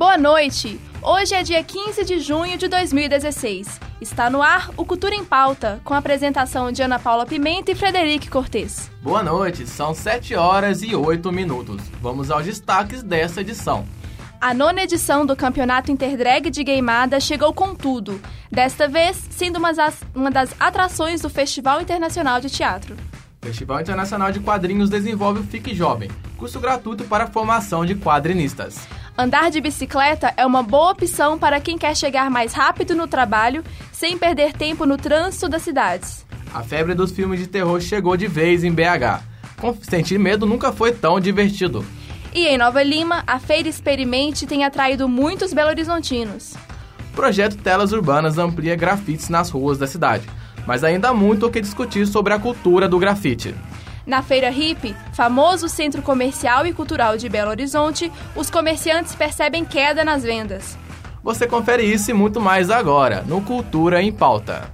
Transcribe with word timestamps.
Boa 0.00 0.16
noite! 0.16 0.80
Hoje 1.02 1.34
é 1.34 1.42
dia 1.42 1.62
15 1.62 2.06
de 2.06 2.20
junho 2.20 2.56
de 2.56 2.68
2016. 2.68 3.78
Está 4.00 4.30
no 4.30 4.40
ar 4.40 4.70
o 4.74 4.82
Cultura 4.82 5.14
em 5.14 5.26
Pauta, 5.26 5.78
com 5.84 5.92
a 5.92 5.98
apresentação 5.98 6.72
de 6.72 6.80
Ana 6.80 6.98
Paula 6.98 7.26
Pimenta 7.26 7.70
e 7.70 7.74
Frederico 7.74 8.30
Cortes. 8.30 8.90
Boa 9.02 9.22
noite, 9.22 9.66
são 9.66 9.92
7 9.92 10.34
horas 10.34 10.82
e 10.82 10.96
8 10.96 11.30
minutos. 11.30 11.82
Vamos 12.00 12.30
aos 12.30 12.46
destaques 12.46 13.02
dessa 13.02 13.42
edição. 13.42 13.86
A 14.40 14.54
nona 14.54 14.84
edição 14.84 15.26
do 15.26 15.36
Campeonato 15.36 15.92
Interdrag 15.92 16.48
de 16.48 16.64
Gameada 16.64 17.20
chegou 17.20 17.52
com 17.52 17.74
tudo, 17.74 18.18
desta 18.50 18.88
vez 18.88 19.28
sendo 19.28 19.58
uma 19.58 20.30
das, 20.30 20.54
atrações 20.58 21.20
do 21.20 21.28
Festival 21.28 21.82
Internacional 21.82 22.40
de 22.40 22.48
Teatro. 22.48 22.96
O 23.42 23.46
Festival 23.46 23.82
Internacional 23.82 24.32
de 24.32 24.40
Quadrinhos 24.40 24.88
desenvolve 24.88 25.40
o 25.40 25.44
Fique 25.44 25.74
Jovem, 25.74 26.10
curso 26.38 26.58
gratuito 26.58 27.04
para 27.04 27.24
a 27.24 27.30
formação 27.30 27.84
de 27.84 27.94
quadrinistas. 27.94 28.88
Andar 29.20 29.50
de 29.50 29.60
bicicleta 29.60 30.32
é 30.34 30.46
uma 30.46 30.62
boa 30.62 30.92
opção 30.92 31.38
para 31.38 31.60
quem 31.60 31.76
quer 31.76 31.94
chegar 31.94 32.30
mais 32.30 32.54
rápido 32.54 32.96
no 32.96 33.06
trabalho 33.06 33.62
sem 33.92 34.16
perder 34.16 34.54
tempo 34.54 34.86
no 34.86 34.96
trânsito 34.96 35.46
das 35.46 35.60
cidades. 35.60 36.24
A 36.54 36.62
febre 36.62 36.94
dos 36.94 37.12
filmes 37.12 37.38
de 37.38 37.46
terror 37.46 37.78
chegou 37.82 38.16
de 38.16 38.26
vez 38.26 38.64
em 38.64 38.72
BH. 38.72 39.20
Sentir 39.82 40.18
medo 40.18 40.46
nunca 40.46 40.72
foi 40.72 40.92
tão 40.92 41.20
divertido. 41.20 41.84
E 42.32 42.46
em 42.46 42.56
Nova 42.56 42.82
Lima, 42.82 43.22
a 43.26 43.38
Feira 43.38 43.68
Experimente 43.68 44.46
tem 44.46 44.64
atraído 44.64 45.06
muitos 45.06 45.52
belo-horizontinos. 45.52 46.54
O 47.12 47.14
projeto 47.14 47.58
Telas 47.58 47.92
Urbanas 47.92 48.38
amplia 48.38 48.74
grafites 48.74 49.28
nas 49.28 49.50
ruas 49.50 49.76
da 49.76 49.86
cidade, 49.86 50.26
mas 50.66 50.82
ainda 50.82 51.10
há 51.10 51.14
muito 51.14 51.46
o 51.46 51.50
que 51.50 51.60
discutir 51.60 52.06
sobre 52.06 52.32
a 52.32 52.38
cultura 52.38 52.88
do 52.88 52.98
grafite. 52.98 53.54
Na 54.10 54.22
Feira 54.22 54.50
Hip, 54.50 54.92
famoso 55.12 55.68
centro 55.68 56.02
comercial 56.02 56.66
e 56.66 56.72
cultural 56.72 57.16
de 57.16 57.28
Belo 57.28 57.48
Horizonte, 57.48 58.10
os 58.34 58.50
comerciantes 58.50 59.14
percebem 59.14 59.64
queda 59.64 60.04
nas 60.04 60.24
vendas. 60.24 60.76
Você 61.22 61.46
confere 61.46 61.84
isso 61.84 62.10
e 62.10 62.12
muito 62.12 62.40
mais 62.40 62.70
agora, 62.70 63.22
no 63.22 63.40
Cultura 63.40 64.02
em 64.02 64.10
Pauta. 64.10 64.68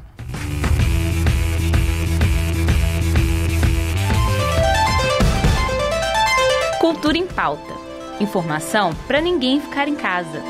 Cultura 6.80 7.18
em 7.18 7.26
Pauta. 7.26 7.74
Informação 8.18 8.94
para 9.06 9.20
ninguém 9.20 9.60
ficar 9.60 9.86
em 9.86 9.96
casa. 9.96 10.40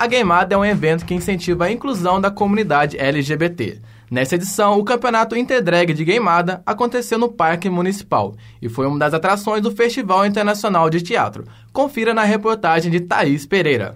A 0.00 0.06
Gameada 0.06 0.54
é 0.54 0.56
um 0.56 0.64
evento 0.64 1.04
que 1.04 1.12
incentiva 1.12 1.66
a 1.66 1.70
inclusão 1.70 2.18
da 2.18 2.30
comunidade 2.30 2.96
LGBT. 2.96 3.82
Nessa 4.10 4.36
edição, 4.36 4.78
o 4.78 4.82
campeonato 4.82 5.36
Interdrag 5.36 5.92
de 5.92 6.06
Gameada 6.06 6.62
aconteceu 6.64 7.18
no 7.18 7.28
Parque 7.28 7.68
Municipal 7.68 8.34
e 8.62 8.68
foi 8.70 8.86
uma 8.86 8.98
das 8.98 9.12
atrações 9.12 9.60
do 9.60 9.70
Festival 9.70 10.24
Internacional 10.24 10.88
de 10.88 11.02
Teatro. 11.02 11.44
Confira 11.70 12.14
na 12.14 12.22
reportagem 12.22 12.90
de 12.90 13.00
Thaís 13.00 13.44
Pereira. 13.44 13.94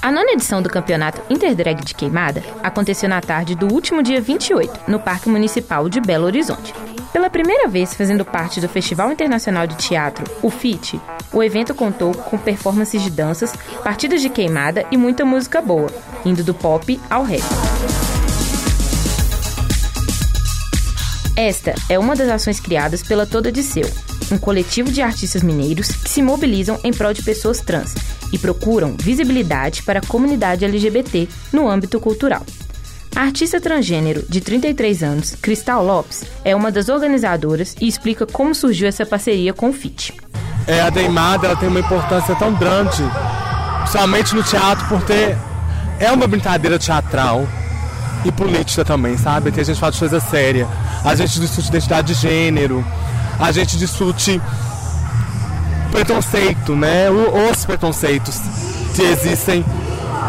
A 0.00 0.12
nona 0.12 0.30
edição 0.30 0.62
do 0.62 0.70
campeonato 0.70 1.20
Interdrag 1.28 1.84
de 1.84 1.96
Queimada 1.96 2.44
aconteceu 2.62 3.08
na 3.08 3.20
tarde 3.20 3.56
do 3.56 3.74
último 3.74 4.04
dia 4.04 4.20
28, 4.20 4.82
no 4.86 5.00
Parque 5.00 5.28
Municipal 5.28 5.88
de 5.88 6.00
Belo 6.00 6.26
Horizonte. 6.26 6.72
Pela 7.12 7.30
primeira 7.30 7.68
vez 7.68 7.94
fazendo 7.94 8.24
parte 8.24 8.60
do 8.60 8.68
Festival 8.68 9.10
Internacional 9.10 9.66
de 9.66 9.76
Teatro, 9.76 10.24
o 10.42 10.50
FIT, 10.50 11.00
o 11.32 11.42
evento 11.42 11.74
contou 11.74 12.14
com 12.14 12.36
performances 12.36 13.02
de 13.02 13.10
danças, 13.10 13.52
partidas 13.82 14.20
de 14.20 14.28
queimada 14.28 14.86
e 14.90 14.96
muita 14.96 15.24
música 15.24 15.60
boa, 15.62 15.90
indo 16.24 16.44
do 16.44 16.52
pop 16.52 17.00
ao 17.08 17.24
rap. 17.24 17.42
Esta 21.34 21.74
é 21.88 21.98
uma 21.98 22.14
das 22.14 22.28
ações 22.28 22.60
criadas 22.60 23.02
pela 23.02 23.26
Toda 23.26 23.50
de 23.50 23.62
Seu, 23.62 23.88
um 24.30 24.36
coletivo 24.36 24.90
de 24.90 25.00
artistas 25.00 25.42
mineiros 25.42 25.88
que 25.92 26.10
se 26.10 26.20
mobilizam 26.20 26.78
em 26.84 26.92
prol 26.92 27.14
de 27.14 27.22
pessoas 27.22 27.60
trans 27.60 27.94
e 28.32 28.38
procuram 28.38 28.96
visibilidade 28.98 29.82
para 29.82 30.00
a 30.00 30.06
comunidade 30.06 30.64
LGBT 30.64 31.28
no 31.52 31.68
âmbito 31.68 31.98
cultural. 32.00 32.44
A 33.18 33.22
artista 33.22 33.60
transgênero 33.60 34.24
de 34.28 34.40
33 34.40 35.02
anos, 35.02 35.34
Cristal 35.42 35.84
Lopes, 35.84 36.22
é 36.44 36.54
uma 36.54 36.70
das 36.70 36.88
organizadoras 36.88 37.74
e 37.80 37.88
explica 37.88 38.24
como 38.24 38.54
surgiu 38.54 38.86
essa 38.86 39.04
parceria 39.04 39.52
com 39.52 39.70
o 39.70 39.72
FIT. 39.72 40.14
É, 40.68 40.82
a 40.82 40.88
Deimada 40.88 41.56
tem 41.56 41.68
uma 41.68 41.80
importância 41.80 42.36
tão 42.36 42.54
grande, 42.54 43.02
principalmente 43.80 44.36
no 44.36 44.42
teatro, 44.44 44.86
por 44.86 45.02
ter. 45.02 45.36
É 45.98 46.12
uma 46.12 46.28
brincadeira 46.28 46.78
teatral 46.78 47.44
e 48.24 48.30
política 48.30 48.84
também, 48.84 49.18
sabe? 49.18 49.50
Que 49.50 49.62
a 49.62 49.64
gente 49.64 49.80
fala 49.80 49.90
de 49.90 49.98
coisa 49.98 50.20
séria. 50.20 50.68
A 51.04 51.16
gente 51.16 51.40
discute 51.40 51.70
identidade 51.70 52.14
de 52.14 52.20
gênero, 52.20 52.86
a 53.40 53.50
gente 53.50 53.76
discute 53.76 54.40
preconceito, 55.90 56.76
né? 56.76 57.10
Os 57.10 57.64
preconceitos 57.64 58.38
que 58.94 59.02
existem, 59.02 59.64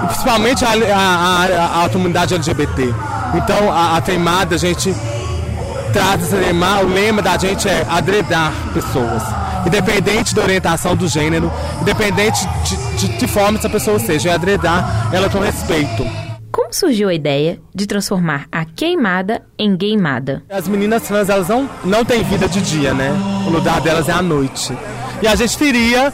principalmente 0.07 0.65
a, 0.65 0.71
a, 0.71 1.81
a, 1.81 1.85
a 1.85 1.89
comunidade 1.89 2.33
LGBT. 2.33 2.93
Então, 3.35 3.71
a, 3.71 3.97
a 3.97 4.53
a 4.53 4.57
gente 4.57 4.93
traz 5.93 6.21
esse 6.23 6.35
lema, 6.35 6.81
o 6.81 6.87
lema 6.87 7.21
da 7.21 7.37
gente 7.37 7.67
é 7.67 7.85
adredar 7.89 8.53
pessoas. 8.73 9.23
Independente 9.65 10.33
da 10.33 10.43
orientação 10.43 10.95
do 10.95 11.07
gênero, 11.07 11.51
independente 11.81 12.47
de, 12.63 13.07
de, 13.07 13.17
de 13.17 13.27
forma 13.27 13.57
essa 13.57 13.69
pessoa 13.69 13.99
seja, 13.99 14.29
é 14.29 14.33
adredar 14.33 15.09
ela 15.11 15.29
com 15.29 15.39
respeito. 15.39 16.05
Como 16.51 16.73
surgiu 16.73 17.09
a 17.09 17.13
ideia 17.13 17.59
de 17.75 17.85
transformar 17.85 18.45
a 18.51 18.65
queimada 18.65 19.43
em 19.57 19.75
gameada? 19.75 20.43
As 20.49 20.67
meninas 20.67 21.03
trans, 21.03 21.29
elas 21.29 21.47
não, 21.47 21.69
não 21.83 22.03
têm 22.03 22.23
vida 22.23 22.47
de 22.47 22.61
dia, 22.61 22.93
né? 22.93 23.11
O 23.45 23.49
lugar 23.49 23.81
delas 23.81 24.09
é 24.09 24.13
à 24.13 24.21
noite. 24.21 24.75
E 25.21 25.27
a 25.27 25.35
gente 25.35 25.57
queria 25.57 26.11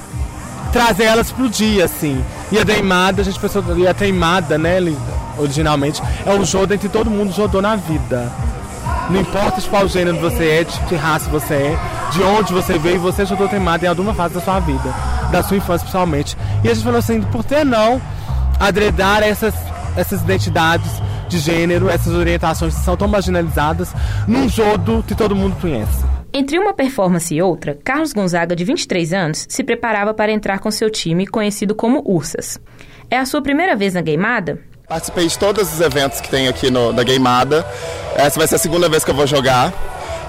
trazer 0.74 1.03
elas 1.06 1.31
pro 1.31 1.47
dia, 1.47 1.85
assim. 1.85 2.22
E 2.51 2.59
a 2.59 2.63
Deimada, 2.63 3.22
a 3.22 3.25
gente 3.25 3.39
pensou, 3.39 3.63
e 3.78 3.88
a 3.88 3.94
Teimada, 3.94 4.57
né, 4.57 4.78
originalmente, 5.38 6.01
é 6.25 6.31
um 6.31 6.45
jogo 6.45 6.78
que 6.78 6.88
todo 6.88 7.09
mundo 7.09 7.33
jogou 7.33 7.61
na 7.61 7.75
vida. 7.75 8.31
Não 9.09 9.19
importa 9.19 9.61
de 9.61 9.67
qual 9.67 9.88
gênero 9.88 10.17
você 10.19 10.47
é, 10.47 10.63
de 10.63 10.79
que 10.81 10.95
raça 10.95 11.29
você 11.29 11.53
é, 11.53 11.79
de 12.11 12.22
onde 12.23 12.53
você 12.53 12.78
veio, 12.78 13.00
você 13.00 13.25
jogou 13.25 13.47
Teimada 13.47 13.85
em 13.85 13.89
alguma 13.89 14.13
fase 14.13 14.35
da 14.35 14.41
sua 14.41 14.59
vida, 14.59 14.94
da 15.31 15.44
sua 15.44 15.57
infância 15.57 15.85
principalmente. 15.85 16.38
E 16.63 16.69
a 16.69 16.73
gente 16.73 16.83
falou 16.83 17.00
assim, 17.00 17.22
por 17.22 17.44
que 17.44 17.63
não 17.63 18.00
adredar 18.59 19.23
essas, 19.23 19.53
essas 19.95 20.22
identidades 20.22 20.91
de 21.27 21.39
gênero, 21.39 21.89
essas 21.89 22.13
orientações 22.13 22.75
que 22.75 22.83
são 22.83 22.95
tão 22.95 23.07
marginalizadas, 23.07 23.94
num 24.27 24.47
jogo 24.47 25.03
que 25.03 25.16
todo 25.16 25.35
mundo 25.35 25.56
conhece? 25.59 26.05
Entre 26.38 26.59
uma 26.59 26.73
performance 26.73 27.34
e 27.34 27.41
outra, 27.41 27.79
Carlos 27.81 28.12
Gonzaga, 28.12 28.57
de 28.57 28.66
23 28.66 29.13
anos, 29.13 29.46
se 29.47 29.63
preparava 29.63 30.13
para 30.13 30.34
entrar 30.34 30.59
com 30.59 30.69
seu 30.69 30.90
time, 30.90 31.25
conhecido 31.25 31.73
como 31.73 32.03
Ursas. 32.06 32.59
É 33.09 33.18
a 33.18 33.25
sua 33.25 33.41
primeira 33.41 33.73
vez 33.73 33.94
na 33.94 34.01
Gameada? 34.01 34.59
Participei 34.85 35.29
de 35.29 35.40
todos 35.40 35.74
os 35.74 35.79
eventos 35.79 36.19
que 36.19 36.28
tem 36.28 36.50
aqui 36.50 36.69
no, 36.69 36.91
da 36.91 37.06
Gameada. 37.06 37.66
Essa 38.18 38.38
vai 38.38 38.50
ser 38.50 38.56
a 38.56 38.57
segunda 38.57 38.90
vez 38.90 39.06
que 39.06 39.12
eu 39.12 39.16
vou 39.16 39.25
jogar. 39.25 39.74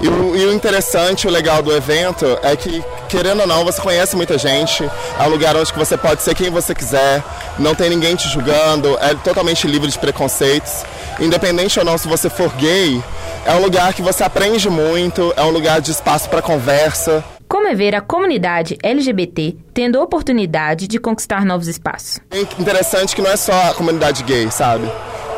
E 0.01 0.07
o, 0.07 0.37
e 0.37 0.47
o, 0.47 0.53
interessante, 0.53 1.27
o 1.27 1.31
legal 1.31 1.61
do 1.61 1.75
evento 1.75 2.39
é 2.41 2.55
que, 2.55 2.85
querendo 3.09 3.41
ou 3.41 3.47
não, 3.49 3.65
você 3.65 3.83
conhece 3.83 4.15
muita 4.15 4.39
gente. 4.39 4.85
É 5.19 5.23
um 5.25 5.29
lugar 5.31 5.57
onde 5.57 5.73
você 5.73 5.97
pode 5.97 6.23
ser 6.23 6.37
quem 6.37 6.51
você 6.51 6.73
quiser. 6.73 7.21
Não 7.59 7.75
tem 7.75 7.91
ninguém 7.91 8.15
te 8.15 8.29
julgando. 8.29 8.97
É 9.01 9.13
totalmente 9.17 9.67
livre 9.67 9.91
de 9.91 9.99
preconceitos. 9.99 10.85
Independente 11.19 11.79
ou 11.79 11.85
não 11.85 11.97
se 11.97 12.07
você 12.07 12.29
for 12.29 12.53
gay, 12.57 13.03
é 13.45 13.55
um 13.55 13.61
lugar 13.61 13.95
que 13.95 14.03
você 14.03 14.23
aprende 14.23 14.69
muito, 14.69 15.33
é 15.37 15.43
um 15.43 15.51
lugar 15.51 15.81
de 15.81 15.91
espaço 15.91 16.29
para 16.29 16.43
conversa. 16.43 17.25
Como 17.49 17.69
é 17.69 17.75
ver 17.75 17.95
a 17.95 18.01
comunidade 18.01 18.77
LGBT 18.83 19.57
tendo 19.73 19.99
a 19.99 20.03
oportunidade 20.03 20.87
de 20.89 20.99
conquistar 20.99 21.45
novos 21.45 21.69
espaços? 21.69 22.19
É 22.31 22.41
interessante 22.41 23.15
que 23.15 23.23
não 23.23 23.31
é 23.31 23.37
só 23.37 23.71
a 23.71 23.75
comunidade 23.75 24.25
gay, 24.25 24.51
sabe? 24.51 24.91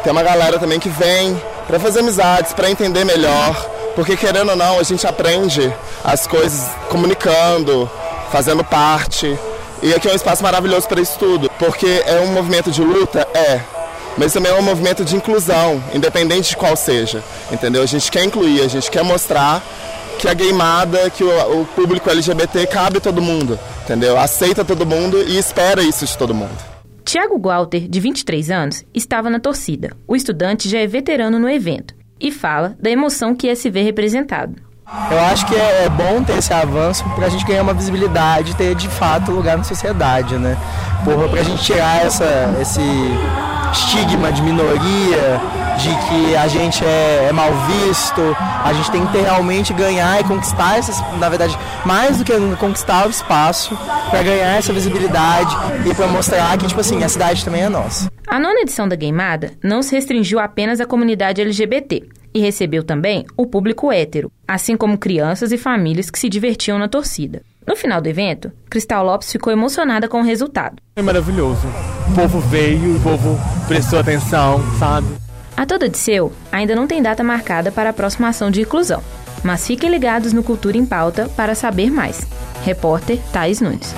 Tem 0.03 0.11
uma 0.11 0.23
galera 0.23 0.59
também 0.59 0.81
que 0.81 0.89
vem 0.89 1.41
para 1.67 1.79
fazer 1.79 2.01
amizades, 2.01 2.53
para 2.55 2.71
entender 2.71 3.05
melhor, 3.05 3.55
porque 3.95 4.17
querendo 4.17 4.51
ou 4.51 4.57
não, 4.57 4.79
a 4.79 4.83
gente 4.83 5.07
aprende 5.07 5.73
as 6.03 6.27
coisas 6.27 6.71
comunicando, 6.89 7.89
fazendo 8.33 8.65
parte. 8.65 9.39
E 9.83 9.93
aqui 9.95 10.09
é 10.09 10.13
um 10.13 10.17
espaço 10.17 10.43
maravilhoso 10.43 10.89
para 10.89 11.01
isso 11.01 11.19
tudo, 11.19 11.51
porque 11.59 12.03
é 12.07 12.21
um 12.21 12.33
movimento 12.33 12.71
de 12.71 12.83
luta, 12.83 13.29
é, 13.35 13.61
mas 14.19 14.33
também 14.33 14.53
é 14.53 14.55
um 14.57 14.63
movimento 14.63 15.05
de 15.05 15.17
inclusão, 15.17 15.83
independente 15.95 16.51
de 16.51 16.57
qual 16.57 16.77
seja, 16.77 17.23
entendeu? 17.51 17.83
A 17.83 17.87
gente 17.87 18.11
quer 18.11 18.25
incluir, 18.25 18.61
a 18.61 18.69
gente 18.69 18.91
quer 18.91 19.05
mostrar 19.05 19.63
que 20.19 20.27
a 20.27 20.35
gameada, 20.35 21.09
que 21.11 21.23
o, 21.23 21.61
o 21.61 21.65
público 21.67 22.11
LGBT 22.11 22.67
cabe 22.67 23.01
todo 23.01 23.23
mundo, 23.23 23.59
entendeu? 23.85 24.19
Aceita 24.19 24.65
todo 24.65 24.85
mundo 24.85 25.23
e 25.23 25.39
espera 25.39 25.81
isso 25.83 26.05
de 26.05 26.19
todo 26.19 26.35
mundo. 26.35 26.59
Tiago 27.05 27.41
Walter, 27.41 27.89
de 27.89 28.01
23 28.01 28.51
anos, 28.51 28.85
estava 28.93 29.31
na 29.31 29.41
torcida. 29.41 29.93
O 30.07 30.15
estudante 30.15 30.69
já 30.69 30.79
é 30.79 30.87
veterano 30.87 31.39
no 31.39 31.49
evento 31.49 31.95
e 32.21 32.33
fala 32.33 32.77
da 32.79 32.91
emoção 32.91 33.35
que 33.35 33.49
é 33.49 33.55
se 33.55 33.71
ver 33.71 33.83
representado. 33.83 34.68
Eu 35.11 35.21
acho 35.21 35.47
que 35.47 35.55
é, 35.55 35.85
é 35.85 35.89
bom 35.89 36.23
ter 36.23 36.39
esse 36.39 36.53
avanço 36.53 37.05
para 37.15 37.27
a 37.27 37.29
gente 37.29 37.45
ganhar 37.45 37.63
uma 37.63 37.75
visibilidade, 37.75 38.57
ter 38.57 38.75
de 38.75 38.89
fato 38.89 39.31
lugar 39.31 39.59
na 39.59 39.65
sociedade, 39.65 40.37
né? 40.39 40.57
Para 41.05 41.41
a 41.41 41.45
gente 41.45 41.63
tirar 41.63 42.05
essa, 42.05 42.57
esse 42.61 42.81
estigma 43.71 44.33
de 44.33 44.41
minoria, 44.41 45.41
de 45.79 45.91
que 46.09 46.37
a 46.37 46.49
gente 46.49 46.83
é, 46.85 47.27
é 47.29 47.33
mal 47.33 47.51
visto, 47.67 48.37
a 48.65 48.73
gente 48.73 48.91
tem 48.91 49.07
que 49.07 49.19
realmente 49.19 49.75
ganhar 49.75 50.21
e 50.21 50.25
conquistar 50.25 50.79
essas, 50.79 51.01
na 51.19 51.29
verdade, 51.29 51.59
mais 51.85 52.17
do 52.17 52.25
que 52.25 52.33
conquistar 52.57 53.07
o 53.07 53.11
espaço 53.11 53.77
para 54.11 54.23
ganhar 54.23 54.57
essa 54.57 54.73
visibilidade 54.73 55.55
e 55.87 55.95
para 55.95 56.07
mostrar 56.07 56.57
que 56.57 56.67
tipo 56.67 56.81
assim, 56.81 57.05
a 57.05 57.09
cidade 57.09 57.45
também 57.45 57.63
é 57.63 57.69
nossa. 57.69 58.11
A 58.27 58.39
nona 58.39 58.61
edição 58.61 58.89
da 58.89 58.97
Gameada 58.97 59.53
não 59.63 59.83
se 59.83 59.95
restringiu 59.95 60.39
apenas 60.39 60.81
à 60.81 60.87
comunidade 60.87 61.41
LGBT 61.41 62.18
e 62.33 62.41
recebeu 62.41 62.83
também 62.83 63.25
o 63.37 63.47
público 63.47 63.93
hétero, 63.93 64.31
assim 64.47 64.77
como 64.77 64.99
crianças 64.99 65.53
e 65.53 65.59
famílias 65.59 66.11
que 66.11 66.19
se 66.19 66.29
divertiam 66.29 66.79
na 66.79 66.89
torcida. 66.89 67.43
No 67.67 67.77
final 67.77 68.01
do 68.01 68.09
evento, 68.09 68.51
Cristal 68.71 69.05
Lopes 69.05 69.31
ficou 69.31 69.53
emocionada 69.53 70.09
com 70.09 70.21
o 70.21 70.25
resultado. 70.25 70.77
Foi 70.95 71.03
maravilhoso. 71.03 71.67
O 72.11 72.15
povo 72.15 72.41
veio, 72.41 72.97
o 72.97 73.01
povo 73.01 73.39
prestou 73.67 73.99
atenção, 73.99 74.63
sabe? 74.79 75.07
A 75.55 75.67
Toda 75.67 75.89
de 75.89 75.99
Seu 75.99 76.33
ainda 76.51 76.75
não 76.75 76.87
tem 76.87 77.03
data 77.03 77.23
marcada 77.23 77.71
para 77.71 77.91
a 77.91 77.93
próxima 77.93 78.29
ação 78.29 78.51
de 78.51 78.63
inclusão, 78.63 79.03
mas 79.43 79.67
fiquem 79.67 79.91
ligados 79.91 80.33
no 80.33 80.43
Cultura 80.43 80.79
em 80.79 80.87
Pauta 80.87 81.29
para 81.37 81.55
saber 81.55 81.91
mais. 81.91 82.27
Repórter 82.65 83.19
Thais 83.33 83.61
Nunes. 83.61 83.95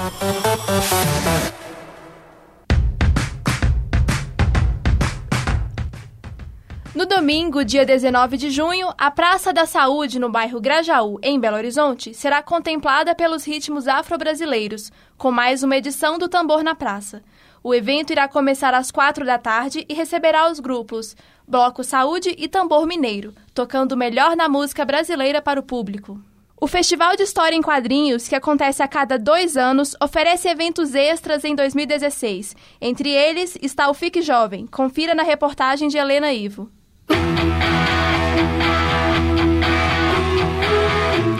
No 7.01 7.07
domingo, 7.07 7.65
dia 7.65 7.87
19 7.87 8.37
de 8.37 8.51
junho, 8.51 8.93
a 8.99 9.11
Praça 9.11 9.55
da 9.55 9.65
Saúde, 9.65 10.19
no 10.19 10.29
bairro 10.29 10.61
Grajaú, 10.61 11.19
em 11.23 11.41
Belo 11.41 11.57
Horizonte, 11.57 12.13
será 12.13 12.43
contemplada 12.43 13.15
pelos 13.15 13.43
ritmos 13.43 13.89
afro-brasileiros, 13.89 14.93
com 15.17 15.31
mais 15.31 15.63
uma 15.63 15.79
edição 15.79 16.19
do 16.19 16.29
Tambor 16.29 16.63
na 16.63 16.75
Praça. 16.75 17.23
O 17.65 17.75
evento 17.75 18.11
irá 18.13 18.29
começar 18.29 18.75
às 18.75 18.91
quatro 18.91 19.25
da 19.25 19.39
tarde 19.39 19.87
e 19.89 19.95
receberá 19.95 20.51
os 20.51 20.61
grupos 20.61 21.17
Bloco 21.49 21.83
Saúde 21.83 22.35
e 22.37 22.47
Tambor 22.47 22.87
Mineiro, 22.87 23.33
tocando 23.55 23.93
o 23.93 23.97
melhor 23.97 24.37
na 24.37 24.47
música 24.47 24.85
brasileira 24.85 25.41
para 25.41 25.59
o 25.59 25.63
público. 25.63 26.21
O 26.61 26.67
Festival 26.67 27.17
de 27.17 27.23
História 27.23 27.57
em 27.57 27.63
Quadrinhos, 27.63 28.29
que 28.29 28.35
acontece 28.35 28.83
a 28.83 28.89
cada 28.89 29.19
dois 29.19 29.57
anos, 29.57 29.97
oferece 30.03 30.51
eventos 30.51 30.95
extras 30.95 31.45
em 31.45 31.55
2016. 31.55 32.55
Entre 32.79 33.09
eles 33.09 33.57
está 33.63 33.89
o 33.89 33.95
Fique 33.95 34.21
Jovem. 34.21 34.67
Confira 34.67 35.15
na 35.15 35.23
reportagem 35.23 35.89
de 35.89 35.97
Helena 35.97 36.31
Ivo. 36.31 36.71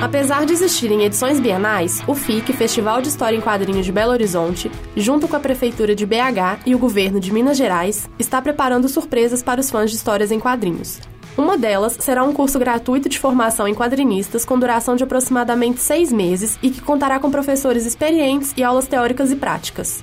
Apesar 0.01 0.45
de 0.45 0.53
existirem 0.53 1.05
edições 1.05 1.39
bienais, 1.39 2.03
o 2.07 2.15
FIC, 2.15 2.53
Festival 2.53 3.01
de 3.01 3.09
História 3.09 3.37
em 3.37 3.41
Quadrinhos 3.41 3.87
de 3.87 3.93
Belo 3.93 4.13
Horizonte, 4.13 4.71
junto 4.97 5.29
com 5.29 5.37
a 5.37 5.41
Prefeitura 5.41 5.95
de 5.95 6.05
BH 6.05 6.63
e 6.67 6.75
o 6.75 6.79
Governo 6.79 7.21
de 7.21 7.33
Minas 7.33 7.57
Gerais, 7.57 8.09
está 8.19 8.41
preparando 8.43 8.89
surpresas 8.89 9.43
para 9.43 9.61
os 9.61 9.71
fãs 9.71 9.91
de 9.91 9.97
histórias 9.97 10.33
em 10.33 10.41
quadrinhos. 10.41 10.99
Uma 11.37 11.57
delas 11.57 11.97
será 12.01 12.25
um 12.25 12.33
curso 12.33 12.59
gratuito 12.59 13.09
de 13.09 13.19
formação 13.19 13.69
em 13.69 13.75
quadrinistas 13.75 14.45
com 14.45 14.59
duração 14.59 14.97
de 14.97 15.05
aproximadamente 15.05 15.81
seis 15.81 16.13
meses 16.13 16.59
e 16.63 16.71
que 16.71 16.83
contará 16.83 17.21
com 17.21 17.31
professores 17.31 17.87
experientes 17.87 18.53
e 18.57 18.65
aulas 18.65 18.89
teóricas 18.89 19.31
e 19.31 19.37
práticas. 19.37 20.03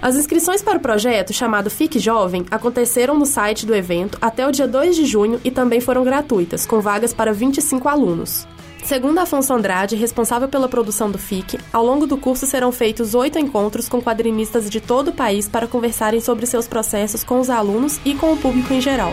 As 0.00 0.14
inscrições 0.14 0.62
para 0.62 0.76
o 0.76 0.80
projeto, 0.80 1.32
chamado 1.32 1.70
Fique 1.70 1.98
Jovem, 1.98 2.44
aconteceram 2.50 3.18
no 3.18 3.24
site 3.24 3.64
do 3.64 3.74
evento 3.74 4.18
até 4.20 4.46
o 4.46 4.52
dia 4.52 4.68
2 4.68 4.94
de 4.94 5.06
junho 5.06 5.40
e 5.42 5.50
também 5.50 5.80
foram 5.80 6.04
gratuitas, 6.04 6.66
com 6.66 6.80
vagas 6.80 7.14
para 7.14 7.32
25 7.32 7.88
alunos. 7.88 8.46
Segundo 8.84 9.18
Afonso 9.18 9.52
Andrade, 9.52 9.96
responsável 9.96 10.46
pela 10.48 10.68
produção 10.68 11.10
do 11.10 11.18
FIC, 11.18 11.58
ao 11.72 11.84
longo 11.84 12.06
do 12.06 12.16
curso 12.16 12.46
serão 12.46 12.70
feitos 12.70 13.14
oito 13.14 13.36
encontros 13.36 13.88
com 13.88 14.00
quadrinistas 14.00 14.70
de 14.70 14.80
todo 14.80 15.08
o 15.08 15.12
país 15.12 15.48
para 15.48 15.66
conversarem 15.66 16.20
sobre 16.20 16.46
seus 16.46 16.68
processos 16.68 17.24
com 17.24 17.40
os 17.40 17.50
alunos 17.50 17.98
e 18.04 18.14
com 18.14 18.32
o 18.32 18.36
público 18.36 18.72
em 18.72 18.80
geral. 18.80 19.12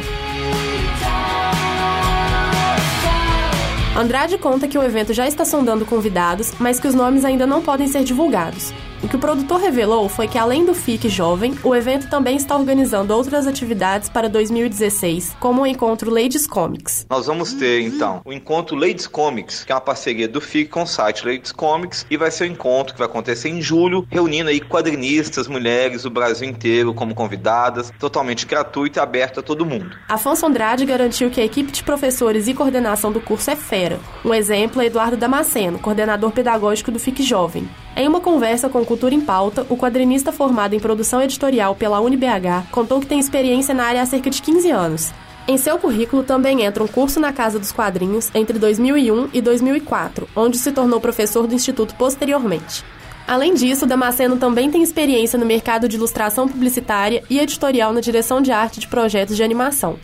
Andrade 3.97 4.38
conta 4.38 4.68
que 4.68 4.77
o 4.77 4.83
evento 4.83 5.13
já 5.13 5.27
está 5.27 5.45
sondando 5.45 5.85
convidados, 5.85 6.51
mas 6.59 6.80
que 6.80 6.88
os 6.88 6.94
nomes 6.94 7.24
ainda 7.24 7.47
não 7.47 7.62
podem 7.62 7.88
ser 7.88 8.03
divulgados. 8.03 8.74
O 9.04 9.08
que 9.10 9.18
o 9.18 9.20
produtor 9.20 9.60
revelou 9.60 10.08
foi 10.08 10.30
que, 10.30 10.38
além 10.38 10.64
do 10.64 10.74
FIC 10.74 11.10
Jovem, 11.10 11.54
o 11.62 11.76
evento 11.76 12.10
também 12.10 12.38
está 12.38 12.56
organizando 12.56 13.14
outras 13.14 13.46
atividades 13.46 14.08
para 14.08 14.30
2016, 14.30 15.36
como 15.42 15.64
o 15.64 15.68
encontro 15.68 16.10
Ladies 16.10 16.48
Comics. 16.48 17.06
Nós 17.10 17.26
vamos 17.26 17.52
ter, 17.52 17.82
então, 17.82 18.22
o 18.24 18.32
encontro 18.32 18.78
Ladies 18.78 19.06
Comics, 19.06 19.66
que 19.66 19.74
é 19.74 19.76
uma 19.76 19.82
parceria 19.82 20.26
do 20.26 20.40
FIC 20.40 20.70
com 20.70 20.84
o 20.84 20.88
site 20.88 21.26
Ladies 21.26 21.52
Comics, 21.52 22.06
e 22.10 22.16
vai 22.16 22.32
ser 22.32 22.46
um 22.46 22.54
encontro 22.54 22.94
que 22.94 23.00
vai 23.00 23.10
acontecer 23.10 23.50
em 23.50 23.62
julho, 23.62 24.08
reunindo 24.10 24.50
aí 24.50 24.62
quadrinistas, 24.62 25.50
mulheres 25.50 26.04
do 26.04 26.10
Brasil 26.10 26.48
inteiro 26.48 26.94
como 26.94 27.14
convidadas, 27.14 27.92
totalmente 28.00 28.46
gratuito 28.46 29.00
e 29.00 29.02
aberto 29.02 29.42
a 29.42 29.44
todo 29.44 29.66
mundo. 29.66 29.98
Afonso 30.08 30.46
Andrade 30.46 30.86
garantiu 30.86 31.30
que 31.30 31.42
a 31.42 31.46
equipe 31.46 31.74
de 31.74 31.84
professores 31.84 32.48
e 32.48 32.54
coordenação 32.54 33.12
do 33.12 33.20
curso 33.20 33.52
é 33.52 33.56
fera. 33.58 34.00
Um 34.24 34.34
exemplo 34.34 34.82
é 34.82 34.86
Eduardo 34.86 35.18
Damasceno, 35.18 35.78
coordenador 35.78 36.32
pedagógico 36.32 36.90
do 36.90 37.00
FIC 37.00 37.22
Jovem. 37.22 37.68
Em 37.95 38.07
uma 38.07 38.19
conversa 38.19 38.68
com 38.69 38.84
Cultura 38.84 39.13
em 39.13 39.22
Pauta, 39.22 39.68
o 39.69 39.78
quadrinista 39.78 40.31
formado 40.31 40.74
em 40.74 40.80
produção 40.80 41.22
editorial 41.22 41.75
pela 41.75 42.00
UniBH 42.00 42.66
contou 42.72 43.00
que 43.00 43.06
tem 43.06 43.19
experiência 43.19 43.72
na 43.72 43.84
área 43.84 44.01
há 44.01 44.06
cerca 44.06 44.31
de 44.31 44.42
15 44.42 44.72
anos. 44.72 45.12
Em 45.48 45.57
seu 45.57 45.78
currículo 45.78 46.24
também 46.24 46.63
entra 46.63 46.84
um 46.84 46.88
curso 46.88 47.19
na 47.19 47.31
Casa 47.31 47.60
dos 47.60 47.72
Quadrinhos 47.72 48.31
entre 48.34 48.57
2001 48.57 49.30
e 49.31 49.42
2004, 49.42 50.28
onde 50.36 50.57
se 50.57 50.72
tornou 50.72 51.00
professor 51.00 51.45
do 51.45 51.54
Instituto 51.54 51.94
posteriormente. 51.94 52.84
Além 53.28 53.54
disso, 53.54 53.86
Damasceno 53.86 54.38
também 54.38 54.72
tem 54.72 54.81
experiência 54.81 55.38
no 55.38 55.45
mercado 55.45 55.88
de 55.88 55.95
ilustração 55.95 56.48
publicitária 56.48 57.24
e 57.30 57.40
editorial 57.40 57.94
na 57.94 58.01
direção 58.01 58.42
de 58.42 58.51
arte 58.51 58.80
de 58.80 58.88
projetos 58.88 59.36
de 59.36 59.44
animação. 59.44 60.00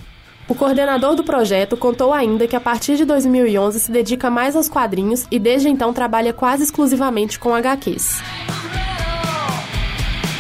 O 0.50 0.56
coordenador 0.56 1.14
do 1.14 1.24
projeto 1.24 1.78
contou 1.78 2.12
ainda 2.12 2.48
que 2.48 2.56
a 2.56 2.60
partir 2.60 2.96
de 2.96 3.06
2011 3.06 3.80
se 3.80 3.92
dedica 3.92 4.32
mais 4.32 4.56
aos 4.56 4.68
quadrinhos 4.68 5.28
e 5.30 5.38
desde 5.38 5.70
então 5.70 5.94
trabalha 5.94 6.34
quase 6.34 6.64
exclusivamente 6.64 7.40
com 7.40 7.54
HQs. 7.54 8.20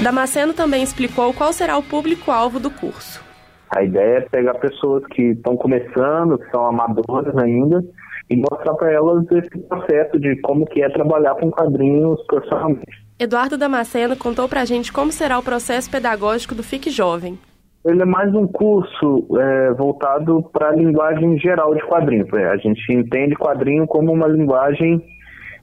Damasceno 0.01 0.51
também 0.51 0.81
explicou 0.81 1.31
qual 1.31 1.53
será 1.53 1.77
o 1.77 1.83
público-alvo 1.83 2.59
do 2.59 2.71
curso. 2.71 3.23
A 3.69 3.83
ideia 3.83 4.17
é 4.17 4.21
pegar 4.21 4.55
pessoas 4.55 5.05
que 5.11 5.21
estão 5.21 5.55
começando, 5.55 6.39
que 6.39 6.49
são 6.49 6.65
amadoras 6.65 7.37
ainda, 7.37 7.83
e 8.31 8.35
mostrar 8.35 8.73
para 8.73 8.91
elas 8.91 9.23
esse 9.31 9.59
processo 9.67 10.19
de 10.19 10.41
como 10.41 10.65
que 10.65 10.81
é 10.81 10.89
trabalhar 10.89 11.35
com 11.35 11.51
quadrinhos 11.51 12.19
profissionalmente. 12.25 13.05
Eduardo 13.19 13.59
Damasceno 13.59 14.15
contou 14.15 14.49
para 14.49 14.61
a 14.61 14.65
gente 14.65 14.91
como 14.91 15.11
será 15.11 15.37
o 15.37 15.43
processo 15.43 15.91
pedagógico 15.91 16.55
do 16.55 16.63
Fique 16.63 16.89
Jovem. 16.89 17.37
Ele 17.85 18.01
é 18.01 18.05
mais 18.05 18.33
um 18.35 18.45
curso 18.45 19.25
é, 19.39 19.73
voltado 19.73 20.43
para 20.51 20.69
a 20.69 20.75
linguagem 20.75 21.39
geral 21.39 21.73
de 21.73 21.81
quadrinho. 21.81 22.27
A 22.51 22.57
gente 22.57 22.81
entende 22.93 23.35
quadrinho 23.35 23.87
como 23.87 24.11
uma 24.11 24.27
linguagem 24.27 25.01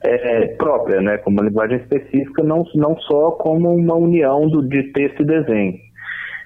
é, 0.03 0.47
própria, 0.55 0.99
né? 0.99 1.17
como 1.19 1.39
uma 1.39 1.47
linguagem 1.47 1.77
específica, 1.77 2.43
não, 2.43 2.65
não 2.73 2.97
só 3.01 3.31
como 3.31 3.73
uma 3.75 3.93
união 3.93 4.47
do, 4.49 4.67
de 4.67 4.83
texto 4.93 5.21
e 5.21 5.25
desenho. 5.25 5.79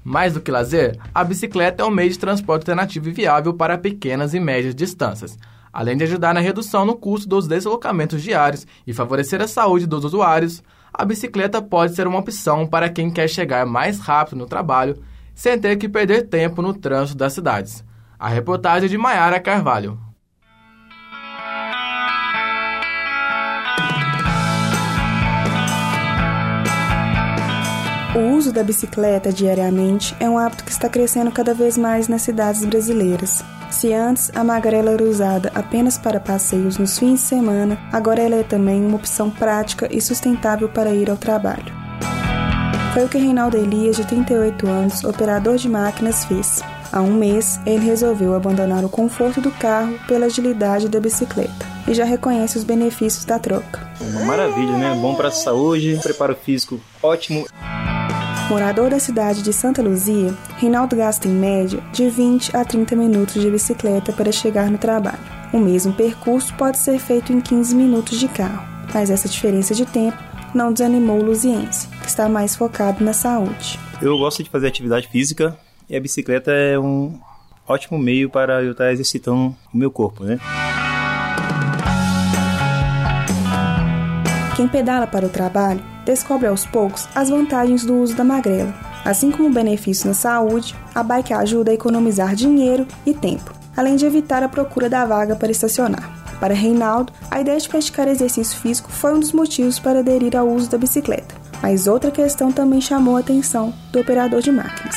Mais 0.06 0.36
do 0.36 0.39
que 0.39 0.51
lazer, 0.51 0.98
a 1.13 1.22
bicicleta 1.22 1.84
é 1.84 1.86
um 1.86 1.92
meio 1.92 2.12
de 2.12 2.18
transporte 2.18 2.62
alternativo 2.62 3.10
e 3.10 3.12
viável 3.12 3.54
para 3.54 3.77
pequenas 3.77 4.34
e 4.34 4.39
médias 4.39 4.74
distâncias 4.74 5.38
além 5.75 5.98
de 5.98 6.05
ajudar 6.05 6.34
na 6.34 6.39
redução 6.39 6.86
no 6.86 6.96
custo 6.96 7.27
dos 7.27 7.50
deslocamentos 7.50 8.24
diários 8.24 8.65
e 8.88 8.94
favorecer 8.94 9.41
a 9.41 9.48
saúde 9.48 9.86
dos 9.86 10.05
usuários, 10.05 10.63
a 10.94 11.03
bicicleta 11.03 11.62
pode 11.62 11.94
ser 11.94 12.08
uma 12.08 12.20
opção 12.20 12.65
para 12.65 12.88
quem 12.88 13.12
quer 13.12 13.27
chegar 13.27 13.65
mais 13.65 14.00
rápido 14.00 14.38
no 14.38 14.46
trabalho 14.46 14.96
sem 15.34 15.60
ter 15.60 15.75
que 15.75 15.89
perder 15.89 16.29
tempo 16.29 16.62
no 16.62 16.74
trânsito 16.74 17.17
das 17.17 17.34
cidades. 17.34 17.84
A 18.17 18.29
reportagem 18.29 18.88
de 18.88 18.98
Maiara 18.98 19.38
Carvalho. 19.38 20.00
O 28.15 28.38
uso 28.38 28.53
da 28.53 28.63
bicicleta 28.63 29.29
diariamente 29.34 30.15
é 30.22 30.29
um 30.29 30.38
hábito 30.38 30.63
que 30.63 30.72
está 30.72 30.88
crescendo 30.88 31.34
cada 31.34 31.53
vez 31.53 31.77
mais 31.77 32.08
nas 32.08 32.22
cidades 32.22 32.63
brasileiras. 32.63 33.44
Se 33.70 33.94
antes 33.94 34.32
a 34.36 34.44
magrela 34.44 34.92
era 34.92 35.04
usada 35.04 35.52
apenas 35.54 35.98
para 35.98 36.20
passeios 36.20 36.78
nos 36.78 36.98
fins 36.98 37.20
de 37.20 37.28
semana, 37.28 37.78
agora 37.92 38.22
ela 38.22 38.36
é 38.36 38.44
também 38.44 38.86
uma 38.86 38.96
opção 38.96 39.30
prática 39.30 39.88
e 39.92 40.00
sustentável 40.00 40.70
para 40.70 40.92
ir 40.92 41.10
ao 41.10 41.18
trabalho. 41.18 41.74
Foi 42.94 43.04
o 43.04 43.10
que 43.10 43.18
Reinaldo 43.18 43.58
Elias, 43.58 43.98
de 43.98 44.06
38 44.06 44.68
anos, 44.68 45.04
operador 45.04 45.58
de 45.58 45.68
máquinas, 45.68 46.24
fez. 46.24 46.64
Há 46.94 47.02
um 47.02 47.14
mês, 47.14 47.60
ele 47.66 47.86
resolveu 47.86 48.34
abandonar 48.34 48.86
o 48.86 48.90
conforto 48.90 49.42
do 49.42 49.52
carro 49.52 50.00
pela 50.08 50.28
agilidade 50.28 50.88
da 50.88 50.98
bicicleta 50.98 51.66
e 51.88 51.94
já 51.94 52.06
reconhece 52.06 52.58
os 52.58 52.64
benefícios 52.64 53.26
da 53.26 53.38
troca. 53.38 53.86
Uma 54.00 54.24
maravilha, 54.24 54.78
né? 54.78 54.98
Bom 55.02 55.14
para 55.14 55.28
a 55.28 55.32
saúde, 55.32 56.00
preparo 56.02 56.36
físico 56.36 56.80
ótimo. 57.04 57.46
Morador 58.50 58.92
da 58.92 59.00
cidade 59.00 59.42
de 59.42 59.52
Santa 59.52 59.82
Luzia, 59.82 60.32
Reinaldo 60.58 60.96
gasta 60.96 61.28
em 61.28 61.32
média 61.32 61.82
de 61.92 62.08
20 62.08 62.56
a 62.56 62.64
30 62.64 62.96
minutos 62.96 63.42
de 63.42 63.50
bicicleta 63.50 64.14
para 64.14 64.32
chegar 64.32 64.70
no 64.70 64.78
trabalho. 64.78 65.18
O 65.52 65.58
mesmo 65.58 65.92
percurso 65.94 66.54
pode 66.54 66.78
ser 66.78 67.00
feito 67.00 67.34
em 67.34 67.42
15 67.42 67.74
minutos 67.74 68.20
de 68.20 68.28
carro, 68.28 68.64
mas 68.94 69.10
essa 69.10 69.28
diferença 69.28 69.74
de 69.74 69.84
tempo 69.84 70.18
não 70.54 70.72
desanimou 70.72 71.20
o 71.20 71.24
luziense, 71.24 71.88
que 71.88 72.08
está 72.08 72.30
mais 72.30 72.56
focado 72.56 73.04
na 73.04 73.14
saúde. 73.14 73.80
Eu 74.00 74.16
gosto 74.20 74.44
de 74.44 74.50
fazer 74.50 74.68
atividade 74.68 75.08
física 75.08 75.58
e 75.90 75.96
a 75.96 76.00
bicicleta 76.00 76.52
é 76.52 76.78
um 76.78 77.20
ótimo 77.68 77.98
meio 77.98 78.30
para 78.30 78.62
eu 78.64 78.74
estar 78.74 78.92
exercitando 78.92 79.56
o 79.74 79.78
meu 79.78 79.90
corpo, 79.90 80.24
né? 80.24 80.38
Quem 84.56 84.68
pedala 84.68 85.08
para 85.08 85.25
o 85.25 85.30
trabalho 85.30 85.95
descobre 86.06 86.48
aos 86.48 86.66
poucos 86.66 87.08
as 87.16 87.30
vantagens 87.30 87.84
do 87.84 87.96
uso 87.96 88.16
da 88.16 88.24
magrela. 88.24 88.74
Assim 89.04 89.32
como 89.32 89.50
o 89.50 89.54
benefício 89.54 90.08
na 90.08 90.14
saúde, 90.14 90.76
a 90.94 91.04
bike 91.04 91.34
ajuda 91.34 91.72
a 91.72 91.74
economizar 91.74 92.36
dinheiro 92.36 92.88
e 93.06 93.14
tempo, 93.14 93.54
além 93.76 93.96
de 93.96 94.06
evitar 94.06 94.44
a 94.44 94.50
procura 94.50 94.90
da 94.90 95.06
vaga 95.06 95.36
para 95.36 95.52
estacionar. 95.52 96.38
Para 96.40 96.54
Reinaldo, 96.54 97.12
a 97.32 97.40
ideia 97.40 97.60
de 97.60 97.68
praticar 97.68 98.08
exercício 98.08 98.60
físico 98.60 98.92
foi 98.92 99.14
um 99.14 99.20
dos 99.20 99.32
motivos 99.32 99.80
para 99.80 100.00
aderir 100.00 100.36
ao 100.36 100.48
uso 100.48 100.70
da 100.70 100.78
bicicleta. 100.78 101.36
Mas 101.62 101.88
outra 101.88 102.12
questão 102.12 102.52
também 102.52 102.82
chamou 102.82 103.16
a 103.16 103.22
atenção 103.22 103.74
do 103.92 104.00
operador 104.00 104.42
de 104.42 104.52
máquinas. 104.52 104.96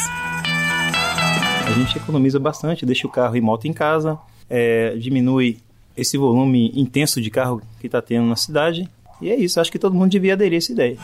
A 1.66 1.70
gente 1.72 1.96
economiza 1.96 2.38
bastante, 2.38 2.84
deixa 2.84 3.06
o 3.06 3.10
carro 3.10 3.36
e 3.36 3.40
moto 3.40 3.66
em 3.66 3.72
casa, 3.72 4.18
é, 4.50 4.96
diminui 4.96 5.58
esse 5.96 6.16
volume 6.16 6.72
intenso 6.74 7.20
de 7.20 7.30
carro 7.30 7.60
que 7.80 7.86
está 7.86 8.00
tendo 8.00 8.26
na 8.26 8.36
cidade 8.36 8.88
e 9.20 9.30
é 9.30 9.36
isso, 9.36 9.60
acho 9.60 9.72
que 9.72 9.78
todo 9.78 9.94
mundo 9.94 10.10
devia 10.10 10.34
aderir 10.34 10.56
a 10.56 10.58
essa 10.58 10.72
ideia. 10.72 10.96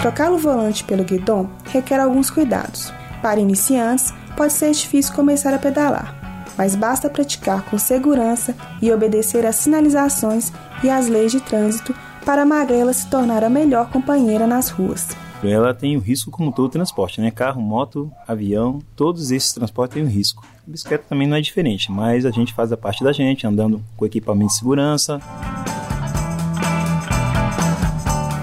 Trocar 0.00 0.32
o 0.32 0.38
volante 0.38 0.84
pelo 0.84 1.04
guidão 1.04 1.50
requer 1.66 2.00
alguns 2.00 2.30
cuidados. 2.30 2.92
Para 3.20 3.40
iniciantes, 3.40 4.14
pode 4.36 4.52
ser 4.52 4.70
difícil 4.70 5.14
começar 5.14 5.52
a 5.52 5.58
pedalar, 5.58 6.52
mas 6.56 6.74
basta 6.74 7.10
praticar 7.10 7.62
com 7.66 7.76
segurança 7.78 8.54
e 8.80 8.90
obedecer 8.90 9.44
às 9.44 9.56
sinalizações 9.56 10.52
e 10.82 10.88
às 10.88 11.08
leis 11.08 11.32
de 11.32 11.40
trânsito 11.40 11.94
para 12.24 12.42
a 12.42 12.46
magrela 12.46 12.92
se 12.92 13.08
tornar 13.10 13.44
a 13.44 13.50
melhor 13.50 13.90
companheira 13.90 14.46
nas 14.46 14.68
ruas. 14.70 15.08
Ela 15.42 15.72
tem 15.72 15.96
o 15.96 16.00
risco 16.00 16.30
como 16.30 16.52
todo 16.52 16.70
transporte, 16.70 17.20
né? 17.20 17.30
Carro, 17.30 17.62
moto, 17.62 18.12
avião, 18.28 18.78
todos 18.94 19.30
esses 19.30 19.52
transportes 19.52 19.94
têm 19.94 20.04
um 20.04 20.08
risco. 20.08 20.46
A 20.66 20.70
bicicleta 20.70 21.04
também 21.08 21.26
não 21.26 21.36
é 21.36 21.40
diferente, 21.40 21.90
mas 21.90 22.26
a 22.26 22.30
gente 22.30 22.52
faz 22.52 22.72
a 22.72 22.76
parte 22.76 23.02
da 23.02 23.12
gente, 23.12 23.46
andando 23.46 23.82
com 23.96 24.04
equipamento 24.04 24.48
de 24.48 24.58
segurança, 24.58 25.18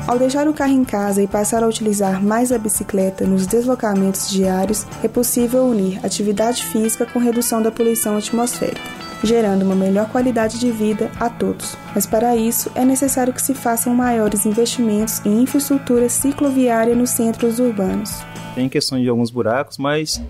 Ao 0.08 0.18
deixar 0.18 0.48
o 0.48 0.54
carro 0.54 0.72
em 0.72 0.86
casa 0.86 1.22
e 1.22 1.28
passar 1.28 1.62
a 1.62 1.68
utilizar 1.68 2.24
mais 2.24 2.54
a 2.54 2.58
bicicleta 2.58 3.28
nos 3.28 3.46
deslocamentos 3.46 4.30
diários, 4.30 4.86
é 5.04 5.08
possível 5.10 5.66
unir 5.66 6.00
atividade 6.02 6.64
física 6.64 7.06
com 7.06 7.20
redução 7.20 7.62
da 7.62 7.74
poluição 7.74 8.16
atmosférica, 8.16 8.82
gerando 9.22 9.64
uma 9.64 9.76
melhor 9.76 10.10
qualidade 10.10 10.62
de 10.62 10.72
vida 10.72 11.12
a 11.20 11.30
todos. 11.30 11.76
Mas 11.94 12.06
para 12.06 12.38
isso 12.38 12.72
é 12.74 12.86
necessário 12.86 13.34
que 13.34 13.42
se 13.42 13.54
façam 13.54 13.94
maiores 13.94 14.46
investimentos 14.46 15.20
em 15.26 15.42
infraestrutura 15.42 16.08
cicloviária 16.08 16.96
nos 16.96 17.10
centros 17.10 17.60
urbanos. 17.60 18.12
Tem 18.56 18.70
questão 18.70 18.98
de 18.98 19.10
alguns 19.10 19.30
buracos, 19.30 19.78
mas 19.78 20.22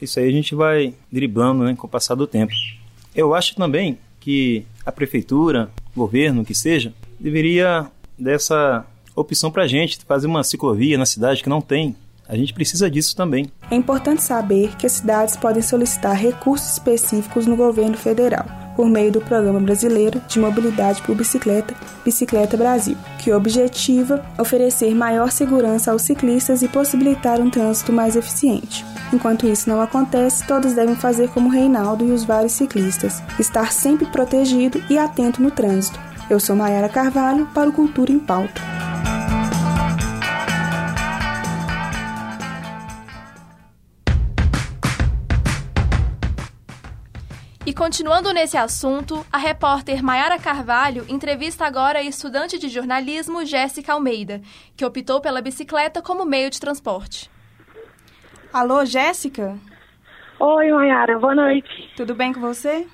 isso 0.00 0.20
aí 0.20 0.28
a 0.28 0.32
gente 0.32 0.54
vai 0.54 0.94
driblando 1.10 1.64
né, 1.64 1.74
com 1.76 1.88
o 1.88 1.90
passar 1.90 2.14
do 2.14 2.28
tempo. 2.28 2.52
Eu 3.12 3.34
acho 3.34 3.56
também 3.56 3.98
que 4.20 4.64
a 4.84 4.92
prefeitura, 4.92 5.68
governo, 5.96 6.44
que 6.44 6.54
seja, 6.54 6.92
deveria 7.18 7.90
dessa 8.16 8.86
opção 9.16 9.50
para 9.50 9.64
a 9.64 9.66
gente 9.66 9.98
fazer 10.06 10.26
uma 10.26 10.44
ciclovia 10.44 10.98
na 10.98 11.06
cidade 11.06 11.42
que 11.42 11.48
não 11.48 11.60
tem. 11.60 11.96
A 12.28 12.36
gente 12.36 12.52
precisa 12.52 12.90
disso 12.90 13.14
também. 13.14 13.50
É 13.70 13.74
importante 13.76 14.22
saber 14.22 14.76
que 14.76 14.86
as 14.86 14.92
cidades 14.92 15.36
podem 15.36 15.62
solicitar 15.62 16.16
recursos 16.16 16.72
específicos 16.72 17.46
no 17.46 17.56
governo 17.56 17.96
federal, 17.96 18.44
por 18.74 18.88
meio 18.88 19.12
do 19.12 19.20
Programa 19.20 19.60
Brasileiro 19.60 20.20
de 20.28 20.40
Mobilidade 20.40 21.02
por 21.02 21.14
Bicicleta, 21.14 21.72
Bicicleta 22.04 22.56
Brasil, 22.56 22.96
que 23.22 23.32
objetiva 23.32 24.26
oferecer 24.38 24.92
maior 24.92 25.30
segurança 25.30 25.92
aos 25.92 26.02
ciclistas 26.02 26.62
e 26.62 26.68
possibilitar 26.68 27.40
um 27.40 27.48
trânsito 27.48 27.92
mais 27.92 28.16
eficiente. 28.16 28.84
Enquanto 29.12 29.46
isso 29.46 29.68
não 29.68 29.80
acontece, 29.80 30.44
todos 30.48 30.74
devem 30.74 30.96
fazer 30.96 31.28
como 31.28 31.48
Reinaldo 31.48 32.04
e 32.04 32.10
os 32.10 32.24
vários 32.24 32.52
ciclistas, 32.52 33.22
estar 33.38 33.72
sempre 33.72 34.06
protegido 34.06 34.82
e 34.90 34.98
atento 34.98 35.40
no 35.40 35.52
trânsito. 35.52 35.98
Eu 36.28 36.40
sou 36.40 36.56
Mayara 36.56 36.88
Carvalho 36.88 37.46
para 37.54 37.70
o 37.70 37.72
Cultura 37.72 38.10
em 38.10 38.18
Pauta. 38.18 38.60
E 47.64 47.72
continuando 47.72 48.32
nesse 48.32 48.56
assunto, 48.56 49.24
a 49.32 49.38
repórter 49.38 50.02
Mayara 50.02 50.36
Carvalho 50.36 51.04
entrevista 51.08 51.64
agora 51.64 52.00
a 52.00 52.02
estudante 52.02 52.58
de 52.58 52.68
jornalismo 52.68 53.46
Jéssica 53.46 53.92
Almeida, 53.92 54.40
que 54.76 54.84
optou 54.84 55.20
pela 55.20 55.40
bicicleta 55.40 56.02
como 56.02 56.24
meio 56.24 56.50
de 56.50 56.58
transporte. 56.58 57.30
Alô, 58.52 58.84
Jéssica? 58.84 59.56
Oi, 60.40 60.72
Mayara, 60.72 61.20
boa 61.20 61.36
noite. 61.36 61.92
Tudo 61.96 62.16
bem 62.16 62.32
com 62.32 62.40
você? 62.40 62.84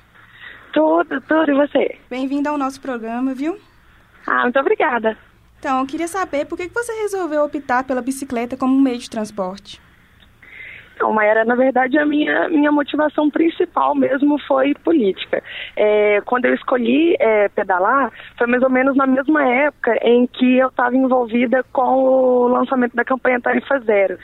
Tudo, 0.73 1.21
tudo, 1.21 1.51
e 1.51 1.55
você? 1.55 1.99
Bem-vinda 2.09 2.49
ao 2.49 2.57
nosso 2.57 2.81
programa, 2.81 3.35
viu? 3.35 3.59
Ah, 4.27 4.45
muito 4.45 4.59
obrigada. 4.59 5.19
Então, 5.59 5.81
eu 5.81 5.87
queria 5.87 6.09
saber 6.09 6.47
por 6.47 6.57
que 6.57 6.67
você 6.69 6.93
resolveu 7.03 7.45
optar 7.45 7.85
pela 7.85 8.01
bicicleta 8.01 8.57
como 8.57 8.81
meio 8.81 8.99
de 8.99 9.11
transporte. 9.11 9.81
Então, 11.03 11.13
Mayara, 11.13 11.45
na 11.45 11.57
verdade, 11.57 11.99
a 11.99 12.07
minha, 12.07 12.49
minha 12.49 12.71
motivação 12.71 13.29
principal 13.29 13.93
mesmo 13.93 14.39
foi 14.47 14.73
política. 14.73 15.43
É, 15.77 16.21
quando 16.25 16.45
eu 16.45 16.55
escolhi 16.55 17.17
é, 17.19 17.49
pedalar, 17.49 18.13
foi 18.39 18.47
mais 18.47 18.63
ou 18.63 18.71
menos 18.71 18.97
na 18.97 19.05
mesma 19.05 19.43
época 19.43 19.99
em 20.01 20.29
que 20.29 20.59
eu 20.59 20.69
estava 20.69 20.95
envolvida 20.95 21.65
com 21.73 21.83
o 21.83 22.47
lançamento 22.47 22.95
da 22.95 23.05
campanha 23.05 23.41
Tarifa 23.41 23.81
Zero. 23.81 24.17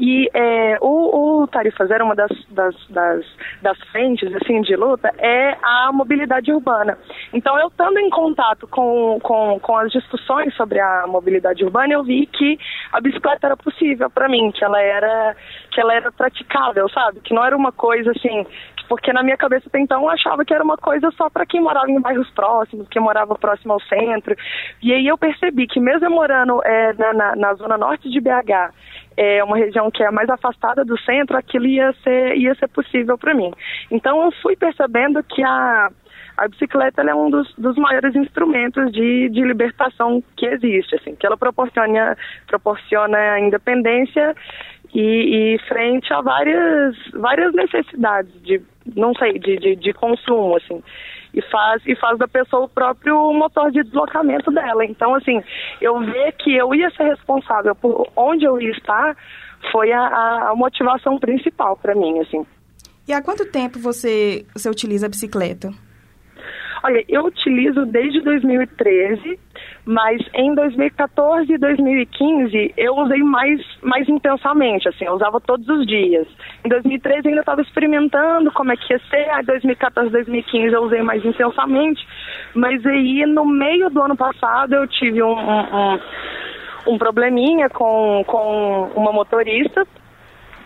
E 0.00 0.30
é, 0.32 0.78
o, 0.80 1.42
o, 1.42 1.46
Tarifa 1.48 1.84
Zero, 1.84 2.06
uma 2.06 2.14
das, 2.14 2.30
das, 2.48 2.74
das, 2.88 3.26
das 3.60 3.78
frentes 3.90 4.34
assim, 4.36 4.62
de 4.62 4.74
luta, 4.74 5.12
é 5.18 5.54
a 5.62 5.90
mobilidade 5.92 6.50
urbana. 6.50 6.96
Então, 7.34 7.60
eu 7.60 7.68
estando 7.68 7.98
em 7.98 8.08
contato 8.08 8.66
com, 8.68 9.18
com, 9.22 9.60
com 9.60 9.76
as 9.76 9.92
discussões 9.92 10.54
sobre 10.54 10.80
a 10.80 11.04
mobilidade 11.06 11.62
urbana, 11.62 11.92
eu 11.92 12.02
vi 12.02 12.24
que 12.24 12.58
a 12.90 13.02
bicicleta 13.02 13.48
era 13.48 13.56
possível 13.58 14.08
para 14.08 14.30
mim, 14.30 14.50
que 14.50 14.64
ela 14.64 14.80
era 14.80 15.36
que 15.70 15.80
ela 15.80 15.94
era 15.94 16.12
praticável, 16.22 16.88
sabe? 16.90 17.18
Que 17.18 17.34
não 17.34 17.44
era 17.44 17.56
uma 17.56 17.72
coisa 17.72 18.12
assim, 18.12 18.46
porque 18.88 19.12
na 19.12 19.24
minha 19.24 19.36
cabeça 19.36 19.64
até 19.66 19.80
então 19.80 20.02
eu 20.02 20.08
achava 20.08 20.44
que 20.44 20.54
era 20.54 20.62
uma 20.62 20.76
coisa 20.76 21.10
só 21.16 21.28
para 21.28 21.44
quem 21.44 21.60
morava 21.60 21.90
em 21.90 22.00
bairros 22.00 22.30
próximos, 22.30 22.86
quem 22.88 23.02
morava 23.02 23.34
próximo 23.34 23.72
ao 23.72 23.80
centro. 23.80 24.36
E 24.80 24.92
aí 24.92 25.08
eu 25.08 25.18
percebi 25.18 25.66
que 25.66 25.80
mesmo 25.80 26.06
eu 26.06 26.10
morando 26.12 26.62
é, 26.64 26.92
na, 26.92 27.12
na, 27.12 27.36
na 27.36 27.54
zona 27.54 27.76
norte 27.76 28.08
de 28.08 28.20
BH, 28.20 28.70
é 29.16 29.42
uma 29.42 29.56
região 29.56 29.90
que 29.90 30.02
é 30.04 30.10
mais 30.12 30.30
afastada 30.30 30.84
do 30.84 30.96
centro, 31.00 31.36
aquilo 31.36 31.66
ia 31.66 31.92
ser, 32.04 32.36
ia 32.36 32.54
ser 32.54 32.68
possível 32.68 33.18
para 33.18 33.34
mim. 33.34 33.52
Então 33.90 34.22
eu 34.24 34.30
fui 34.40 34.54
percebendo 34.54 35.24
que 35.24 35.42
a, 35.42 35.90
a 36.36 36.48
bicicleta 36.48 37.02
é 37.02 37.14
um 37.14 37.30
dos, 37.30 37.52
dos 37.56 37.76
maiores 37.76 38.14
instrumentos 38.14 38.92
de, 38.92 39.28
de 39.28 39.42
libertação 39.42 40.22
que 40.36 40.46
existe, 40.46 40.94
assim, 40.94 41.16
que 41.16 41.26
ela 41.26 41.36
proporciona, 41.36 42.16
proporciona 42.46 43.40
independência 43.40 44.36
e, 44.94 45.54
e 45.54 45.58
frente 45.68 46.12
a 46.12 46.20
várias, 46.20 46.96
várias 47.14 47.52
necessidades 47.54 48.32
de, 48.42 48.60
não 48.94 49.14
sei, 49.14 49.38
de, 49.38 49.56
de, 49.56 49.76
de 49.76 49.92
consumo, 49.92 50.56
assim. 50.56 50.82
e 51.32 51.40
faz 51.42 51.82
e 51.86 51.96
faz 51.96 52.18
da 52.18 52.28
pessoa 52.28 52.64
o 52.64 52.68
próprio 52.68 53.32
motor 53.32 53.70
de 53.70 53.82
deslocamento 53.82 54.50
dela. 54.50 54.84
Então, 54.84 55.14
assim, 55.14 55.42
eu 55.80 55.98
ver 56.00 56.32
que 56.32 56.54
eu 56.54 56.74
ia 56.74 56.90
ser 56.90 57.04
responsável 57.04 57.74
por 57.74 58.08
onde 58.16 58.44
eu 58.44 58.60
ia 58.60 58.70
estar 58.70 59.16
foi 59.70 59.92
a, 59.92 60.50
a 60.50 60.54
motivação 60.56 61.18
principal 61.18 61.76
para 61.76 61.94
mim, 61.94 62.18
assim. 62.20 62.44
E 63.06 63.12
há 63.12 63.22
quanto 63.22 63.50
tempo 63.50 63.78
você, 63.78 64.44
você 64.54 64.68
utiliza 64.68 65.06
a 65.06 65.08
bicicleta? 65.08 65.70
Olha, 66.84 67.04
eu 67.08 67.26
utilizo 67.26 67.86
desde 67.86 68.20
2013, 68.22 69.38
mas 69.84 70.20
em 70.34 70.52
2014 70.52 71.52
e 71.52 71.58
2015 71.58 72.74
eu 72.76 72.96
usei 72.96 73.22
mais, 73.22 73.60
mais 73.80 74.08
intensamente, 74.08 74.88
assim, 74.88 75.04
eu 75.04 75.12
usava 75.12 75.40
todos 75.40 75.68
os 75.68 75.86
dias. 75.86 76.26
Em 76.64 76.68
2013 76.68 77.28
ainda 77.28 77.40
estava 77.40 77.62
experimentando 77.62 78.50
como 78.50 78.72
é 78.72 78.76
que 78.76 78.92
ia 78.92 79.00
ser, 79.10 79.28
em 79.40 79.44
2014 79.44 80.08
e 80.08 80.10
2015 80.10 80.74
eu 80.74 80.82
usei 80.82 81.02
mais 81.02 81.24
intensamente, 81.24 82.04
mas 82.54 82.84
aí 82.84 83.26
no 83.26 83.44
meio 83.44 83.88
do 83.88 84.02
ano 84.02 84.16
passado 84.16 84.74
eu 84.74 84.86
tive 84.88 85.22
um, 85.22 85.38
um, 85.38 86.00
um 86.88 86.98
probleminha 86.98 87.68
com, 87.70 88.24
com 88.26 88.90
uma 88.96 89.12
motorista 89.12 89.86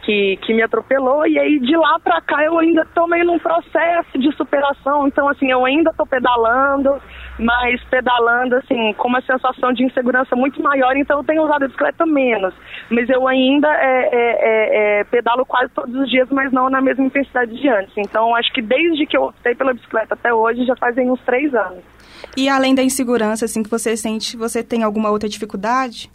que, 0.07 0.39
que 0.43 0.55
me 0.55 0.63
atropelou, 0.63 1.27
e 1.27 1.37
aí 1.37 1.59
de 1.59 1.77
lá 1.77 1.99
pra 1.99 2.21
cá 2.21 2.45
eu 2.45 2.57
ainda 2.59 2.87
tô 2.95 3.09
meio 3.09 3.25
num 3.25 3.41
processo 3.41 4.17
de 4.17 4.31
superação, 4.37 5.09
então 5.09 5.29
assim, 5.29 5.51
eu 5.51 5.65
ainda 5.65 5.93
tô 5.93 6.07
pedalando, 6.07 6.97
mas 7.37 7.83
pedalando 7.91 8.55
assim, 8.55 8.93
com 8.95 9.09
uma 9.09 9.21
sensação 9.23 9.73
de 9.73 9.85
insegurança 9.85 10.37
muito 10.37 10.63
maior, 10.63 10.97
então 10.97 11.19
eu 11.19 11.25
tenho 11.25 11.43
usado 11.43 11.65
a 11.65 11.67
bicicleta 11.67 12.07
menos, 12.07 12.55
mas 12.89 13.11
eu 13.11 13.27
ainda 13.27 13.69
é, 13.69 14.09
é, 14.13 14.21
é, 14.21 15.01
é, 15.01 15.05
pedalo 15.05 15.45
quase 15.45 15.73
todos 15.75 15.93
os 15.97 16.09
dias, 16.09 16.29
mas 16.31 16.53
não 16.53 16.71
na 16.71 16.81
mesma 16.81 17.05
intensidade 17.05 17.53
de 17.61 17.69
antes, 17.69 17.93
então 17.97 18.33
acho 18.37 18.53
que 18.53 18.63
desde 18.63 19.07
que 19.07 19.17
eu 19.17 19.25
optei 19.25 19.57
pela 19.57 19.75
bicicleta 19.75 20.15
até 20.15 20.33
hoje, 20.33 20.65
já 20.65 20.77
fazem 20.77 21.11
uns 21.11 21.21
três 21.23 21.53
anos. 21.53 21.83
E 22.37 22.49
além 22.49 22.75
da 22.75 22.83
insegurança, 22.83 23.45
assim, 23.45 23.63
que 23.63 23.71
você 23.71 23.97
sente, 23.97 24.37
você 24.37 24.63
tem 24.63 24.85
alguma 24.85 25.11
outra 25.11 25.29
dificuldade? 25.29 26.11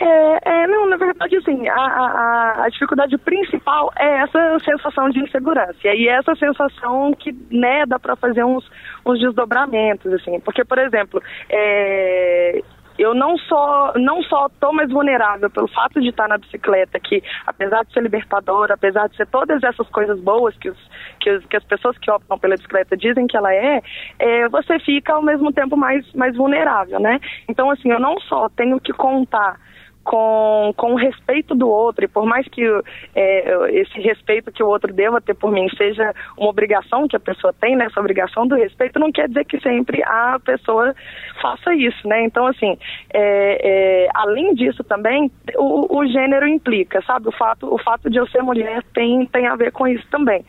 É, 0.00 0.38
é, 0.44 0.66
não, 0.68 0.88
na 0.88 0.96
verdade, 0.96 1.36
assim, 1.36 1.66
a, 1.68 1.74
a, 1.74 2.64
a, 2.64 2.68
dificuldade 2.68 3.18
principal 3.18 3.90
é 3.98 4.18
essa 4.20 4.58
sensação 4.64 5.10
de 5.10 5.18
insegurança. 5.18 5.76
E 5.84 6.08
essa 6.08 6.36
sensação 6.36 7.12
que, 7.14 7.32
né, 7.50 7.84
dá 7.84 7.98
para 7.98 8.14
fazer 8.14 8.44
uns, 8.44 8.64
uns 9.04 9.18
desdobramentos, 9.18 10.12
assim. 10.12 10.38
Porque, 10.40 10.64
por 10.64 10.78
exemplo, 10.78 11.20
é, 11.50 12.62
eu 12.96 13.14
não 13.14 13.36
só 13.38 13.92
não 13.96 14.22
só 14.22 14.48
tô 14.60 14.72
mais 14.72 14.90
vulnerável 14.90 15.48
pelo 15.50 15.68
fato 15.68 16.00
de 16.00 16.08
estar 16.08 16.28
na 16.28 16.38
bicicleta, 16.38 16.98
que 17.00 17.22
apesar 17.46 17.84
de 17.84 17.92
ser 17.92 18.02
libertadora, 18.02 18.74
apesar 18.74 19.08
de 19.08 19.16
ser 19.16 19.26
todas 19.26 19.62
essas 19.62 19.88
coisas 19.88 20.20
boas 20.20 20.56
que, 20.58 20.68
os, 20.68 20.78
que, 21.20 21.30
os, 21.30 21.46
que 21.46 21.56
as 21.56 21.64
pessoas 21.64 21.96
que 21.98 22.10
optam 22.10 22.38
pela 22.38 22.56
bicicleta 22.56 22.96
dizem 22.96 23.26
que 23.26 23.36
ela 23.36 23.54
é, 23.54 23.80
é, 24.18 24.48
você 24.48 24.78
fica 24.80 25.12
ao 25.12 25.22
mesmo 25.22 25.52
tempo 25.52 25.76
mais, 25.76 26.04
mais 26.12 26.36
vulnerável, 26.36 27.00
né? 27.00 27.20
Então, 27.48 27.70
assim, 27.70 27.90
eu 27.90 28.00
não 28.00 28.18
só 28.20 28.48
tenho 28.50 28.80
que 28.80 28.92
contar 28.92 29.56
com, 30.08 30.72
com 30.74 30.94
o 30.94 30.96
respeito 30.96 31.54
do 31.54 31.68
outro, 31.68 32.02
e 32.02 32.08
por 32.08 32.24
mais 32.24 32.48
que 32.48 32.64
é, 33.14 33.78
esse 33.78 34.00
respeito 34.00 34.50
que 34.50 34.62
o 34.62 34.66
outro 34.66 34.90
deva 34.90 35.20
ter 35.20 35.34
por 35.34 35.52
mim 35.52 35.68
seja 35.76 36.14
uma 36.34 36.48
obrigação 36.48 37.06
que 37.06 37.14
a 37.14 37.20
pessoa 37.20 37.52
tem, 37.60 37.76
né, 37.76 37.84
essa 37.84 38.00
obrigação 38.00 38.46
do 38.46 38.54
respeito, 38.54 38.98
não 38.98 39.12
quer 39.12 39.28
dizer 39.28 39.44
que 39.44 39.60
sempre 39.60 40.02
a 40.02 40.40
pessoa 40.42 40.94
faça 41.42 41.74
isso, 41.74 42.08
né? 42.08 42.24
Então, 42.24 42.46
assim, 42.46 42.78
é, 43.12 44.06
é, 44.06 44.08
além 44.14 44.54
disso 44.54 44.82
também, 44.82 45.30
o, 45.56 45.98
o, 45.98 46.06
gênero 46.06 46.48
implica, 46.48 47.02
sabe? 47.02 47.28
O 47.28 47.32
fato, 47.32 47.70
o 47.70 47.76
fato 47.76 48.08
de 48.08 48.16
eu 48.16 48.26
ser 48.28 48.42
mulher 48.42 48.82
tem, 48.94 49.26
tem 49.26 49.46
a 49.46 49.56
ver 49.56 49.72
com 49.72 49.86
isso 49.86 50.06
também. 50.10 50.42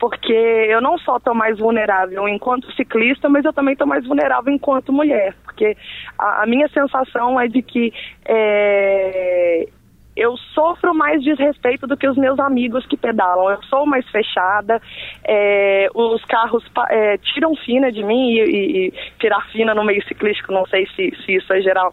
Porque 0.00 0.32
eu 0.32 0.80
não 0.80 0.98
só 0.98 1.18
estou 1.18 1.36
mais 1.36 1.56
vulnerável 1.56 2.28
enquanto 2.28 2.72
ciclista, 2.72 3.28
mas 3.28 3.44
eu 3.44 3.52
também 3.52 3.74
estou 3.74 3.86
mais 3.86 4.04
vulnerável 4.04 4.52
enquanto 4.52 4.92
mulher. 4.92 5.36
Porque 5.54 5.76
a, 6.18 6.42
a 6.42 6.46
minha 6.46 6.68
sensação 6.68 7.40
é 7.40 7.46
de 7.46 7.62
que 7.62 7.92
é, 8.26 9.68
eu 10.16 10.36
sofro 10.54 10.94
mais 10.94 11.22
desrespeito 11.22 11.86
do 11.86 11.96
que 11.96 12.08
os 12.08 12.16
meus 12.16 12.38
amigos 12.38 12.86
que 12.86 12.96
pedalam. 12.96 13.50
Eu 13.50 13.62
sou 13.64 13.86
mais 13.86 14.08
fechada, 14.10 14.80
é, 15.24 15.88
os 15.94 16.24
carros 16.24 16.64
é, 16.90 17.18
tiram 17.18 17.54
fina 17.56 17.90
de 17.90 18.02
mim 18.02 18.32
e, 18.32 18.40
e, 18.40 18.86
e, 18.86 18.92
tirar 19.18 19.46
fina 19.50 19.74
no 19.74 19.84
meio 19.84 20.02
ciclístico, 20.06 20.52
não 20.52 20.66
sei 20.66 20.86
se, 20.94 21.12
se 21.24 21.36
isso 21.36 21.52
é 21.52 21.60
geral, 21.60 21.92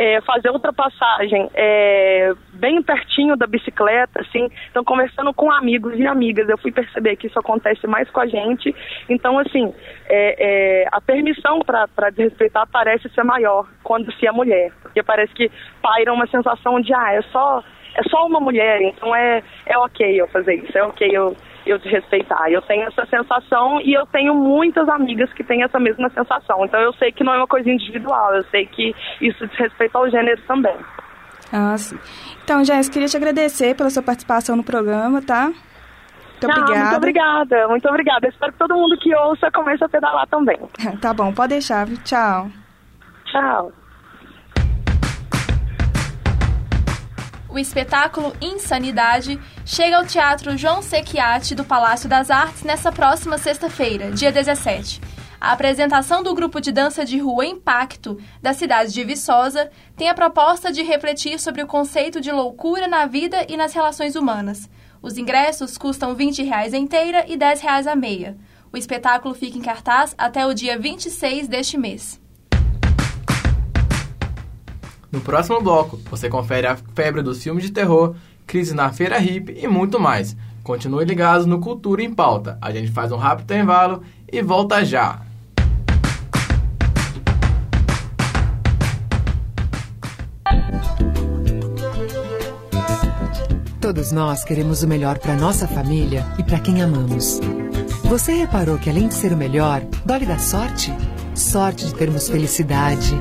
é, 0.00 0.18
fazer 0.22 0.48
ultrapassagem 0.48 1.50
é, 1.52 2.32
bem 2.54 2.82
pertinho 2.82 3.36
da 3.36 3.46
bicicleta, 3.46 4.22
assim. 4.22 4.48
Então, 4.70 4.82
conversando 4.82 5.34
com 5.34 5.52
amigos 5.52 5.92
e 5.98 6.06
amigas, 6.06 6.48
eu 6.48 6.56
fui 6.56 6.72
perceber 6.72 7.16
que 7.16 7.26
isso 7.26 7.38
acontece 7.38 7.86
mais 7.86 8.08
com 8.08 8.20
a 8.20 8.26
gente. 8.26 8.74
Então, 9.10 9.38
assim, 9.38 9.74
é, 10.08 10.84
é 10.84 10.88
a 10.90 11.02
permissão 11.02 11.60
para 11.60 12.08
desrespeitar 12.08 12.66
parece 12.72 13.10
ser 13.10 13.24
maior 13.24 13.68
quando 13.82 14.10
se 14.14 14.26
é 14.26 14.32
mulher. 14.32 14.72
Porque 14.80 15.02
parece 15.02 15.34
que 15.34 15.50
paira 15.82 16.14
uma 16.14 16.26
sensação 16.28 16.80
de, 16.80 16.94
ah, 16.94 17.12
é 17.12 17.20
só, 17.30 17.62
é 17.94 18.02
só 18.04 18.24
uma 18.24 18.40
mulher, 18.40 18.80
então 18.80 19.14
é, 19.14 19.42
é 19.66 19.76
ok 19.76 20.18
eu 20.18 20.26
fazer 20.28 20.54
isso, 20.54 20.78
é 20.78 20.82
ok 20.82 21.10
eu 21.12 21.36
eu 21.66 21.78
desrespeitar. 21.78 22.50
Eu 22.50 22.62
tenho 22.62 22.86
essa 22.86 23.06
sensação 23.06 23.80
e 23.80 23.92
eu 23.92 24.06
tenho 24.06 24.34
muitas 24.34 24.88
amigas 24.88 25.32
que 25.32 25.44
têm 25.44 25.62
essa 25.62 25.78
mesma 25.78 26.08
sensação. 26.10 26.64
Então 26.64 26.80
eu 26.80 26.92
sei 26.94 27.12
que 27.12 27.24
não 27.24 27.34
é 27.34 27.38
uma 27.38 27.46
coisa 27.46 27.70
individual, 27.70 28.34
eu 28.34 28.44
sei 28.44 28.66
que 28.66 28.94
isso 29.20 29.46
diz 29.46 29.58
respeito 29.58 29.96
ao 29.96 30.10
gênero 30.10 30.40
também. 30.42 30.76
Ah, 31.52 31.76
sim. 31.76 31.98
Então, 32.44 32.64
Jéssica, 32.64 32.94
queria 32.94 33.08
te 33.08 33.16
agradecer 33.16 33.74
pela 33.74 33.90
sua 33.90 34.02
participação 34.02 34.56
no 34.56 34.62
programa, 34.62 35.20
tá? 35.20 35.46
Muito 35.46 36.48
não, 36.48 36.62
obrigada. 36.62 36.84
Muito 36.84 36.96
obrigada, 36.96 37.68
muito 37.68 37.88
obrigada. 37.88 38.28
espero 38.28 38.52
que 38.52 38.58
todo 38.58 38.74
mundo 38.74 38.96
que 38.98 39.14
ouça 39.14 39.50
comece 39.50 39.84
a 39.84 39.88
pedalar 39.88 40.26
também. 40.28 40.58
tá 41.00 41.12
bom, 41.12 41.32
pode 41.32 41.50
deixar. 41.50 41.86
Tchau. 42.04 42.48
Tchau. 43.26 43.72
O 47.50 47.58
espetáculo 47.58 48.32
Insanidade 48.40 49.40
chega 49.66 49.96
ao 49.96 50.06
Teatro 50.06 50.56
João 50.56 50.80
Sequiati 50.80 51.54
do 51.54 51.64
Palácio 51.64 52.08
das 52.08 52.30
Artes 52.30 52.62
nesta 52.62 52.92
próxima 52.92 53.38
sexta-feira, 53.38 54.10
dia 54.12 54.30
17. 54.30 55.00
A 55.40 55.52
apresentação 55.52 56.22
do 56.22 56.34
grupo 56.34 56.60
de 56.60 56.70
dança 56.70 57.04
de 57.04 57.18
rua 57.18 57.46
Impacto, 57.46 58.18
da 58.42 58.52
cidade 58.52 58.92
de 58.92 59.02
Viçosa, 59.02 59.70
tem 59.96 60.08
a 60.08 60.14
proposta 60.14 60.70
de 60.70 60.82
refletir 60.82 61.40
sobre 61.40 61.62
o 61.62 61.66
conceito 61.66 62.20
de 62.20 62.30
loucura 62.30 62.86
na 62.86 63.06
vida 63.06 63.44
e 63.48 63.56
nas 63.56 63.72
relações 63.72 64.14
humanas. 64.14 64.68
Os 65.02 65.16
ingressos 65.16 65.78
custam 65.78 66.14
20 66.14 66.42
reais 66.42 66.74
inteira 66.74 67.24
e 67.26 67.36
10 67.36 67.60
reais 67.62 67.86
a 67.86 67.96
meia. 67.96 68.36
O 68.72 68.76
espetáculo 68.76 69.34
fica 69.34 69.58
em 69.58 69.62
cartaz 69.62 70.14
até 70.16 70.46
o 70.46 70.54
dia 70.54 70.78
26 70.78 71.48
deste 71.48 71.78
mês. 71.78 72.19
No 75.12 75.20
próximo 75.20 75.60
bloco, 75.60 75.98
você 76.08 76.28
confere 76.28 76.68
a 76.68 76.76
febre 76.94 77.20
dos 77.20 77.42
filmes 77.42 77.64
de 77.64 77.72
terror, 77.72 78.14
crise 78.46 78.72
na 78.74 78.92
feira 78.92 79.18
hippie 79.18 79.58
e 79.60 79.66
muito 79.66 79.98
mais. 79.98 80.36
Continue 80.62 81.04
ligado 81.04 81.46
no 81.46 81.58
Cultura 81.58 82.00
em 82.00 82.14
Pauta. 82.14 82.56
A 82.60 82.70
gente 82.70 82.92
faz 82.92 83.10
um 83.10 83.16
rápido 83.16 83.44
intervalo 83.44 84.02
e 84.30 84.40
volta 84.40 84.84
já. 84.84 85.22
Todos 93.80 94.12
nós 94.12 94.44
queremos 94.44 94.84
o 94.84 94.88
melhor 94.88 95.18
para 95.18 95.34
nossa 95.34 95.66
família 95.66 96.24
e 96.38 96.44
para 96.44 96.60
quem 96.60 96.82
amamos. 96.82 97.40
Você 98.04 98.32
reparou 98.32 98.78
que 98.78 98.88
além 98.88 99.08
de 99.08 99.14
ser 99.14 99.32
o 99.32 99.36
melhor, 99.36 99.82
Dolly 100.04 100.26
dá 100.26 100.38
sorte? 100.38 100.94
Sorte 101.34 101.86
de 101.86 101.94
termos 101.94 102.28
felicidade 102.28 103.18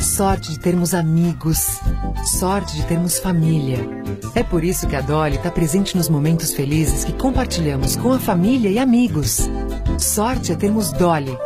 Sorte 0.00 0.52
de 0.52 0.58
termos 0.58 0.94
amigos. 0.94 1.78
Sorte 2.24 2.74
de 2.76 2.86
termos 2.86 3.18
família. 3.18 3.78
É 4.34 4.42
por 4.42 4.64
isso 4.64 4.86
que 4.86 4.96
a 4.96 5.02
Dolly 5.02 5.36
está 5.36 5.50
presente 5.50 5.94
nos 5.96 6.08
momentos 6.08 6.52
felizes 6.52 7.04
que 7.04 7.12
compartilhamos 7.12 7.96
com 7.96 8.12
a 8.12 8.18
família 8.18 8.70
e 8.70 8.78
amigos. 8.78 9.48
Sorte 9.98 10.52
é 10.52 10.56
termos 10.56 10.90
Dolly. 10.92 11.36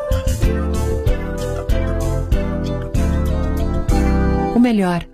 O 4.55 4.59
melhor. 4.61 5.05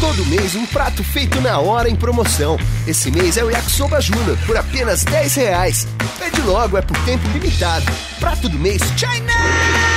Todo 0.00 0.26
mês 0.26 0.56
um 0.56 0.66
prato 0.66 1.04
feito 1.04 1.40
na 1.40 1.60
hora 1.60 1.88
em 1.88 1.94
promoção. 1.94 2.56
Esse 2.88 3.10
mês 3.10 3.36
é 3.36 3.44
o 3.44 3.50
Yakisoba 3.50 4.00
Júnior 4.00 4.36
por 4.46 4.56
apenas 4.56 5.04
10 5.04 5.34
reais. 5.36 5.86
Pede 6.18 6.40
logo, 6.42 6.76
é 6.76 6.82
por 6.82 6.96
tempo 7.04 7.26
limitado. 7.28 7.86
Prato 8.18 8.48
do 8.48 8.58
mês 8.58 8.82
China! 8.96 9.87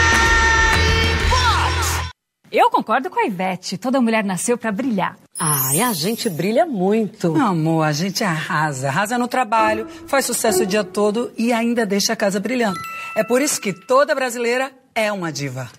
Eu 2.51 2.69
concordo 2.69 3.09
com 3.09 3.19
a 3.19 3.25
Ivete. 3.25 3.77
Toda 3.77 4.01
mulher 4.01 4.25
nasceu 4.25 4.57
para 4.57 4.71
brilhar. 4.71 5.15
Ai, 5.39 5.79
a 5.79 5.93
gente 5.93 6.29
brilha 6.29 6.65
muito. 6.65 7.33
Amor, 7.39 7.83
a 7.83 7.93
gente 7.93 8.23
arrasa. 8.23 8.89
Arrasa 8.89 9.17
no 9.17 9.27
trabalho, 9.27 9.87
faz 10.05 10.25
sucesso 10.25 10.63
o 10.63 10.65
dia 10.65 10.83
todo 10.83 11.31
e 11.37 11.53
ainda 11.53 11.85
deixa 11.85 12.11
a 12.11 12.15
casa 12.15 12.39
brilhando. 12.39 12.77
É 13.15 13.23
por 13.23 13.41
isso 13.41 13.59
que 13.61 13.71
toda 13.71 14.13
brasileira 14.13 14.71
é 14.93 15.11
uma 15.11 15.31
diva. 15.31 15.69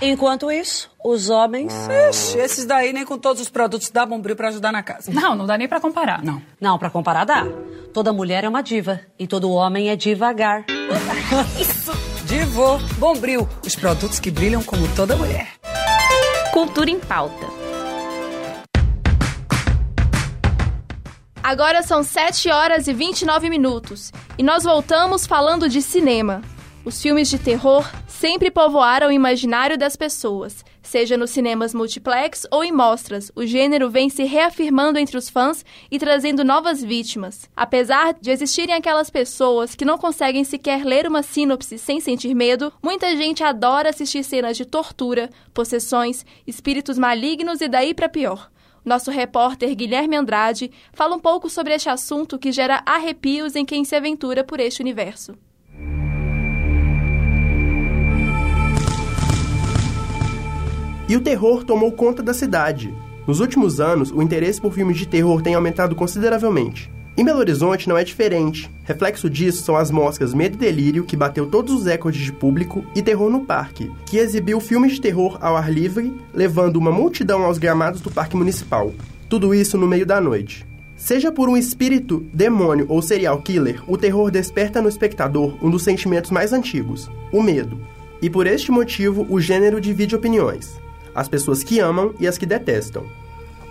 Enquanto 0.00 0.50
isso, 0.50 0.90
os 1.04 1.28
homens. 1.30 1.72
Ixi, 2.10 2.38
esses 2.38 2.64
daí 2.64 2.92
nem 2.92 3.04
com 3.04 3.18
todos 3.18 3.40
os 3.40 3.48
produtos 3.48 3.90
dá 3.90 4.04
bombril 4.04 4.36
pra 4.36 4.48
ajudar 4.48 4.72
na 4.72 4.82
casa. 4.82 5.10
Não, 5.12 5.34
não 5.34 5.46
dá 5.46 5.56
nem 5.56 5.68
pra 5.68 5.80
comparar. 5.80 6.22
Não. 6.22 6.40
Não, 6.60 6.78
pra 6.78 6.90
comparar 6.90 7.24
dá. 7.24 7.46
Toda 7.92 8.12
mulher 8.12 8.44
é 8.44 8.48
uma 8.48 8.62
diva 8.62 9.00
e 9.18 9.26
todo 9.26 9.50
homem 9.50 9.88
é 9.88 9.96
devagar. 9.96 10.64
Divo, 12.26 12.78
bombril, 12.98 13.48
os 13.64 13.76
produtos 13.76 14.18
que 14.18 14.32
brilham 14.32 14.60
como 14.60 14.92
toda 14.96 15.14
mulher. 15.14 15.52
Cultura 16.52 16.90
em 16.90 16.98
pauta. 16.98 17.46
Agora 21.40 21.84
são 21.84 22.02
7 22.02 22.50
horas 22.50 22.88
e 22.88 22.92
29 22.92 23.48
minutos 23.48 24.10
e 24.36 24.42
nós 24.42 24.64
voltamos 24.64 25.24
falando 25.24 25.68
de 25.68 25.80
cinema. 25.80 26.42
Os 26.84 27.00
filmes 27.00 27.28
de 27.30 27.38
terror 27.38 27.88
sempre 28.08 28.50
povoaram 28.50 29.06
o 29.06 29.12
imaginário 29.12 29.78
das 29.78 29.94
pessoas, 29.94 30.64
seja 30.86 31.16
nos 31.16 31.30
cinemas 31.30 31.74
multiplex 31.74 32.46
ou 32.50 32.64
em 32.64 32.72
mostras. 32.72 33.30
O 33.34 33.44
gênero 33.44 33.90
vem 33.90 34.08
se 34.08 34.24
reafirmando 34.24 34.98
entre 34.98 35.16
os 35.16 35.28
fãs 35.28 35.64
e 35.90 35.98
trazendo 35.98 36.44
novas 36.44 36.82
vítimas. 36.82 37.50
Apesar 37.56 38.14
de 38.14 38.30
existirem 38.30 38.74
aquelas 38.74 39.10
pessoas 39.10 39.74
que 39.74 39.84
não 39.84 39.98
conseguem 39.98 40.44
sequer 40.44 40.84
ler 40.84 41.06
uma 41.06 41.22
sinopse 41.22 41.78
sem 41.78 42.00
sentir 42.00 42.34
medo, 42.34 42.72
muita 42.82 43.16
gente 43.16 43.42
adora 43.42 43.90
assistir 43.90 44.22
cenas 44.22 44.56
de 44.56 44.64
tortura, 44.64 45.30
possessões, 45.52 46.24
espíritos 46.46 46.98
malignos 46.98 47.60
e 47.60 47.68
daí 47.68 47.92
para 47.92 48.08
pior. 48.08 48.50
Nosso 48.84 49.10
repórter 49.10 49.74
Guilherme 49.74 50.16
Andrade 50.16 50.70
fala 50.92 51.16
um 51.16 51.18
pouco 51.18 51.50
sobre 51.50 51.74
este 51.74 51.88
assunto 51.88 52.38
que 52.38 52.52
gera 52.52 52.82
arrepios 52.86 53.56
em 53.56 53.64
quem 53.64 53.84
se 53.84 53.96
aventura 53.96 54.44
por 54.44 54.60
este 54.60 54.80
universo. 54.80 55.36
E 61.08 61.16
o 61.16 61.20
terror 61.20 61.62
tomou 61.62 61.92
conta 61.92 62.22
da 62.22 62.34
cidade. 62.34 62.92
Nos 63.26 63.40
últimos 63.40 63.80
anos, 63.80 64.10
o 64.10 64.20
interesse 64.20 64.60
por 64.60 64.72
filmes 64.72 64.96
de 64.96 65.06
terror 65.06 65.40
tem 65.40 65.54
aumentado 65.54 65.94
consideravelmente. 65.94 66.90
Em 67.16 67.24
Belo 67.24 67.38
Horizonte 67.38 67.88
não 67.88 67.96
é 67.96 68.04
diferente. 68.04 68.70
Reflexo 68.84 69.30
disso 69.30 69.62
são 69.62 69.76
as 69.76 69.90
moscas 69.90 70.34
Medo 70.34 70.56
e 70.56 70.58
Delírio, 70.58 71.04
que 71.04 71.16
bateu 71.16 71.46
todos 71.46 71.72
os 71.72 71.86
recordes 71.86 72.20
de 72.22 72.32
público, 72.32 72.84
e 72.94 73.00
Terror 73.00 73.30
no 73.30 73.44
Parque, 73.44 73.90
que 74.04 74.18
exibiu 74.18 74.60
filmes 74.60 74.92
de 74.92 75.00
terror 75.00 75.38
ao 75.40 75.56
ar 75.56 75.72
livre, 75.72 76.12
levando 76.34 76.76
uma 76.76 76.92
multidão 76.92 77.42
aos 77.44 77.56
gramados 77.56 78.00
do 78.00 78.10
Parque 78.10 78.36
Municipal. 78.36 78.92
Tudo 79.28 79.54
isso 79.54 79.78
no 79.78 79.86
meio 79.86 80.04
da 80.04 80.20
noite. 80.20 80.66
Seja 80.96 81.32
por 81.32 81.48
um 81.48 81.56
espírito, 81.56 82.26
demônio 82.34 82.86
ou 82.88 83.00
serial 83.00 83.40
killer, 83.40 83.82
o 83.86 83.96
terror 83.96 84.30
desperta 84.30 84.82
no 84.82 84.88
espectador 84.88 85.56
um 85.62 85.70
dos 85.70 85.84
sentimentos 85.84 86.30
mais 86.30 86.52
antigos, 86.52 87.10
o 87.32 87.42
medo. 87.42 87.80
E 88.20 88.28
por 88.28 88.46
este 88.46 88.70
motivo, 88.70 89.26
o 89.28 89.40
gênero 89.40 89.80
divide 89.80 90.14
opiniões: 90.14 90.80
as 91.16 91.28
pessoas 91.28 91.64
que 91.64 91.80
amam 91.80 92.14
e 92.20 92.26
as 92.26 92.36
que 92.36 92.44
detestam. 92.44 93.04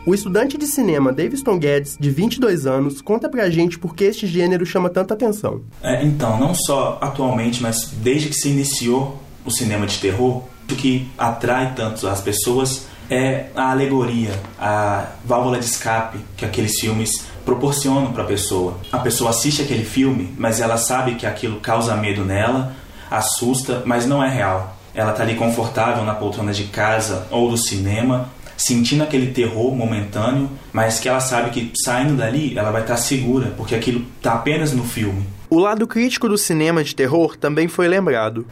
O 0.05 0.13
estudante 0.13 0.57
de 0.57 0.67
cinema 0.67 1.13
Daviston 1.13 1.57
Guedes, 1.57 1.97
de 1.99 2.09
22 2.09 2.67
anos, 2.67 3.01
conta 3.01 3.29
pra 3.29 3.49
gente 3.49 3.79
por 3.79 3.95
que 3.95 4.03
este 4.03 4.27
gênero 4.27 4.65
chama 4.65 4.89
tanta 4.89 5.13
atenção. 5.13 5.61
É, 5.81 6.03
então, 6.03 6.39
não 6.39 6.53
só 6.53 6.97
atualmente, 7.01 7.61
mas 7.61 7.89
desde 8.03 8.29
que 8.29 8.35
se 8.35 8.49
iniciou 8.49 9.19
o 9.43 9.51
cinema 9.51 9.87
de 9.87 9.97
terror, 9.99 10.43
o 10.69 10.75
que 10.75 11.07
atrai 11.17 11.73
tanto 11.75 12.07
as 12.07 12.21
pessoas 12.21 12.87
é 13.09 13.47
a 13.55 13.71
alegoria, 13.71 14.31
a 14.59 15.07
válvula 15.23 15.59
de 15.59 15.65
escape 15.65 16.19
que 16.35 16.45
aqueles 16.45 16.79
filmes 16.79 17.25
proporcionam 17.43 18.11
para 18.11 18.23
a 18.23 18.27
pessoa. 18.27 18.77
A 18.91 18.99
pessoa 18.99 19.29
assiste 19.29 19.61
aquele 19.61 19.85
filme, 19.85 20.33
mas 20.37 20.59
ela 20.59 20.77
sabe 20.77 21.15
que 21.15 21.25
aquilo 21.25 21.59
causa 21.59 21.95
medo 21.95 22.25
nela, 22.25 22.75
assusta, 23.09 23.83
mas 23.85 24.05
não 24.05 24.23
é 24.23 24.29
real. 24.29 24.74
Ela 24.95 25.11
está 25.11 25.23
ali 25.23 25.35
confortável 25.35 26.03
na 26.03 26.15
poltrona 26.15 26.53
de 26.53 26.63
casa 26.65 27.27
ou 27.29 27.49
do 27.49 27.57
cinema 27.57 28.29
sentindo 28.57 29.03
aquele 29.03 29.27
terror 29.27 29.75
momentâneo, 29.75 30.49
mas 30.71 30.99
que 30.99 31.09
ela 31.09 31.19
sabe 31.19 31.49
que 31.49 31.71
saindo 31.83 32.15
dali 32.15 32.57
ela 32.57 32.71
vai 32.71 32.81
estar 32.81 32.97
segura, 32.97 33.53
porque 33.57 33.75
aquilo 33.75 34.05
está 34.17 34.33
apenas 34.33 34.71
no 34.71 34.83
filme. 34.83 35.25
O 35.49 35.59
lado 35.59 35.85
crítico 35.85 36.27
do 36.27 36.37
cinema 36.37 36.83
de 36.83 36.95
terror 36.95 37.35
também 37.37 37.67
foi 37.67 37.87
lembrado. 37.87 38.45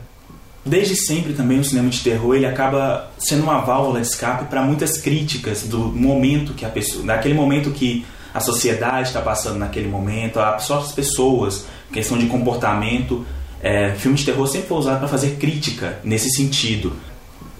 Desde 0.65 0.95
sempre 0.95 1.33
também 1.33 1.59
o 1.59 1.63
cinema 1.63 1.89
de 1.89 2.01
terror 2.01 2.35
ele 2.35 2.45
acaba 2.45 3.11
sendo 3.17 3.43
uma 3.43 3.59
válvula 3.59 3.99
de 3.99 4.07
escape 4.07 4.45
para 4.45 4.61
muitas 4.61 4.97
críticas 4.97 5.63
do 5.63 5.79
momento 5.79 6.53
que 6.53 6.65
a 6.65 6.69
pessoa, 6.69 7.05
daquele 7.05 7.33
momento 7.33 7.71
que 7.71 8.05
a 8.33 8.39
sociedade 8.39 9.09
está 9.09 9.21
passando 9.21 9.59
naquele 9.59 9.87
momento, 9.87 10.39
a 10.39 10.55
as 10.55 10.91
pessoas, 10.93 11.65
questão 11.91 12.17
de 12.17 12.25
comportamento. 12.27 13.25
É, 13.63 13.91
filme 13.95 14.17
de 14.17 14.25
terror 14.25 14.45
sempre 14.45 14.67
foi 14.67 14.77
usado 14.77 14.99
para 14.99 15.07
fazer 15.07 15.37
crítica 15.37 15.97
nesse 16.03 16.29
sentido 16.31 16.91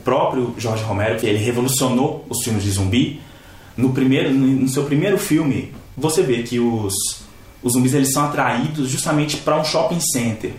próprio 0.04 0.54
Jorge 0.58 0.84
Romero, 0.84 1.18
que 1.18 1.26
ele 1.26 1.38
revolucionou 1.38 2.26
os 2.30 2.44
filmes 2.44 2.62
de 2.62 2.72
zumbi. 2.72 3.22
No 3.78 3.94
primeiro, 3.94 4.30
no 4.30 4.68
seu 4.68 4.84
primeiro 4.84 5.18
filme, 5.18 5.72
você 5.98 6.22
vê 6.22 6.44
que 6.44 6.60
os, 6.60 6.94
os 7.64 7.72
zumbis 7.72 7.94
eles 7.94 8.12
são 8.12 8.26
atraídos 8.26 8.90
justamente 8.90 9.38
para 9.38 9.58
um 9.58 9.64
shopping 9.64 10.02
center, 10.02 10.52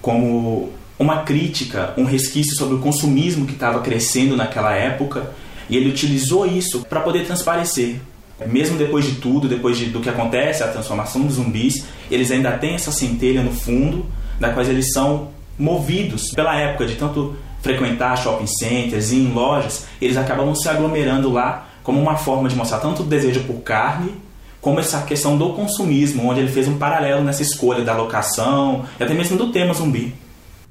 como 0.00 0.72
uma 0.98 1.24
crítica, 1.24 1.92
um 1.98 2.04
resquício 2.04 2.56
sobre 2.56 2.76
o 2.76 2.78
consumismo 2.78 3.44
que 3.44 3.52
estava 3.52 3.80
crescendo 3.80 4.34
naquela 4.34 4.72
época, 4.72 5.30
e 5.68 5.76
ele 5.76 5.90
utilizou 5.90 6.46
isso 6.46 6.86
para 6.88 7.00
poder 7.00 7.26
transparecer. 7.26 8.00
Mesmo 8.46 8.78
depois 8.78 9.04
de 9.04 9.16
tudo, 9.16 9.46
depois 9.46 9.76
de, 9.76 9.86
do 9.86 10.00
que 10.00 10.08
acontece, 10.08 10.62
a 10.62 10.68
transformação 10.68 11.22
dos 11.22 11.34
zumbis, 11.34 11.84
eles 12.10 12.30
ainda 12.30 12.52
têm 12.52 12.74
essa 12.74 12.90
centelha 12.92 13.42
no 13.42 13.52
fundo, 13.52 14.06
da 14.38 14.50
qual 14.50 14.64
eles 14.66 14.92
são 14.92 15.28
movidos 15.58 16.30
pela 16.34 16.56
época 16.56 16.86
de 16.86 16.96
tanto 16.96 17.36
frequentar 17.62 18.16
shopping 18.16 18.46
centers 18.46 19.10
e 19.10 19.16
em 19.16 19.32
lojas, 19.32 19.86
eles 20.00 20.16
acabam 20.16 20.54
se 20.54 20.68
aglomerando 20.68 21.32
lá 21.32 21.68
como 21.82 22.00
uma 22.00 22.16
forma 22.16 22.48
de 22.48 22.56
mostrar 22.56 22.78
tanto 22.78 23.02
o 23.02 23.06
desejo 23.06 23.44
por 23.44 23.60
carne, 23.62 24.14
como 24.60 24.80
essa 24.80 25.02
questão 25.02 25.38
do 25.38 25.52
consumismo, 25.52 26.28
onde 26.28 26.40
ele 26.40 26.50
fez 26.50 26.66
um 26.66 26.78
paralelo 26.78 27.22
nessa 27.22 27.42
escolha 27.42 27.84
da 27.84 27.96
locação 27.96 28.84
e 28.98 29.02
até 29.02 29.14
mesmo 29.14 29.36
do 29.36 29.52
tema 29.52 29.72
zumbi. 29.72 30.14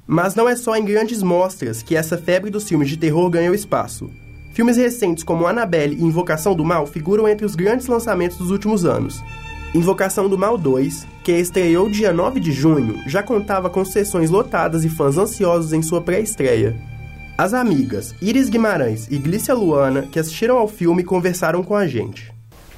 Mas 0.06 0.34
não 0.34 0.48
é 0.48 0.54
só 0.54 0.76
em 0.76 0.84
grandes 0.84 1.22
mostras 1.22 1.82
que 1.82 1.96
essa 1.96 2.16
febre 2.16 2.50
dos 2.50 2.68
filmes 2.68 2.88
de 2.88 2.96
terror 2.96 3.28
ganhou 3.28 3.54
espaço. 3.54 4.10
Filmes 4.52 4.76
recentes 4.76 5.24
como 5.24 5.46
Annabelle 5.46 5.96
e 5.96 6.02
Invocação 6.02 6.54
do 6.54 6.64
Mal 6.64 6.86
figuram 6.86 7.28
entre 7.28 7.44
os 7.44 7.54
grandes 7.54 7.86
lançamentos 7.86 8.38
dos 8.38 8.50
últimos 8.50 8.84
anos. 8.84 9.22
Invocação 9.76 10.26
do 10.26 10.38
Mal 10.38 10.56
2, 10.56 11.06
que 11.22 11.32
estreou 11.32 11.90
dia 11.90 12.10
9 12.10 12.40
de 12.40 12.50
junho, 12.50 12.98
já 13.06 13.22
contava 13.22 13.68
com 13.68 13.84
sessões 13.84 14.30
lotadas 14.30 14.86
e 14.86 14.88
fãs 14.88 15.18
ansiosos 15.18 15.74
em 15.74 15.82
sua 15.82 16.00
pré-estreia. 16.00 16.74
As 17.36 17.52
amigas 17.52 18.14
Iris 18.22 18.48
Guimarães 18.48 19.06
e 19.10 19.18
Glícia 19.18 19.54
Luana, 19.54 20.02
que 20.02 20.18
assistiram 20.18 20.56
ao 20.56 20.66
filme, 20.66 21.04
conversaram 21.04 21.62
com 21.62 21.76
a 21.76 21.86
gente. 21.86 22.32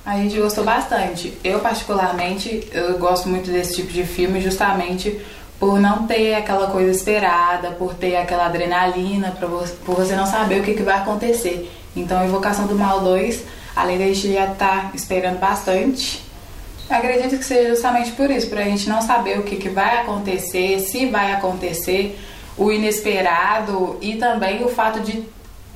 A 0.04 0.16
gente 0.16 0.40
gostou 0.40 0.64
bastante. 0.64 1.38
Eu, 1.44 1.60
particularmente, 1.60 2.66
eu 2.72 2.98
gosto 2.98 3.28
muito 3.28 3.48
desse 3.48 3.76
tipo 3.76 3.92
de 3.92 4.02
filme 4.04 4.40
justamente 4.40 5.20
por 5.60 5.78
não 5.78 6.04
ter 6.04 6.34
aquela 6.34 6.66
coisa 6.68 6.90
esperada, 6.90 7.70
por 7.72 7.94
ter 7.94 8.16
aquela 8.16 8.46
adrenalina, 8.46 9.36
por 9.84 9.94
você 9.94 10.16
não 10.16 10.26
saber 10.26 10.60
o 10.60 10.64
que, 10.64 10.82
vai 10.82 10.96
acontecer. 10.96 11.70
Então, 11.94 12.24
Invocação 12.24 12.66
do 12.66 12.74
Mal 12.74 13.02
2, 13.02 13.44
além 13.76 13.98
da 13.98 14.04
gente 14.06 14.32
já 14.32 14.52
estar 14.52 14.56
tá 14.56 14.90
esperando 14.94 15.38
bastante, 15.38 16.27
Acredito 16.88 17.36
que 17.36 17.44
seja 17.44 17.70
justamente 17.70 18.12
por 18.12 18.30
isso, 18.30 18.48
para 18.48 18.60
a 18.60 18.64
gente 18.64 18.88
não 18.88 19.02
saber 19.02 19.38
o 19.38 19.42
que, 19.42 19.56
que 19.56 19.68
vai 19.68 19.98
acontecer, 19.98 20.80
se 20.80 21.06
vai 21.06 21.32
acontecer, 21.32 22.18
o 22.56 22.72
inesperado 22.72 23.98
e 24.00 24.16
também 24.16 24.64
o 24.64 24.68
fato 24.68 25.00
de 25.00 25.22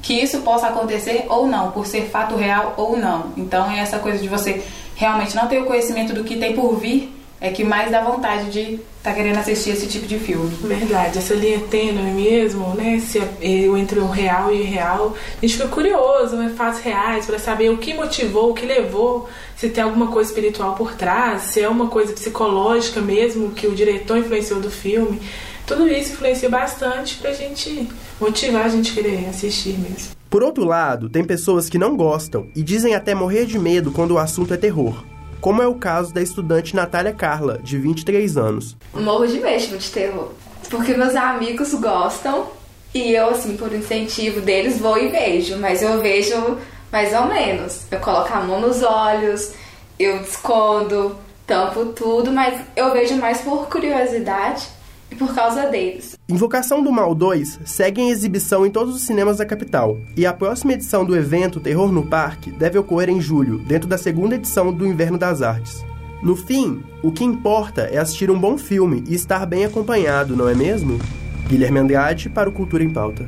que 0.00 0.14
isso 0.14 0.40
possa 0.40 0.66
acontecer 0.68 1.26
ou 1.28 1.46
não, 1.46 1.70
por 1.70 1.86
ser 1.86 2.08
fato 2.08 2.34
real 2.34 2.74
ou 2.76 2.96
não. 2.96 3.32
Então 3.36 3.70
é 3.70 3.78
essa 3.78 3.98
coisa 3.98 4.18
de 4.18 4.28
você 4.28 4.62
realmente 4.96 5.36
não 5.36 5.46
ter 5.46 5.60
o 5.60 5.66
conhecimento 5.66 6.12
do 6.12 6.24
que 6.24 6.36
tem 6.36 6.54
por 6.54 6.76
vir 6.76 7.21
é 7.42 7.50
que 7.50 7.64
mais 7.64 7.90
dá 7.90 8.00
vontade 8.00 8.52
de 8.52 8.60
estar 8.60 9.10
tá 9.10 9.12
querendo 9.12 9.36
assistir 9.36 9.70
esse 9.70 9.88
tipo 9.88 10.06
de 10.06 10.16
filme. 10.16 10.48
Verdade, 10.62 11.18
essa 11.18 11.34
linha 11.34 11.58
tênue 11.68 12.12
mesmo, 12.12 12.72
né? 12.76 13.00
Se 13.00 13.18
é, 13.18 13.28
eu 13.40 13.76
entre 13.76 13.98
o 13.98 14.06
real 14.06 14.52
e 14.52 14.58
o 14.58 14.60
irreal, 14.60 15.16
a 15.38 15.40
gente 15.44 15.56
fica 15.56 15.66
curioso, 15.66 16.36
né? 16.36 16.54
Fatos 16.56 16.78
reais 16.78 17.26
para 17.26 17.40
saber 17.40 17.68
o 17.70 17.78
que 17.78 17.94
motivou, 17.94 18.52
o 18.52 18.54
que 18.54 18.64
levou, 18.64 19.28
se 19.56 19.68
tem 19.68 19.82
alguma 19.82 20.06
coisa 20.06 20.30
espiritual 20.30 20.76
por 20.76 20.94
trás, 20.94 21.42
se 21.42 21.60
é 21.60 21.68
uma 21.68 21.88
coisa 21.88 22.12
psicológica 22.12 23.00
mesmo 23.00 23.50
que 23.50 23.66
o 23.66 23.74
diretor 23.74 24.18
influenciou 24.18 24.60
do 24.60 24.70
filme. 24.70 25.20
Tudo 25.66 25.88
isso 25.88 26.12
influencia 26.12 26.48
bastante 26.48 27.16
pra 27.16 27.32
gente 27.32 27.88
motivar 28.20 28.66
a 28.66 28.68
gente 28.68 28.92
a 28.92 28.94
querer 28.94 29.28
assistir 29.28 29.76
mesmo. 29.80 30.12
Por 30.30 30.44
outro 30.44 30.64
lado, 30.64 31.10
tem 31.10 31.24
pessoas 31.24 31.68
que 31.68 31.76
não 31.76 31.96
gostam 31.96 32.46
e 32.54 32.62
dizem 32.62 32.94
até 32.94 33.16
morrer 33.16 33.46
de 33.46 33.58
medo 33.58 33.90
quando 33.90 34.12
o 34.12 34.18
assunto 34.18 34.54
é 34.54 34.56
terror 34.56 35.11
como 35.42 35.60
é 35.60 35.66
o 35.66 35.74
caso 35.74 36.14
da 36.14 36.22
estudante 36.22 36.74
Natália 36.74 37.12
Carla, 37.12 37.58
de 37.60 37.76
23 37.76 38.36
anos. 38.36 38.76
Morro 38.94 39.26
de 39.26 39.40
medo 39.40 39.76
de 39.76 39.90
terror, 39.90 40.30
porque 40.70 40.94
meus 40.94 41.16
amigos 41.16 41.74
gostam 41.74 42.46
e 42.94 43.12
eu, 43.12 43.30
assim, 43.30 43.56
por 43.56 43.74
incentivo 43.74 44.40
deles, 44.40 44.78
vou 44.78 44.96
e 44.96 45.08
vejo, 45.08 45.58
mas 45.58 45.82
eu 45.82 46.00
vejo 46.00 46.58
mais 46.92 47.12
ou 47.12 47.26
menos. 47.26 47.80
Eu 47.90 47.98
coloco 47.98 48.32
a 48.32 48.40
mão 48.40 48.60
nos 48.60 48.84
olhos, 48.84 49.52
eu 49.98 50.22
escondo, 50.22 51.16
tampo 51.44 51.86
tudo, 51.86 52.30
mas 52.30 52.60
eu 52.76 52.92
vejo 52.92 53.16
mais 53.16 53.40
por 53.40 53.66
curiosidade. 53.68 54.68
E 55.12 55.14
por 55.14 55.34
causa 55.34 55.66
deles. 55.66 56.18
Invocação 56.28 56.82
do 56.82 56.90
Mal 56.90 57.14
2 57.14 57.60
segue 57.64 58.00
em 58.00 58.08
exibição 58.08 58.64
em 58.64 58.70
todos 58.70 58.96
os 58.96 59.02
cinemas 59.02 59.36
da 59.36 59.44
capital, 59.44 59.98
e 60.16 60.24
a 60.24 60.32
próxima 60.32 60.72
edição 60.72 61.04
do 61.04 61.14
evento 61.14 61.60
Terror 61.60 61.92
no 61.92 62.06
Parque 62.06 62.50
deve 62.50 62.78
ocorrer 62.78 63.10
em 63.10 63.20
julho, 63.20 63.58
dentro 63.58 63.88
da 63.88 63.98
segunda 63.98 64.36
edição 64.36 64.72
do 64.72 64.86
Inverno 64.86 65.18
das 65.18 65.42
Artes. 65.42 65.84
No 66.22 66.34
fim, 66.34 66.82
o 67.02 67.12
que 67.12 67.24
importa 67.24 67.82
é 67.82 67.98
assistir 67.98 68.30
um 68.30 68.38
bom 68.38 68.56
filme 68.56 69.04
e 69.06 69.14
estar 69.14 69.44
bem 69.44 69.64
acompanhado, 69.64 70.34
não 70.34 70.48
é 70.48 70.54
mesmo? 70.54 70.98
Guilherme 71.46 71.80
Andrade 71.80 72.30
para 72.30 72.48
o 72.48 72.52
Cultura 72.52 72.82
em 72.82 72.90
Pauta. 72.90 73.26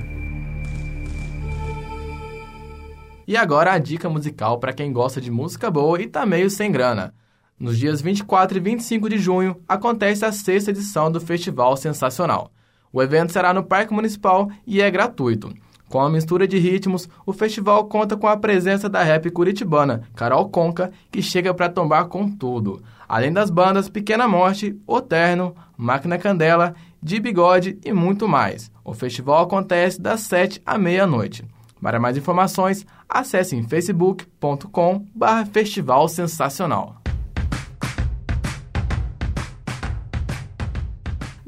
E 3.26 3.36
agora 3.36 3.72
a 3.72 3.78
dica 3.78 4.08
musical 4.08 4.58
para 4.58 4.72
quem 4.72 4.92
gosta 4.92 5.20
de 5.20 5.30
música 5.30 5.70
boa 5.70 6.00
e 6.00 6.06
tá 6.06 6.24
meio 6.24 6.48
sem 6.48 6.70
grana. 6.70 7.12
Nos 7.58 7.78
dias 7.78 8.00
24 8.00 8.58
e 8.58 8.60
25 8.60 9.08
de 9.08 9.18
junho 9.18 9.56
acontece 9.68 10.24
a 10.24 10.32
sexta 10.32 10.70
edição 10.70 11.10
do 11.10 11.20
Festival 11.20 11.76
Sensacional. 11.76 12.50
O 12.92 13.02
evento 13.02 13.32
será 13.32 13.54
no 13.54 13.62
Parque 13.62 13.94
Municipal 13.94 14.50
e 14.66 14.82
é 14.82 14.90
gratuito. 14.90 15.52
Com 15.88 16.00
a 16.00 16.10
mistura 16.10 16.48
de 16.48 16.58
ritmos, 16.58 17.08
o 17.24 17.32
festival 17.32 17.84
conta 17.84 18.16
com 18.16 18.26
a 18.26 18.36
presença 18.36 18.88
da 18.88 19.04
rap 19.04 19.30
curitibana 19.30 20.02
Carol 20.16 20.48
Conca, 20.48 20.90
que 21.12 21.22
chega 21.22 21.54
para 21.54 21.68
tombar 21.68 22.06
com 22.06 22.28
tudo. 22.28 22.82
Além 23.08 23.32
das 23.32 23.50
bandas 23.50 23.88
Pequena 23.88 24.26
Morte, 24.26 24.76
O 24.86 25.00
Terno, 25.00 25.54
Máquina 25.76 26.18
Candela, 26.18 26.74
De 27.00 27.20
Bigode 27.20 27.78
e 27.84 27.92
muito 27.92 28.26
mais. 28.26 28.72
O 28.84 28.92
festival 28.92 29.44
acontece 29.44 30.00
das 30.00 30.22
7 30.22 30.60
à 30.66 30.76
meia-noite. 30.76 31.44
Para 31.80 32.00
mais 32.00 32.16
informações, 32.16 32.84
acesse 33.08 33.54
em 33.54 33.62
facebook.com.br 33.62 35.46
Festival 35.52 36.08
Sensacional. 36.08 37.03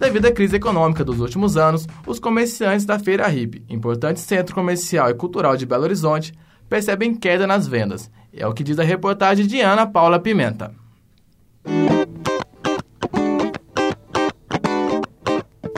Devido 0.06 0.26
à 0.26 0.30
crise 0.30 0.54
econômica 0.54 1.04
dos 1.04 1.18
últimos 1.18 1.56
anos, 1.56 1.84
os 2.06 2.20
comerciantes 2.20 2.86
da 2.86 2.96
Feira 2.96 3.28
Hip, 3.28 3.64
importante 3.68 4.20
centro 4.20 4.54
comercial 4.54 5.10
e 5.10 5.14
cultural 5.14 5.56
de 5.56 5.66
Belo 5.66 5.82
Horizonte, 5.82 6.32
percebem 6.68 7.12
queda 7.12 7.44
nas 7.44 7.66
vendas. 7.66 8.08
É 8.32 8.46
o 8.46 8.54
que 8.54 8.62
diz 8.62 8.78
a 8.78 8.84
reportagem 8.84 9.48
de 9.48 9.60
Ana 9.60 9.84
Paula 9.84 10.20
Pimenta. 10.20 10.72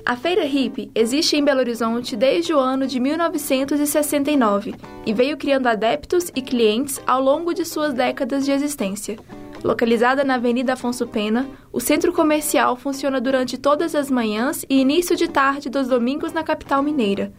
A 0.04 0.14
Feira 0.14 0.44
Hip 0.44 0.90
existe 0.94 1.34
em 1.34 1.42
Belo 1.42 1.60
Horizonte 1.60 2.14
desde 2.14 2.52
o 2.52 2.58
ano 2.58 2.86
de 2.86 3.00
1969 3.00 4.74
e 5.06 5.14
veio 5.14 5.38
criando 5.38 5.68
adeptos 5.68 6.30
e 6.36 6.42
clientes 6.42 7.00
ao 7.06 7.22
longo 7.22 7.54
de 7.54 7.64
suas 7.64 7.94
décadas 7.94 8.44
de 8.44 8.52
existência. 8.52 9.16
Localizada 9.62 10.22
na 10.22 10.34
Avenida 10.34 10.74
Afonso 10.74 11.06
Pena, 11.06 11.48
o 11.72 11.80
centro 11.80 12.12
comercial 12.12 12.76
funciona 12.76 13.20
durante 13.20 13.58
todas 13.58 13.94
as 13.94 14.10
manhãs 14.10 14.64
e 14.68 14.80
início 14.80 15.16
de 15.16 15.28
tarde 15.28 15.68
dos 15.68 15.88
domingos 15.88 16.32
na 16.32 16.44
capital 16.44 16.82
mineira. 16.82 17.32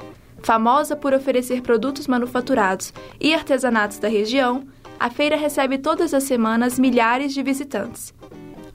Famosa 0.43 0.95
por 0.95 1.13
oferecer 1.13 1.61
produtos 1.61 2.07
manufaturados 2.07 2.93
e 3.19 3.33
artesanatos 3.33 3.99
da 3.99 4.07
região, 4.07 4.63
a 4.99 5.09
feira 5.09 5.37
recebe 5.37 5.77
todas 5.77 6.13
as 6.13 6.23
semanas 6.23 6.77
milhares 6.77 7.33
de 7.33 7.41
visitantes. 7.41 8.13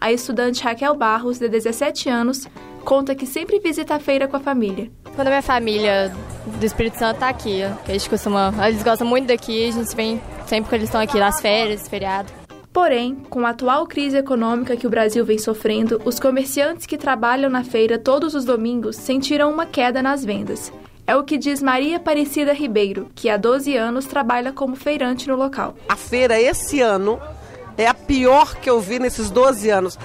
A 0.00 0.12
estudante 0.12 0.62
Raquel 0.62 0.94
Barros, 0.94 1.38
de 1.38 1.48
17 1.48 2.08
anos, 2.08 2.46
conta 2.84 3.14
que 3.14 3.26
sempre 3.26 3.58
visita 3.58 3.94
a 3.94 4.00
feira 4.00 4.28
com 4.28 4.36
a 4.36 4.40
família. 4.40 4.90
Quando 5.14 5.28
a 5.28 5.30
minha 5.30 5.42
família 5.42 6.12
do 6.46 6.64
Espírito 6.64 6.98
Santo 6.98 7.20
tá 7.20 7.28
aqui, 7.28 7.62
ó, 7.64 7.74
que 7.84 7.92
a 7.92 7.94
gente 7.94 8.10
costuma, 8.10 8.52
eles 8.66 8.82
gostam 8.82 9.06
muito 9.06 9.26
daqui, 9.26 9.68
a 9.68 9.72
gente 9.72 9.94
vem 9.94 10.20
sempre 10.46 10.68
que 10.68 10.74
eles 10.74 10.88
estão 10.88 11.00
aqui 11.00 11.18
nas 11.18 11.40
férias, 11.40 11.88
feriado. 11.88 12.43
Porém, 12.74 13.14
com 13.30 13.46
a 13.46 13.50
atual 13.50 13.86
crise 13.86 14.16
econômica 14.16 14.76
que 14.76 14.84
o 14.84 14.90
Brasil 14.90 15.24
vem 15.24 15.38
sofrendo, 15.38 16.02
os 16.04 16.18
comerciantes 16.18 16.86
que 16.86 16.98
trabalham 16.98 17.48
na 17.48 17.62
feira 17.62 18.00
todos 18.00 18.34
os 18.34 18.44
domingos 18.44 18.96
sentiram 18.96 19.52
uma 19.52 19.64
queda 19.64 20.02
nas 20.02 20.24
vendas. 20.24 20.72
É 21.06 21.14
o 21.14 21.22
que 21.22 21.38
diz 21.38 21.62
Maria 21.62 21.98
Aparecida 21.98 22.52
Ribeiro, 22.52 23.08
que 23.14 23.30
há 23.30 23.36
12 23.36 23.76
anos 23.76 24.06
trabalha 24.06 24.52
como 24.52 24.74
feirante 24.74 25.28
no 25.28 25.36
local. 25.36 25.76
A 25.88 25.94
feira 25.94 26.40
esse 26.40 26.80
ano 26.80 27.20
é 27.78 27.86
a 27.86 27.94
pior 27.94 28.56
que 28.56 28.68
eu 28.68 28.80
vi 28.80 28.98
nesses 28.98 29.30
12 29.30 29.70
anos. 29.70 29.96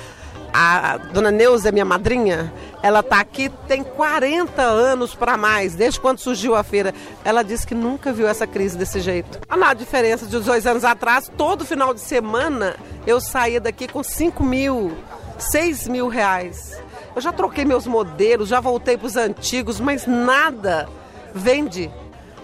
A 0.54 0.98
dona 0.98 1.32
Neuza, 1.32 1.72
minha 1.72 1.86
madrinha, 1.86 2.52
ela 2.82 3.02
está 3.02 3.20
aqui 3.20 3.50
tem 3.68 3.84
40 3.84 4.62
anos 4.62 5.14
para 5.14 5.38
mais, 5.38 5.76
desde 5.76 6.00
quando 6.00 6.20
surgiu 6.20 6.56
a 6.56 6.64
feira. 6.64 6.94
Ela 7.24 7.44
disse 7.44 7.68
que 7.68 7.76
nunca 7.76 8.12
viu 8.12 8.28
essa 8.28 8.48
crise 8.48 8.78
desse 8.78 9.00
jeito. 9.00 9.40
Ah, 9.50 9.58
na 9.58 9.74
diferença 9.74 10.26
de 10.26 10.40
dois 10.40 10.66
anos 10.66 10.84
atrás, 10.84 11.32
todo 11.38 11.66
final 11.66 11.94
de 11.94 12.00
semana 12.00 12.76
eu 13.06 13.22
saía 13.22 13.60
daqui 13.60 13.88
com 13.88 14.02
5 14.02 14.44
mil, 14.44 14.92
6 15.38 15.88
mil 15.88 16.08
reais. 16.08 16.80
Eu 17.16 17.22
já 17.22 17.32
troquei 17.32 17.66
meus 17.66 17.86
modelos, 17.86 18.50
já 18.50 18.60
voltei 18.60 18.98
para 18.98 19.08
os 19.08 19.16
antigos, 19.16 19.80
mas 19.80 20.06
nada 20.06 20.88
vende. 21.34 21.92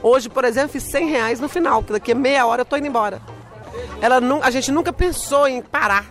Hoje, 0.04 0.30
por 0.30 0.44
exemplo, 0.44 0.70
fiz 0.70 0.84
100 0.84 1.10
reais 1.10 1.40
no 1.40 1.50
final, 1.50 1.82
porque 1.82 1.94
daqui 1.94 2.12
a 2.12 2.16
meia 2.16 2.46
hora 2.46 2.62
eu 2.62 2.64
estou 2.64 2.78
indo 2.78 2.88
embora. 2.88 3.22
Ela, 4.02 4.20
a 4.42 4.52
gente 4.52 4.72
nunca 4.72 4.94
pensou 4.94 5.48
em 5.48 5.62
parar. 5.62 6.06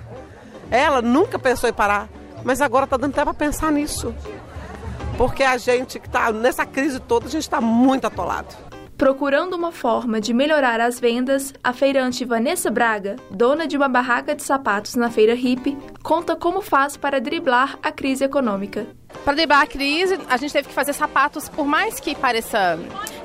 Ela 0.71 1.03
nunca 1.03 1.39
pensou 1.39 1.69
em 1.69 1.73
parar, 1.73 2.09
mas 2.43 2.61
agora 2.61 2.85
está 2.85 2.97
dando 2.97 3.13
até 3.13 3.25
para 3.25 3.35
pensar 3.35 3.71
nisso. 3.73 4.15
Porque 5.17 5.43
a 5.43 5.57
gente 5.57 5.99
que 5.99 6.07
está 6.07 6.33
nessa 6.33 6.67
crise 6.67 6.99
toda, 7.01 7.27
a 7.27 7.31
gente 7.31 7.43
está 7.43 7.61
muito 7.61 8.07
atolado. 8.07 8.55
Procurando 8.97 9.55
uma 9.55 9.73
forma 9.73 10.21
de 10.21 10.33
melhorar 10.33 10.81
as 10.81 11.01
vendas, 11.01 11.53
a 11.65 11.73
feirante 11.73 12.25
Vanessa 12.25 12.71
Braga, 12.71 13.17
dona 13.29 13.67
de 13.67 13.77
uma 13.77 13.89
barraca 13.89 14.37
de 14.37 14.43
sapatos 14.43 14.95
na 14.95 15.11
feira 15.11 15.35
Hip, 15.35 15.77
conta 16.03 16.37
como 16.37 16.61
faz 16.61 16.97
para 16.97 17.21
driblar 17.21 17.77
a 17.83 17.91
crise 17.91 18.25
econômica. 18.25 18.87
Para 19.25 19.35
driblar 19.35 19.63
a 19.63 19.67
crise, 19.67 20.19
a 20.29 20.37
gente 20.37 20.53
teve 20.53 20.69
que 20.69 20.75
fazer 20.75 20.93
sapatos, 20.93 21.49
por 21.49 21.67
mais 21.67 21.99
que 21.99 22.15
pareça 22.15 22.79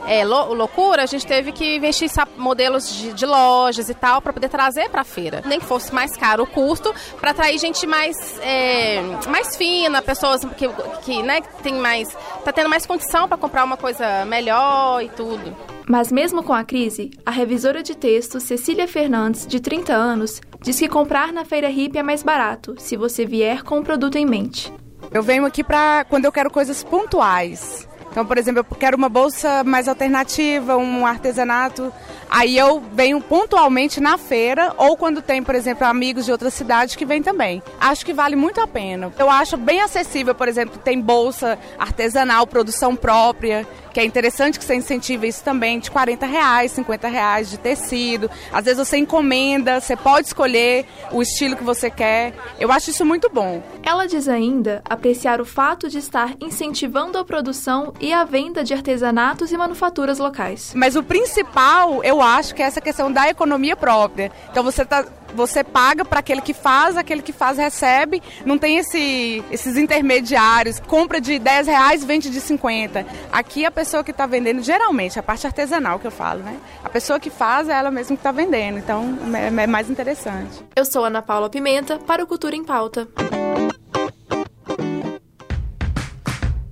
é, 0.08 0.24
loucura, 0.24 1.04
a 1.04 1.06
gente 1.06 1.26
teve 1.26 1.52
que 1.52 1.76
investir 1.78 2.10
modelos 2.38 2.94
de, 2.94 3.14
de 3.14 3.26
lojas 3.26 3.90
e 3.90 3.94
tal 3.94 4.22
para 4.22 4.34
poder 4.34 4.50
trazer 4.50 4.90
para 4.90 5.02
a 5.02 5.04
feira. 5.04 5.42
Nem 5.46 5.60
que 5.60 5.66
fosse 5.66 5.94
mais 5.94 6.16
caro 6.16 6.44
o 6.44 6.48
custo, 6.48 6.94
para 7.20 7.32
atrair 7.32 7.58
gente 7.58 7.86
mais, 7.86 8.16
é, 8.42 9.02
mais 9.28 9.56
fina, 9.56 10.02
pessoas 10.02 10.44
que, 10.58 10.68
que 11.04 11.22
né, 11.22 11.42
tem 11.64 11.76
mais. 11.76 12.10
tá 12.44 12.52
tendo 12.52 12.70
mais 12.70 12.86
condição 12.86 13.28
para 13.28 13.38
comprar 13.38 13.64
uma 13.64 13.78
coisa 13.78 14.26
melhor 14.26 15.02
e 15.04 15.10
tudo. 15.10 15.56
Mas 15.88 16.12
mesmo 16.12 16.44
com 16.44 16.54
a 16.54 16.64
crise, 16.64 17.10
a 17.26 17.32
revisora 17.32 17.82
de 17.82 17.96
texto 17.96 18.40
Cecília 18.40 18.88
Fernandes, 18.88 19.48
de 19.48 19.60
30 19.60 19.92
anos, 19.92 20.40
diz 20.62 20.78
que 20.78 20.88
comprar 20.88 21.34
na 21.34 21.44
feira 21.44 21.68
hippie 21.68 21.98
é 21.98 22.04
mais 22.04 22.22
barato, 22.22 22.76
se 22.78 22.96
você 22.96 23.26
vier 23.26 23.64
com 23.64 23.80
o 23.80 23.84
produto 23.84 24.16
em 24.16 24.26
mente. 24.26 24.72
Eu 25.12 25.24
venho 25.24 25.46
aqui 25.48 25.64
para 25.64 26.06
quando 26.06 26.26
eu 26.26 26.32
quero 26.32 26.52
coisas 26.52 26.84
pontuais. 26.84 27.89
Então, 28.12 28.26
por 28.26 28.38
exemplo, 28.38 28.66
eu 28.70 28.76
quero 28.76 28.98
uma 28.98 29.10
bolsa 29.10 29.64
mais 29.64 29.88
alternativa, 29.88 30.78
um 30.78 31.06
artesanato. 31.06 31.94
Aí 32.30 32.58
eu 32.58 32.82
venho 32.94 33.22
pontualmente 33.22 34.00
na 34.00 34.18
feira 34.18 34.74
ou 34.78 34.98
quando 34.98 35.22
tem, 35.22 35.42
por 35.42 35.56
exemplo, 35.56 35.86
amigos 35.86 36.26
de 36.26 36.32
outras 36.32 36.54
cidades 36.54 36.96
que 36.96 37.06
vêm 37.06 37.22
também. 37.24 37.62
Acho 37.80 38.06
que 38.06 38.14
vale 38.14 38.36
muito 38.36 38.62
a 38.62 38.68
pena. 38.68 39.12
Eu 39.18 39.30
acho 39.30 39.58
bem 39.58 39.82
acessível, 39.82 40.36
por 40.36 40.48
exemplo, 40.48 40.80
tem 40.84 41.00
bolsa 41.00 41.58
artesanal, 41.78 42.46
produção 42.46 42.96
própria 42.96 43.68
que 43.94 44.00
é 44.00 44.06
interessante 44.06 44.60
que 44.60 44.66
você 44.66 44.76
incentive 44.76 45.28
isso 45.28 45.44
também, 45.44 45.80
de 45.80 45.90
40 45.90 46.26
reais, 46.26 46.72
50 46.72 47.08
reais 47.08 47.50
de 47.50 47.58
tecido. 47.58 48.30
Às 48.52 48.66
vezes 48.66 48.88
você 48.88 48.98
encomenda, 48.98 49.80
você 49.80 49.96
pode 49.96 50.28
escolher 50.28 50.86
o 51.12 51.22
estilo 51.22 51.56
que 51.56 51.64
você 51.64 51.90
quer. 51.90 52.34
Eu 52.60 52.72
acho 52.72 52.92
isso 52.92 53.06
muito 53.06 53.30
bom. 53.30 53.62
Ela 53.84 54.06
diz 54.06 54.28
ainda 54.28 54.82
apreciar 54.86 55.42
o 55.42 55.46
fato 55.46 55.90
de 55.90 55.98
estar 55.98 56.34
incentivando 56.40 57.18
a 57.18 57.26
produção 57.26 57.94
e 58.00 58.14
a 58.14 58.24
venda 58.24 58.64
de 58.64 58.74
artesanatos 58.74 59.52
e 59.52 59.58
manufaturas 59.58 60.20
locais. 60.20 60.74
Mas 60.76 60.96
o 60.96 61.04
principal, 61.04 62.04
eu 62.04 62.22
acho, 62.22 62.54
que 62.56 62.62
é 62.62 62.66
essa 62.66 62.82
questão 62.82 63.12
da 63.12 63.30
economia 63.30 63.76
própria. 63.76 64.32
Então 64.52 64.64
você 64.64 64.84
está 64.84 65.06
você 65.34 65.64
paga 65.64 66.04
para 66.04 66.20
aquele 66.20 66.42
que 66.42 66.54
faz, 66.54 66.98
aquele 66.98 67.22
que 67.22 67.32
faz 67.32 67.58
recebe, 67.58 68.22
não 68.46 68.58
tem 68.58 68.78
esse, 68.78 69.44
esses 69.52 69.78
intermediários, 69.78 70.80
compra 70.80 71.22
de 71.22 71.40
10 71.40 71.68
reais, 71.68 72.04
vende 72.04 72.30
de 72.30 72.42
50. 72.42 73.06
Aqui 73.32 73.66
a 73.66 73.72
pessoa 73.72 74.04
que 74.04 74.12
está 74.12 74.26
vendendo, 74.26 74.62
geralmente, 74.62 75.20
a 75.20 75.24
parte 75.24 75.46
artesanal 75.46 76.00
que 76.00 76.08
eu 76.08 76.12
falo, 76.12 76.42
né? 76.42 76.58
A 76.84 76.90
pessoa 76.90 77.20
que 77.20 77.30
faz 77.30 77.70
é 77.70 77.74
ela 77.74 77.92
mesma 77.92 78.16
que 78.16 78.20
está 78.20 78.32
vendendo, 78.32 78.78
então 78.78 79.18
é, 79.34 79.64
é 79.64 79.68
mais 79.68 79.90
interessante. 79.90 80.64
Eu 80.76 80.86
sou 80.86 81.06
Ana 81.06 81.22
Paula 81.22 81.50
Pimenta, 81.50 81.98
para 82.00 82.24
o 82.24 82.28
Cultura 82.28 82.56
em 82.56 82.64
Pauta. 82.64 83.08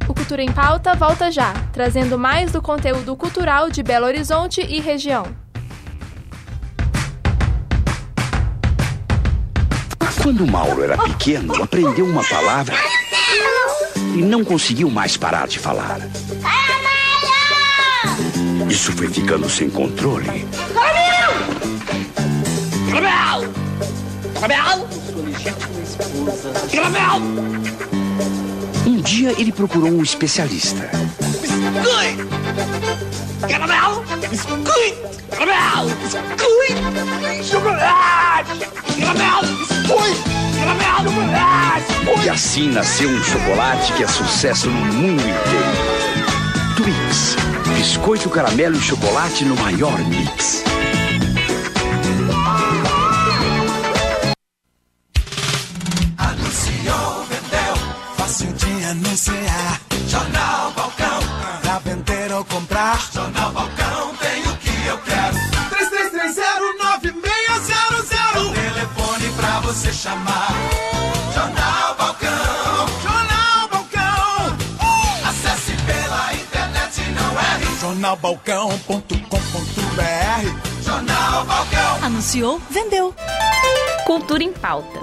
O 0.07 0.13
Cultura 0.13 0.41
em 0.41 0.51
Pauta 0.51 0.95
volta 0.95 1.31
já, 1.31 1.53
trazendo 1.73 2.17
mais 2.17 2.51
do 2.51 2.61
conteúdo 2.61 3.15
cultural 3.15 3.69
de 3.69 3.83
Belo 3.83 4.05
Horizonte 4.05 4.61
e 4.61 4.79
região. 4.79 5.46
Quando 10.27 10.45
Mauro 10.45 10.83
era 10.83 10.97
pequeno, 10.97 11.63
aprendeu 11.63 12.05
uma 12.05 12.21
palavra 12.21 12.75
e 14.13 14.21
não 14.21 14.43
conseguiu 14.43 14.89
mais 14.89 15.15
parar 15.15 15.47
de 15.47 15.57
falar. 15.57 16.01
Isso 18.69 18.91
foi 18.91 19.07
ficando 19.07 19.49
sem 19.49 19.69
controle. 19.69 20.45
Um 28.85 28.99
dia 28.99 29.33
ele 29.39 29.53
procurou 29.53 29.91
um 29.91 30.03
especialista. 30.03 30.91
Caramelo! 33.41 34.03
Biscuit! 34.29 34.95
Caramelo! 35.29 35.91
Biscuit! 36.01 36.77
Chocolate! 37.43 38.65
Caramelo! 38.99 39.47
Biscuit! 39.57 40.17
Caramelo! 40.57 41.09
Chocolate! 41.11 42.25
E 42.25 42.29
assim 42.29 42.71
nasceu 42.71 43.09
um 43.09 43.23
chocolate 43.23 43.93
que 43.93 44.03
é 44.03 44.07
sucesso 44.07 44.69
no 44.69 44.93
mundo 44.93 45.21
inteiro. 45.21 45.97
Twix. 46.77 47.35
Biscoito, 47.75 48.29
caramelo 48.29 48.75
e 48.75 48.81
chocolate 48.81 49.45
no 49.45 49.55
maior 49.57 49.99
mix. 50.05 50.63
Anunciou, 56.17 57.25
vendeu, 57.29 57.75
fácil 58.17 58.51
de 58.53 58.85
anunciar. 58.85 59.81
Jornal 60.07 60.66
Jornalbalcão.com.br. 78.07 80.81
Jornal 80.81 81.43
Balcão. 81.43 82.05
Anunciou, 82.05 82.57
vendeu. 82.69 83.13
Cultura 84.05 84.41
em 84.41 84.53
pauta. 84.53 85.01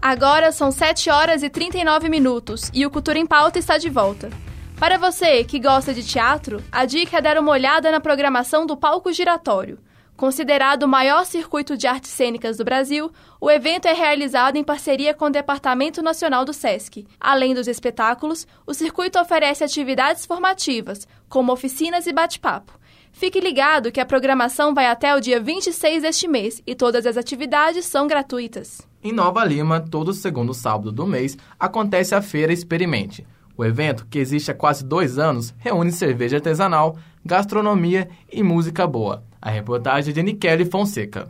Agora 0.00 0.52
são 0.52 0.70
7 0.70 1.10
horas 1.10 1.42
e 1.42 1.50
39 1.50 2.08
minutos 2.08 2.70
e 2.72 2.86
o 2.86 2.90
Cultura 2.90 3.18
em 3.18 3.26
Pauta 3.26 3.58
está 3.58 3.76
de 3.76 3.90
volta. 3.90 4.30
Para 4.78 4.96
você 4.96 5.44
que 5.44 5.60
gosta 5.60 5.92
de 5.92 6.02
teatro, 6.02 6.64
a 6.72 6.86
dica 6.86 7.18
é 7.18 7.20
dar 7.20 7.36
uma 7.36 7.52
olhada 7.52 7.92
na 7.92 8.00
programação 8.00 8.64
do 8.64 8.74
Palco 8.74 9.12
Giratório. 9.12 9.78
Considerado 10.16 10.84
o 10.84 10.88
maior 10.88 11.24
circuito 11.26 11.76
de 11.76 11.88
artes 11.88 12.10
cênicas 12.12 12.56
do 12.56 12.64
Brasil, 12.64 13.10
o 13.40 13.50
evento 13.50 13.86
é 13.86 13.92
realizado 13.92 14.56
em 14.56 14.62
parceria 14.62 15.12
com 15.12 15.24
o 15.24 15.30
Departamento 15.30 16.00
Nacional 16.02 16.44
do 16.44 16.52
SESC. 16.52 17.04
Além 17.18 17.52
dos 17.52 17.66
espetáculos, 17.66 18.46
o 18.64 18.72
circuito 18.72 19.18
oferece 19.18 19.64
atividades 19.64 20.24
formativas, 20.24 21.08
como 21.28 21.52
oficinas 21.52 22.06
e 22.06 22.12
bate-papo. 22.12 22.72
Fique 23.10 23.40
ligado 23.40 23.90
que 23.90 24.00
a 24.00 24.06
programação 24.06 24.72
vai 24.72 24.86
até 24.86 25.14
o 25.16 25.20
dia 25.20 25.40
26 25.40 26.02
deste 26.02 26.28
mês 26.28 26.62
e 26.64 26.76
todas 26.76 27.06
as 27.06 27.16
atividades 27.16 27.84
são 27.84 28.06
gratuitas. 28.06 28.82
Em 29.02 29.12
Nova 29.12 29.44
Lima, 29.44 29.80
todo 29.80 30.12
segundo 30.12 30.54
sábado 30.54 30.92
do 30.92 31.06
mês, 31.06 31.36
acontece 31.58 32.14
a 32.14 32.22
Feira 32.22 32.52
Experimente. 32.52 33.26
O 33.56 33.64
evento, 33.64 34.06
que 34.10 34.18
existe 34.18 34.50
há 34.50 34.54
quase 34.54 34.84
dois 34.84 35.18
anos, 35.18 35.54
reúne 35.58 35.92
cerveja 35.92 36.36
artesanal, 36.36 36.96
gastronomia 37.24 38.08
e 38.32 38.42
música 38.42 38.86
boa. 38.86 39.22
A 39.44 39.50
reportagem 39.50 40.10
é 40.10 40.14
de 40.14 40.22
Nikele 40.22 40.64
Fonseca. 40.64 41.28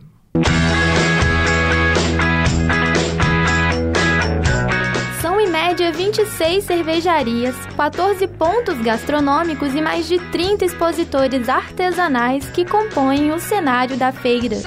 São 5.21 5.37
em 5.37 5.49
média 5.49 5.91
26 5.91 6.63
cervejarias, 6.63 7.53
14 7.75 8.25
pontos 8.29 8.81
gastronômicos 8.81 9.75
e 9.75 9.81
mais 9.81 10.07
de 10.07 10.17
30 10.31 10.63
expositores 10.63 11.49
artesanais 11.49 12.49
que 12.51 12.63
compõem 12.63 13.33
o 13.33 13.39
cenário 13.39 13.97
da 13.97 14.13
feira. 14.13 14.61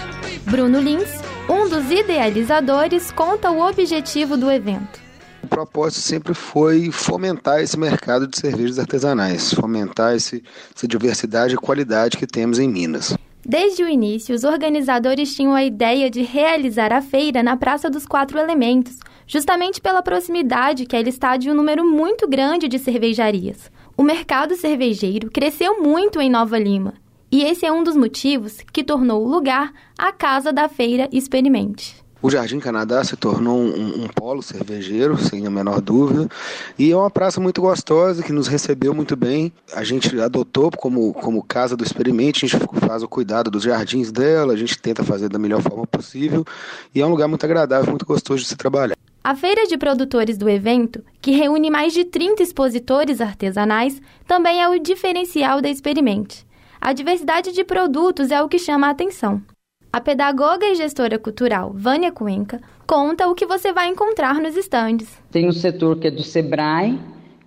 Bruno 0.44 0.78
Lins, 0.78 1.08
um 1.48 1.70
dos 1.70 1.90
idealizadores, 1.90 3.10
conta 3.10 3.50
o 3.50 3.66
objetivo 3.66 4.36
do 4.36 4.50
evento. 4.50 5.00
O 5.42 5.48
propósito 5.48 6.02
sempre 6.02 6.34
foi 6.34 6.90
fomentar 6.92 7.62
esse 7.62 7.78
mercado 7.78 8.26
de 8.26 8.38
cervejas 8.38 8.78
artesanais, 8.78 9.54
fomentar 9.54 10.14
esse, 10.14 10.44
essa 10.76 10.86
diversidade 10.86 11.54
e 11.54 11.56
qualidade 11.56 12.18
que 12.18 12.26
temos 12.26 12.58
em 12.58 12.68
Minas. 12.68 13.16
Desde 13.50 13.82
o 13.82 13.88
início, 13.88 14.34
os 14.34 14.44
organizadores 14.44 15.34
tinham 15.34 15.54
a 15.54 15.64
ideia 15.64 16.10
de 16.10 16.20
realizar 16.20 16.92
a 16.92 17.00
feira 17.00 17.42
na 17.42 17.56
Praça 17.56 17.88
dos 17.88 18.04
Quatro 18.04 18.38
Elementos, 18.38 18.98
justamente 19.26 19.80
pela 19.80 20.02
proximidade 20.02 20.84
que 20.84 20.94
ela 20.94 21.08
está 21.08 21.34
de 21.38 21.50
um 21.50 21.54
número 21.54 21.82
muito 21.82 22.28
grande 22.28 22.68
de 22.68 22.78
cervejarias. 22.78 23.72
O 23.96 24.02
mercado 24.02 24.54
cervejeiro 24.54 25.30
cresceu 25.30 25.82
muito 25.82 26.20
em 26.20 26.28
Nova 26.28 26.58
Lima, 26.58 26.92
e 27.32 27.42
esse 27.42 27.64
é 27.64 27.72
um 27.72 27.82
dos 27.82 27.96
motivos 27.96 28.58
que 28.70 28.84
tornou 28.84 29.24
o 29.24 29.30
lugar 29.30 29.72
a 29.98 30.12
casa 30.12 30.52
da 30.52 30.68
feira 30.68 31.08
Experimente. 31.10 31.96
O 32.20 32.28
Jardim 32.28 32.58
Canadá 32.58 33.04
se 33.04 33.16
tornou 33.16 33.56
um, 33.56 34.02
um, 34.02 34.08
polo 34.08 34.42
cervejeiro, 34.42 35.16
sem 35.16 35.46
a 35.46 35.50
menor 35.50 35.80
dúvida, 35.80 36.28
e 36.76 36.90
é 36.90 36.96
uma 36.96 37.10
praça 37.10 37.40
muito 37.40 37.60
gostosa 37.60 38.24
que 38.24 38.32
nos 38.32 38.48
recebeu 38.48 38.92
muito 38.92 39.14
bem. 39.14 39.52
A 39.72 39.84
gente 39.84 40.18
adotou 40.20 40.68
como, 40.72 41.12
como 41.14 41.44
casa 41.44 41.76
do 41.76 41.84
experimente, 41.84 42.44
a 42.44 42.48
gente 42.48 42.60
faz 42.84 43.04
o 43.04 43.08
cuidado 43.08 43.52
dos 43.52 43.62
jardins 43.62 44.10
dela, 44.10 44.52
a 44.52 44.56
gente 44.56 44.76
tenta 44.78 45.04
fazer 45.04 45.28
da 45.28 45.38
melhor 45.38 45.62
forma 45.62 45.86
possível, 45.86 46.44
e 46.92 47.00
é 47.00 47.06
um 47.06 47.10
lugar 47.10 47.28
muito 47.28 47.44
agradável, 47.44 47.88
muito 47.88 48.04
gostoso 48.04 48.42
de 48.42 48.48
se 48.48 48.56
trabalhar. 48.56 48.96
A 49.22 49.36
feira 49.36 49.66
de 49.66 49.78
produtores 49.78 50.36
do 50.36 50.48
evento, 50.48 51.04
que 51.20 51.30
reúne 51.30 51.70
mais 51.70 51.92
de 51.92 52.04
30 52.04 52.42
expositores 52.42 53.20
artesanais, 53.20 54.00
também 54.26 54.60
é 54.60 54.68
o 54.68 54.78
diferencial 54.80 55.60
da 55.60 55.68
Experimente. 55.68 56.44
A 56.80 56.92
diversidade 56.92 57.52
de 57.52 57.62
produtos 57.62 58.30
é 58.32 58.42
o 58.42 58.48
que 58.48 58.58
chama 58.58 58.88
a 58.88 58.90
atenção. 58.90 59.42
A 59.90 60.02
pedagoga 60.02 60.66
e 60.66 60.74
gestora 60.74 61.18
cultural 61.18 61.72
Vânia 61.74 62.12
Cuenca 62.12 62.60
conta 62.86 63.26
o 63.26 63.34
que 63.34 63.46
você 63.46 63.72
vai 63.72 63.88
encontrar 63.88 64.34
nos 64.34 64.54
estandes. 64.54 65.08
Tem 65.30 65.48
o 65.48 65.52
setor 65.52 65.98
que 65.98 66.08
é 66.08 66.10
do 66.10 66.22
Sebrae, 66.22 67.00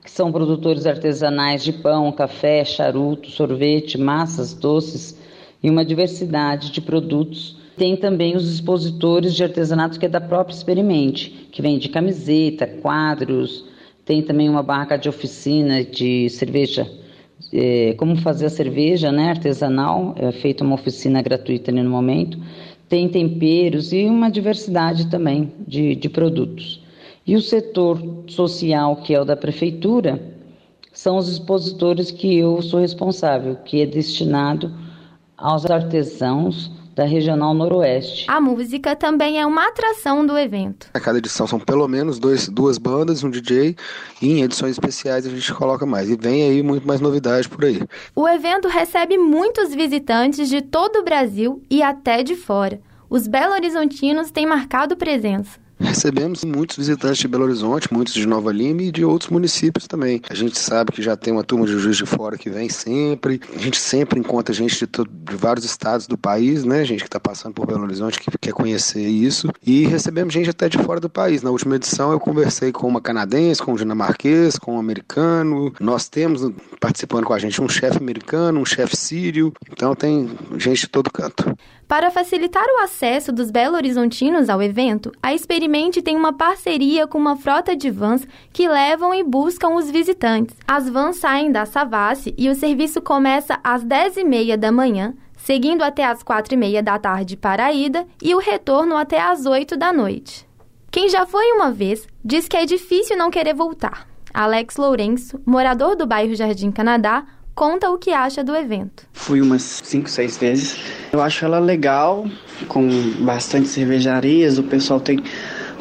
que 0.04 0.10
são 0.10 0.32
produtores 0.32 0.88
artesanais 0.88 1.64
de 1.64 1.72
pão, 1.72 2.12
café, 2.12 2.66
charuto, 2.66 3.30
sorvete, 3.30 3.96
massas, 3.96 4.56
doces 4.56 5.16
e 5.62 5.70
uma 5.70 5.86
diversidade 5.86 6.72
de 6.72 6.82
produtos. 6.82 7.58
Tem 7.78 7.96
também 7.96 8.36
os 8.36 8.52
expositores 8.52 9.36
de 9.36 9.44
artesanato 9.44 10.00
que 10.00 10.08
é 10.08 10.10
da 10.10 10.20
própria 10.20 10.56
Experimente, 10.56 11.48
que 11.52 11.62
vende 11.62 11.90
camiseta, 11.90 12.66
quadros. 12.66 13.66
Tem 14.04 14.24
também 14.24 14.50
uma 14.50 14.64
barraca 14.64 14.98
de 14.98 15.08
oficina 15.08 15.84
de 15.84 16.28
cerveja 16.32 16.90
é, 17.54 17.94
como 17.98 18.16
fazer 18.18 18.46
a 18.46 18.50
cerveja 18.50 19.12
né, 19.12 19.30
artesanal, 19.30 20.14
é 20.18 20.32
feita 20.32 20.64
uma 20.64 20.76
oficina 20.76 21.22
gratuita 21.22 21.72
ali 21.72 21.82
no 21.82 21.90
momento, 21.90 22.38
tem 22.88 23.08
temperos 23.08 23.94
e 23.94 24.06
uma 24.06 24.30
diversidade 24.30 25.08
também 25.08 25.52
de, 25.68 25.96
de 25.96 26.10
produtos. 26.10 26.84
E 27.26 27.36
o 27.36 27.42
setor 27.42 28.02
social, 28.28 28.98
que 28.98 29.14
é 29.14 29.22
o 29.22 29.26
da 29.26 29.38
prefeitura, 29.38 30.22
são 30.92 31.18
os 31.18 31.30
expositores 31.30 32.12
que 32.12 32.38
eu 32.38 32.62
sou 32.62 32.80
responsável, 32.80 33.56
que 33.64 33.82
é 33.82 33.86
destinado 33.86 34.72
aos 35.38 35.66
artesãos 35.66 36.72
da 36.96 37.04
Regional 37.04 37.54
Noroeste. 37.54 38.26
A 38.28 38.40
música 38.40 38.96
também 38.96 39.40
é 39.40 39.46
uma 39.46 39.68
atração 39.68 40.26
do 40.26 40.38
evento. 40.38 40.90
A 40.94 41.00
cada 41.00 41.18
edição 41.18 41.48
são 41.48 41.60
pelo 41.60 41.88
menos 41.88 42.20
dois, 42.20 42.48
duas 42.50 42.78
bandas, 42.78 43.24
um 43.24 43.30
DJ, 43.30 43.76
e 44.22 44.32
em 44.32 44.44
edições 44.44 44.72
especiais 44.72 45.26
a 45.26 45.30
gente 45.30 45.54
coloca 45.54 45.86
mais. 45.86 46.10
E 46.10 46.16
vem 46.16 46.44
aí 46.44 46.62
muito 46.62 46.88
mais 46.88 47.00
novidade 47.00 47.48
por 47.48 47.64
aí. 47.66 47.82
O 48.16 48.28
evento 48.28 48.68
recebe 48.68 49.18
muitos 49.18 49.74
visitantes 49.74 50.50
de 50.50 50.62
todo 50.62 50.98
o 51.00 51.04
Brasil 51.04 51.62
e 51.70 51.82
até 51.82 52.24
de 52.24 52.36
fora. 52.36 52.80
Os 53.10 53.28
Belo 53.28 53.54
Horizontinos 53.54 54.32
têm 54.32 54.46
marcado 54.46 54.96
presença. 54.96 55.60
Recebemos 55.82 56.44
muitos 56.44 56.78
visitantes 56.78 57.18
de 57.18 57.28
Belo 57.28 57.44
Horizonte, 57.44 57.92
muitos 57.92 58.14
de 58.14 58.26
Nova 58.26 58.52
Lima 58.52 58.84
e 58.84 58.92
de 58.92 59.04
outros 59.04 59.30
municípios 59.30 59.88
também. 59.88 60.22
A 60.30 60.34
gente 60.34 60.58
sabe 60.58 60.92
que 60.92 61.02
já 61.02 61.18
tem 61.18 61.34
uma 61.34 61.44
turma 61.44 61.66
de 61.66 61.78
Juiz 61.78 61.98
de 61.98 62.06
Fora 62.06 62.38
que 62.38 62.50
vem 62.50 62.70
sempre. 62.70 63.42
A 63.56 63.60
gente 63.60 63.78
sempre 63.78 64.20
encontra 64.20 64.54
gente 64.54 64.78
de, 64.78 64.88
todo, 64.88 65.10
de 65.10 65.36
vários 65.36 65.66
estados 65.66 66.08
do 66.08 66.18
país, 66.18 66.64
né? 66.64 66.86
Gente 66.86 67.02
que 67.02 67.08
está 67.08 67.20
passando 67.20 67.54
por 67.54 67.66
Belo 67.66 67.84
Horizonte 67.84 68.20
que 68.20 68.38
quer 68.38 68.54
conhecer 68.54 69.08
isso. 69.08 69.50
E 69.66 69.86
recebemos 69.86 70.34
gente 70.34 70.50
até 70.50 70.70
de 70.70 70.78
fora 70.78 71.00
do 71.00 71.10
país. 71.10 71.42
Na 71.42 71.50
última 71.50 71.76
edição 71.76 72.12
eu 72.12 72.20
conversei 72.20 72.72
com 72.72 72.88
uma 72.88 73.02
canadense, 73.02 73.62
com 73.62 73.74
um 73.74 73.76
dinamarquês, 73.76 74.58
com 74.58 74.76
um 74.76 74.80
americano. 74.80 75.74
Nós 75.80 76.08
temos 76.08 76.42
participando 76.80 77.26
com 77.26 77.34
a 77.34 77.40
gente 77.40 77.62
um 77.62 77.68
chefe 77.68 77.98
americano, 77.98 78.60
um 78.60 78.66
chefe 78.66 78.96
sírio. 78.96 79.52
Então 79.72 79.96
tem 79.96 80.30
gente 80.58 80.82
de 80.82 80.88
todo 80.88 81.12
canto. 81.12 81.56
Para 81.92 82.10
facilitar 82.10 82.64
o 82.64 82.84
acesso 82.84 83.34
dos 83.34 83.52
belo-horizontinos 83.52 84.50
ao 84.50 84.62
evento, 84.62 85.12
a 85.22 85.34
Experimente 85.72 86.02
tem 86.02 86.18
uma 86.18 86.34
parceria 86.34 87.08
com 87.08 87.18
uma 87.18 87.38
frota 87.38 87.74
de 87.78 87.90
vans 87.90 88.28
que 88.52 88.68
levam 88.68 89.14
e 89.14 89.24
buscam 89.24 89.70
os 89.70 89.90
visitantes. 89.90 90.54
As 90.68 90.90
vans 90.90 91.16
saem 91.16 91.50
da 91.50 91.66
Savassi 91.66 92.36
e 92.38 92.50
o 92.50 92.56
serviço 92.56 93.02
começa 93.02 93.58
às 93.64 93.82
10h30 93.82 94.58
da 94.58 94.70
manhã, 94.70 95.14
seguindo 95.38 95.82
até 95.82 96.04
às 96.04 96.22
4h30 96.22 96.82
da 96.82 97.00
tarde 97.00 97.38
para 97.38 97.68
a 97.68 97.72
ida 97.72 98.06
e 98.22 98.36
o 98.36 98.40
retorno 98.40 98.98
até 98.98 99.22
às 99.22 99.46
8 99.46 99.78
da 99.78 99.94
noite. 99.94 100.46
Quem 100.92 101.08
já 101.08 101.26
foi 101.26 101.54
uma 101.54 101.72
vez 101.72 102.06
diz 102.24 102.50
que 102.50 102.58
é 102.58 102.66
difícil 102.66 103.16
não 103.16 103.32
querer 103.32 103.54
voltar. 103.54 104.06
Alex 104.34 104.76
Lourenço, 104.76 105.40
morador 105.46 105.96
do 105.96 106.06
bairro 106.06 106.36
Jardim 106.36 106.70
Canadá, 106.70 107.24
conta 107.56 107.90
o 107.90 107.98
que 107.98 108.12
acha 108.12 108.44
do 108.44 108.54
evento. 108.54 109.08
Fui 109.14 109.42
umas 109.42 109.62
5, 109.62 110.10
6 110.10 110.38
vezes. 110.38 110.84
Eu 111.14 111.22
acho 111.22 111.46
ela 111.46 111.60
legal, 111.60 112.26
com 112.68 112.90
bastante 113.22 113.70
cervejarias, 113.70 114.58
o 114.58 114.64
pessoal 114.64 115.00
tem 115.00 115.24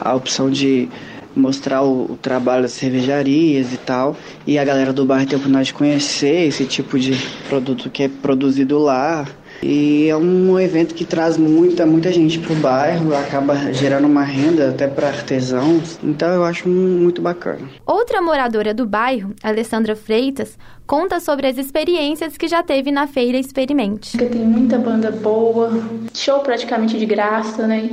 a 0.00 0.14
opção 0.14 0.50
de 0.50 0.88
mostrar 1.34 1.82
o, 1.82 2.12
o, 2.12 2.16
trabalho 2.16 2.62
das 2.62 2.72
cervejarias 2.72 3.72
e 3.72 3.76
tal. 3.76 4.16
E 4.46 4.58
a 4.58 4.64
galera 4.64 4.92
do 4.92 5.04
bairro 5.04 5.26
tem 5.26 5.34
a 5.34 5.38
oportunidade 5.38 5.66
de 5.66 5.74
conhecer 5.74 6.48
esse 6.48 6.64
tipo 6.64 6.98
de 6.98 7.12
produto 7.48 7.88
que 7.90 8.04
é 8.04 8.08
produzido 8.08 8.78
lá. 8.78 9.26
E 9.62 10.08
é 10.08 10.16
um 10.16 10.58
evento 10.58 10.94
que 10.94 11.04
traz 11.04 11.36
muita, 11.36 11.84
muita 11.84 12.10
gente 12.10 12.38
para 12.38 12.52
o 12.52 12.56
bairro, 12.56 13.14
acaba 13.14 13.54
gerando 13.74 14.06
uma 14.06 14.24
renda 14.24 14.70
até 14.70 14.88
para 14.88 15.08
artesãos. 15.08 15.98
Então 16.02 16.30
eu 16.30 16.44
acho 16.44 16.66
muito 16.66 17.20
bacana. 17.20 17.68
Outra 17.84 18.22
moradora 18.22 18.72
do 18.72 18.86
bairro, 18.86 19.34
Alessandra 19.42 19.94
Freitas, 19.94 20.56
conta 20.90 21.20
sobre 21.20 21.46
as 21.46 21.56
experiências 21.56 22.36
que 22.36 22.48
já 22.48 22.64
teve 22.64 22.90
na 22.90 23.06
feira 23.06 23.38
Experimente. 23.38 24.18
Tem 24.18 24.40
muita 24.40 24.76
banda 24.76 25.12
boa, 25.12 25.70
show 26.12 26.40
praticamente 26.40 26.98
de 26.98 27.06
graça, 27.06 27.64
né? 27.64 27.88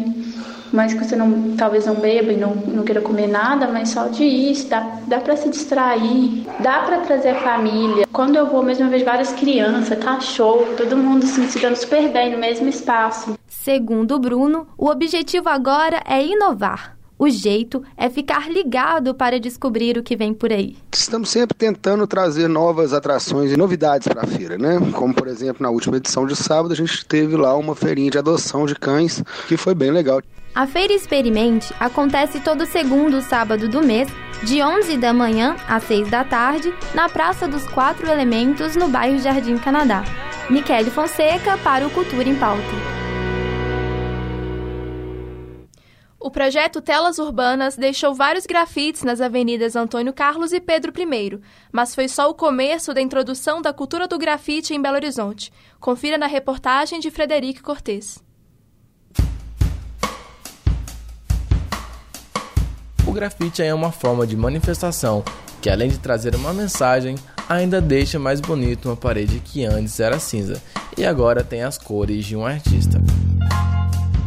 mas 0.73 0.95
que 0.95 1.05
você 1.05 1.15
não, 1.15 1.55
talvez 1.55 1.85
não 1.85 1.93
beba 1.93 2.33
e 2.33 2.37
não, 2.37 2.55
não 2.55 2.83
queira 2.83 2.99
comer 2.99 3.27
nada, 3.27 3.67
mas 3.67 3.89
só 3.89 4.07
de 4.07 4.23
isso, 4.23 4.67
dá, 4.67 4.99
dá 5.05 5.19
para 5.19 5.37
se 5.37 5.47
distrair, 5.47 6.43
dá 6.59 6.79
para 6.79 7.01
trazer 7.01 7.29
a 7.29 7.41
família. 7.41 8.07
Quando 8.11 8.35
eu 8.35 8.47
vou 8.47 8.63
mesmo, 8.63 8.85
eu 8.85 8.89
vejo 8.89 9.05
várias 9.05 9.31
crianças, 9.31 10.03
cachorro, 10.03 10.65
tá 10.75 10.83
todo 10.83 10.97
mundo 10.97 11.23
assim, 11.23 11.47
se 11.47 11.59
dando 11.59 11.75
super 11.75 12.11
bem 12.11 12.31
no 12.31 12.39
mesmo 12.39 12.67
espaço. 12.67 13.37
Segundo 13.47 14.15
o 14.15 14.19
Bruno, 14.19 14.67
o 14.75 14.89
objetivo 14.89 15.49
agora 15.49 16.01
é 16.03 16.25
inovar. 16.25 16.96
O 17.19 17.29
jeito 17.29 17.83
é 17.97 18.09
ficar 18.09 18.47
ligado 18.47 19.15
para 19.15 19.39
descobrir 19.39 19.97
o 19.97 20.03
que 20.03 20.15
vem 20.15 20.35
por 20.35 20.53
aí. 20.53 20.77
Estamos 20.93 21.29
sempre 21.29 21.57
tentando 21.57 22.05
trazer 22.05 22.47
novas 22.47 22.93
atrações 22.93 23.51
e 23.51 23.57
novidades 23.57 24.07
para 24.07 24.21
a 24.21 24.27
feira, 24.27 24.55
né? 24.55 24.79
Como, 24.93 25.13
por 25.15 25.27
exemplo, 25.27 25.63
na 25.63 25.71
última 25.71 25.97
edição 25.97 26.27
de 26.27 26.35
sábado, 26.35 26.71
a 26.73 26.75
gente 26.75 27.03
teve 27.05 27.35
lá 27.35 27.55
uma 27.55 27.75
feirinha 27.75 28.11
de 28.11 28.19
adoção 28.19 28.67
de 28.67 28.75
cães, 28.75 29.23
que 29.47 29.57
foi 29.57 29.73
bem 29.73 29.89
legal. 29.89 30.21
A 30.53 30.67
Feira 30.67 30.93
Experimente 30.93 31.73
acontece 31.79 32.39
todo 32.39 32.65
segundo 32.67 33.19
sábado 33.21 33.67
do 33.67 33.81
mês, 33.81 34.07
de 34.43 34.61
11 34.61 34.97
da 34.97 35.11
manhã 35.11 35.55
às 35.67 35.83
6 35.85 36.09
da 36.09 36.23
tarde, 36.23 36.71
na 36.93 37.09
Praça 37.09 37.47
dos 37.47 37.63
Quatro 37.67 38.07
Elementos, 38.07 38.75
no 38.75 38.87
bairro 38.87 39.17
Jardim 39.17 39.57
Canadá. 39.57 40.03
Michele 40.49 40.91
Fonseca 40.91 41.57
para 41.57 41.85
o 41.85 41.89
Cultura 41.89 42.29
em 42.29 42.35
Pauta. 42.35 43.06
O 46.19 46.31
projeto 46.31 46.81
Telas 46.81 47.19
Urbanas 47.19 47.77
deixou 47.77 48.13
vários 48.13 48.47
grafites 48.47 49.03
nas 49.03 49.21
avenidas 49.21 49.75
Antônio 49.75 50.11
Carlos 50.11 50.51
e 50.51 50.59
Pedro 50.59 50.91
I, 50.91 51.39
mas 51.71 51.93
foi 51.93 52.07
só 52.07 52.27
o 52.27 52.33
começo 52.33 52.91
da 52.91 52.99
introdução 52.99 53.61
da 53.61 53.71
cultura 53.71 54.07
do 54.07 54.17
grafite 54.17 54.73
em 54.73 54.81
Belo 54.81 54.95
Horizonte. 54.95 55.51
Confira 55.79 56.17
na 56.17 56.25
reportagem 56.25 56.99
de 56.99 57.11
Frederico 57.11 57.61
Cortes. 57.61 58.17
O 63.05 63.11
grafite 63.11 63.61
é 63.61 63.71
uma 63.71 63.91
forma 63.91 64.25
de 64.25 64.35
manifestação 64.35 65.23
que, 65.61 65.69
além 65.69 65.89
de 65.89 65.99
trazer 65.99 66.35
uma 66.35 66.51
mensagem, 66.51 67.15
ainda 67.47 67.79
deixa 67.79 68.17
mais 68.17 68.41
bonito 68.41 68.89
uma 68.89 68.97
parede 68.97 69.39
que 69.39 69.63
antes 69.63 69.99
era 69.99 70.19
cinza 70.19 70.61
e 70.97 71.05
agora 71.05 71.43
tem 71.43 71.61
as 71.61 71.77
cores 71.77 72.25
de 72.25 72.35
um 72.35 72.43
artista. 72.43 72.99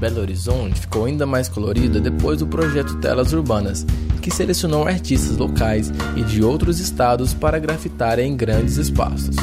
Belo 0.01 0.22
Horizonte 0.22 0.80
ficou 0.80 1.05
ainda 1.05 1.26
mais 1.26 1.46
colorida 1.46 2.01
depois 2.01 2.38
do 2.38 2.46
projeto 2.46 2.96
Telas 3.01 3.34
Urbanas, 3.34 3.84
que 4.22 4.30
selecionou 4.30 4.88
artistas 4.88 5.36
locais 5.36 5.92
e 6.16 6.22
de 6.22 6.42
outros 6.42 6.80
estados 6.80 7.34
para 7.34 7.59
grafitarem 7.59 8.32
em 8.32 8.34
grandes 8.34 8.78
espaços. 8.78 9.36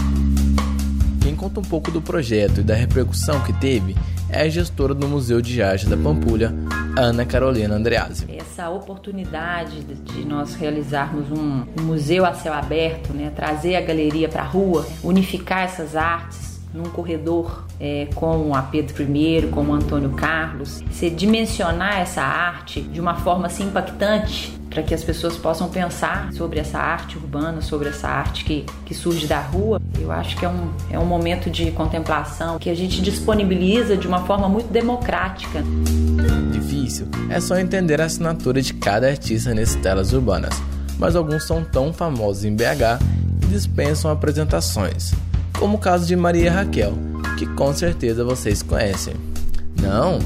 Quem 1.22 1.36
conta 1.36 1.60
um 1.60 1.64
pouco 1.64 1.92
do 1.92 2.02
projeto 2.02 2.62
e 2.62 2.64
da 2.64 2.74
repercussão 2.74 3.40
que 3.44 3.54
teve 3.54 3.96
é 4.30 4.42
a 4.42 4.50
gestora 4.50 4.96
do 4.96 5.08
Museu 5.08 5.42
de 5.42 5.62
Arte 5.62 5.86
da 5.86 5.96
Pampulha, 5.96 6.52
Ana 6.98 7.24
Carolina 7.24 7.76
Andreazzi. 7.76 8.26
Essa 8.28 8.68
oportunidade 8.72 9.84
de 9.84 10.26
nós 10.26 10.56
realizarmos 10.56 11.30
um, 11.32 11.66
um 11.80 11.84
museu 11.84 12.26
a 12.26 12.34
céu 12.34 12.54
aberto, 12.54 13.14
né, 13.14 13.32
trazer 13.36 13.76
a 13.76 13.82
galeria 13.82 14.28
para 14.28 14.42
a 14.42 14.46
rua, 14.46 14.88
unificar 15.04 15.66
essas 15.66 15.96
artes 15.96 16.47
num 16.74 16.86
corredor 16.86 17.66
é, 17.80 18.08
com 18.16 18.54
a 18.56 18.62
Pedro 18.62 19.04
I, 19.04 19.50
com 19.52 19.62
o 19.62 19.74
Antônio 19.74 20.12
Carlos, 20.12 20.84
se 20.92 21.10
dimensionar 21.10 22.00
essa 22.00 22.22
arte 22.22 22.82
de 22.82 23.00
uma 23.00 23.16
forma 23.16 23.48
assim 23.48 23.64
impactante 23.64 24.58
para 24.70 24.84
que 24.84 24.94
as 24.94 25.04
pessoas 25.04 25.36
possam 25.38 25.70
pensar 25.70 26.32
sobre 26.34 26.60
essa 26.60 26.78
arte 26.78 27.18
urbana, 27.18 27.62
sobre 27.62 27.90
essa 27.90 28.08
arte 28.08 28.44
que, 28.44 28.66
que 28.86 28.94
surge 28.94 29.26
da 29.26 29.40
rua. 29.40 29.82
Eu 30.00 30.12
acho 30.12 30.38
que 30.38 30.46
é 30.46 30.50
um, 30.50 30.70
é 30.92 31.00
um 31.00 31.06
momento 31.06 31.50
de 31.50 31.72
contemplação 31.72 32.60
que 32.60 32.70
a 32.70 32.76
gente 32.76 33.02
disponibiliza 33.02 33.98
de 33.98 34.08
uma 34.08 34.26
forma 34.26 34.48
muito 34.48 34.72
democrática. 34.72 35.64
Difícil 36.52 37.08
é 37.30 37.40
só 37.40 37.58
entender 37.58 38.00
a 38.02 38.06
assinatura 38.06 38.62
de 38.62 38.74
cada 38.74 39.08
artista 39.08 39.54
nessas 39.54 39.76
telas 39.82 40.14
urbanas, 40.14 40.62
mas 41.00 41.16
alguns 41.16 41.46
são 41.46 41.64
tão 41.64 41.92
famosos 41.92 42.46
em 42.46 42.56
BH 42.56 43.02
que 43.42 43.48
dispensam 43.48 44.12
apresentações, 44.12 45.14
como 45.60 45.78
o 45.78 45.80
caso 45.80 46.06
de 46.06 46.16
Maria 46.16 46.52
Raquel, 46.52 46.94
que 47.38 47.46
com 47.46 47.74
certeza 47.74 48.24
vocês 48.24 48.62
conhecem. 48.62 49.14
Não? 49.82 50.20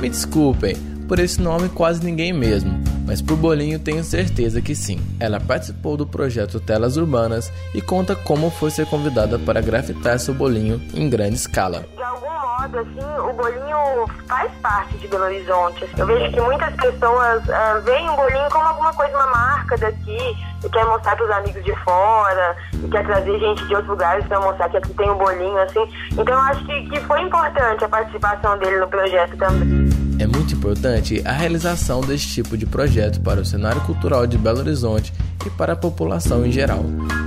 Me 0.00 0.08
desculpem, 0.08 0.76
por 1.08 1.18
esse 1.18 1.40
nome 1.40 1.68
quase 1.68 2.04
ninguém 2.04 2.32
mesmo 2.32 2.94
mas 3.06 3.20
por 3.20 3.36
Bolinho 3.36 3.78
tenho 3.78 4.02
certeza 4.02 4.60
que 4.60 4.74
sim. 4.74 4.98
Ela 5.20 5.38
participou 5.38 5.96
do 5.96 6.06
projeto 6.06 6.60
Telas 6.60 6.96
Urbanas 6.96 7.52
e 7.74 7.80
conta 7.80 8.16
como 8.16 8.50
foi 8.50 8.70
ser 8.70 8.86
convidada 8.86 9.38
para 9.38 9.60
grafitar 9.60 10.18
seu 10.18 10.34
bolinho 10.34 10.80
em 10.94 11.08
grande 11.08 11.34
escala. 11.34 11.84
De 11.94 12.02
algum 12.02 12.26
modo, 12.26 12.78
assim, 12.78 13.28
o 13.28 13.32
bolinho 13.34 14.06
faz 14.26 14.50
parte 14.62 14.96
de 14.96 15.08
Belo 15.08 15.24
Horizonte. 15.24 15.88
Eu 15.96 16.06
vejo 16.06 16.32
que 16.32 16.40
muitas 16.40 16.74
pessoas 16.74 17.42
uh, 17.44 17.82
veem 17.84 18.08
o 18.08 18.16
bolinho 18.16 18.48
como 18.50 18.64
alguma 18.64 18.92
coisa, 18.94 19.14
uma 19.16 19.26
marca 19.64 19.78
daqui, 19.78 20.36
e 20.62 20.68
quer 20.68 20.84
mostrar 20.84 21.16
para 21.16 21.24
os 21.24 21.30
amigos 21.30 21.64
de 21.64 21.74
fora, 21.82 22.56
e 22.74 22.88
quer 22.88 23.04
trazer 23.04 23.38
gente 23.38 23.66
de 23.66 23.74
outros 23.74 23.88
lugares 23.88 24.26
para 24.26 24.40
mostrar 24.40 24.68
que 24.68 24.76
aqui 24.76 24.94
tem 24.94 25.10
um 25.10 25.16
bolinho, 25.16 25.58
assim. 25.58 25.88
Então, 26.12 26.34
eu 26.34 26.40
acho 26.40 26.64
que, 26.66 26.88
que 26.90 27.00
foi 27.00 27.22
importante 27.22 27.84
a 27.84 27.88
participação 27.88 28.58
dele 28.58 28.78
no 28.78 28.88
projeto 28.88 29.36
também. 29.36 30.03
É 30.18 30.26
muito 30.26 30.54
importante 30.54 31.20
a 31.24 31.32
realização 31.32 32.00
deste 32.00 32.34
tipo 32.34 32.56
de 32.56 32.64
projeto 32.64 33.20
para 33.20 33.40
o 33.40 33.44
cenário 33.44 33.80
cultural 33.80 34.26
de 34.26 34.38
Belo 34.38 34.60
Horizonte 34.60 35.12
e 35.44 35.50
para 35.50 35.72
a 35.72 35.76
população 35.76 36.46
em 36.46 36.52
geral, 36.52 36.84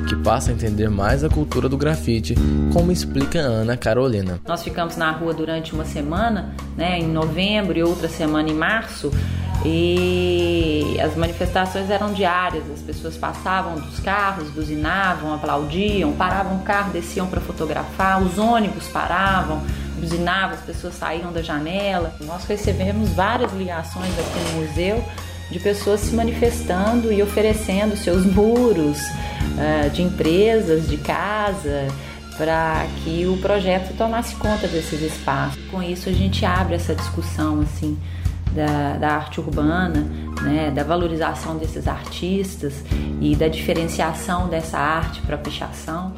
que 0.07 0.15
passa 0.15 0.51
a 0.51 0.53
entender 0.53 0.89
mais 0.89 1.23
a 1.23 1.29
cultura 1.29 1.67
do 1.67 1.77
grafite, 1.77 2.33
como 2.71 2.91
explica 2.91 3.39
Ana 3.39 3.75
Carolina. 3.75 4.39
Nós 4.47 4.63
ficamos 4.63 4.95
na 4.95 5.11
rua 5.11 5.33
durante 5.33 5.73
uma 5.73 5.83
semana, 5.83 6.55
né, 6.77 6.97
em 6.99 7.07
novembro 7.07 7.77
e 7.77 7.83
outra 7.83 8.07
semana 8.07 8.49
em 8.49 8.55
março, 8.55 9.11
e 9.65 10.97
as 11.03 11.15
manifestações 11.15 11.89
eram 11.89 12.13
diárias, 12.13 12.63
as 12.71 12.81
pessoas 12.81 13.17
passavam 13.17 13.75
dos 13.75 13.99
carros, 13.99 14.49
buzinavam, 14.51 15.33
aplaudiam, 15.33 16.13
paravam 16.13 16.57
o 16.57 16.61
carro, 16.61 16.93
desciam 16.93 17.27
para 17.27 17.41
fotografar, 17.41 18.23
os 18.23 18.37
ônibus 18.37 18.87
paravam 18.87 19.61
buzinava, 19.97 20.53
as 20.53 20.61
pessoas 20.61 20.95
saíram 20.95 21.31
da 21.31 21.41
janela. 21.41 22.15
Nós 22.21 22.45
recebemos 22.45 23.09
várias 23.11 23.51
ligações 23.53 24.13
aqui 24.17 24.53
no 24.53 24.61
museu 24.61 25.03
de 25.49 25.59
pessoas 25.59 26.01
se 26.01 26.13
manifestando 26.13 27.11
e 27.11 27.21
oferecendo 27.21 27.95
seus 27.95 28.25
muros 28.25 28.99
uh, 28.99 29.89
de 29.91 30.03
empresas, 30.03 30.87
de 30.87 30.97
casa, 30.97 31.87
para 32.37 32.85
que 33.03 33.25
o 33.25 33.37
projeto 33.37 33.95
tomasse 33.97 34.35
conta 34.35 34.67
desses 34.67 35.01
espaços. 35.01 35.59
Com 35.71 35.81
isso 35.81 36.09
a 36.09 36.11
gente 36.11 36.45
abre 36.45 36.75
essa 36.75 36.93
discussão 36.93 37.61
assim 37.61 37.97
da, 38.53 38.97
da 38.97 39.09
arte 39.15 39.39
urbana, 39.39 40.05
né, 40.41 40.71
da 40.71 40.83
valorização 40.83 41.57
desses 41.57 41.87
artistas 41.87 42.73
e 43.21 43.35
da 43.35 43.47
diferenciação 43.47 44.47
dessa 44.47 44.77
arte 44.77 45.21
para 45.21 45.35
a 45.35 45.39
pichação. 45.39 46.13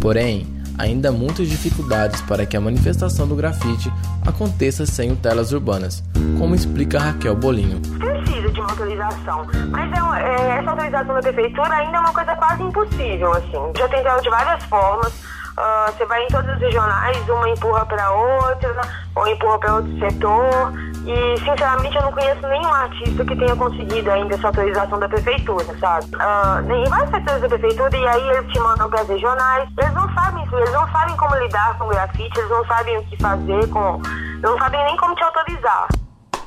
Porém, 0.00 0.46
ainda 0.78 1.08
há 1.08 1.12
muitas 1.12 1.48
dificuldades 1.48 2.20
para 2.22 2.44
que 2.46 2.56
a 2.56 2.60
manifestação 2.60 3.26
do 3.26 3.34
grafite 3.34 3.92
aconteça 4.26 4.86
sem 4.86 5.14
telas 5.16 5.52
urbanas, 5.52 6.02
como 6.38 6.54
explica 6.54 6.98
Raquel 6.98 7.34
Bolinho. 7.34 7.80
Precisa 7.98 8.50
de 8.50 8.60
uma 8.60 8.70
autorização, 8.70 9.46
mas 9.70 9.92
é, 9.92 10.22
é, 10.22 10.58
essa 10.58 10.70
autorização 10.70 11.14
da 11.14 11.20
prefeitura 11.20 11.74
ainda 11.74 11.96
é 11.96 12.00
uma 12.00 12.12
coisa 12.12 12.34
quase 12.36 12.62
impossível, 12.62 13.32
assim. 13.32 13.72
Já 13.76 13.88
tentaram 13.88 14.20
de 14.20 14.30
várias 14.30 14.64
formas, 14.64 15.12
uh, 15.12 15.92
você 15.92 16.04
vai 16.06 16.24
em 16.24 16.28
todos 16.28 16.50
os 16.54 16.60
regionais, 16.60 17.28
uma 17.28 17.48
empurra 17.48 17.86
para 17.86 18.10
outra, 18.10 18.80
ou 19.14 19.26
empurra 19.28 19.58
para 19.58 19.74
outro 19.76 19.98
setor, 19.98 20.72
e, 21.06 21.38
sinceramente, 21.38 21.96
eu 21.96 22.02
não 22.02 22.12
conheço 22.12 22.46
nenhum 22.48 22.72
artista 22.72 23.24
que 23.24 23.36
tenha 23.36 23.54
conseguido 23.54 24.10
ainda 24.10 24.34
essa 24.34 24.48
autorização 24.48 24.98
da 24.98 25.08
prefeitura, 25.08 25.64
sabe? 25.78 26.06
Uh, 26.16 26.72
em 26.72 26.84
vários 26.90 27.10
setores 27.10 27.42
da 27.42 27.48
prefeitura, 27.48 27.96
e 27.96 28.08
aí 28.08 28.28
eles 28.30 28.52
te 28.52 28.58
mandam 28.58 28.90
para 28.90 29.02
as 29.02 29.08
regionais. 29.08 29.68
Eles 29.78 29.94
não 29.94 30.12
sabem 30.14 30.44
isso, 30.44 30.56
eles 30.56 30.72
não 30.72 30.88
sabem 30.88 31.16
como 31.16 31.36
lidar 31.36 31.78
com 31.78 31.88
grafite, 31.88 32.38
eles 32.38 32.50
não 32.50 32.64
sabem 32.66 32.98
o 32.98 33.04
que 33.04 33.16
fazer 33.22 33.68
com. 33.68 34.02
não 34.40 34.58
sabem 34.58 34.84
nem 34.84 34.96
como 34.96 35.14
te 35.14 35.22
autorizar. 35.22 35.88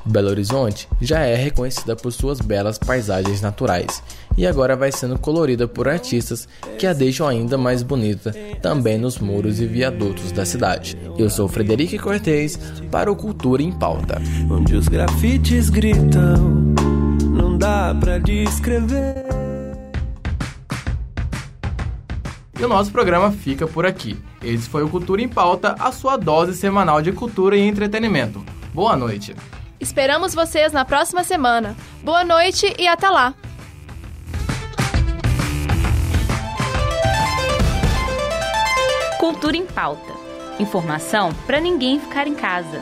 Belo 0.09 0.29
Horizonte 0.29 0.87
já 0.99 1.19
é 1.19 1.35
reconhecida 1.35 1.95
por 1.95 2.11
suas 2.11 2.41
belas 2.41 2.77
paisagens 2.77 3.41
naturais 3.41 4.01
e 4.37 4.47
agora 4.47 4.75
vai 4.75 4.91
sendo 4.91 5.19
colorida 5.19 5.67
por 5.67 5.87
artistas 5.87 6.47
que 6.77 6.87
a 6.87 6.93
deixam 6.93 7.27
ainda 7.27 7.57
mais 7.57 7.83
bonita 7.83 8.33
também 8.61 8.97
nos 8.97 9.19
muros 9.19 9.59
e 9.59 9.65
viadutos 9.65 10.31
da 10.31 10.45
cidade. 10.45 10.97
Eu 11.17 11.29
sou 11.29 11.47
Frederico 11.47 12.03
Cortez 12.03 12.57
para 12.89 13.11
o 13.11 13.15
Cultura 13.15 13.61
em 13.61 13.71
Pauta. 13.71 14.21
Onde 14.49 14.75
os 14.75 14.87
grafites 14.87 15.69
gritam, 15.69 16.37
não 17.31 17.57
dá 17.57 17.95
pra 17.99 18.17
descrever. 18.17 19.25
E 22.59 22.63
o 22.63 22.67
nosso 22.67 22.91
programa 22.91 23.31
fica 23.31 23.65
por 23.67 23.85
aqui. 23.85 24.17
Esse 24.43 24.67
foi 24.67 24.83
o 24.83 24.89
Cultura 24.89 25.21
em 25.21 25.29
Pauta, 25.29 25.75
a 25.79 25.91
sua 25.91 26.17
dose 26.17 26.55
semanal 26.55 27.01
de 27.01 27.11
cultura 27.11 27.55
e 27.55 27.61
entretenimento. 27.61 28.43
Boa 28.73 28.97
noite. 28.97 29.33
Esperamos 29.79 30.35
vocês 30.35 30.73
na 30.73 30.83
próxima 30.83 31.23
semana. 31.23 31.75
Boa 32.03 32.23
noite 32.23 32.73
e 32.77 32.87
até 32.87 33.09
lá! 33.09 33.33
Cultura 39.17 39.55
em 39.55 39.65
Pauta. 39.65 40.13
Informação 40.59 41.33
para 41.45 41.61
ninguém 41.61 41.99
ficar 41.99 42.27
em 42.27 42.35
casa. 42.35 42.81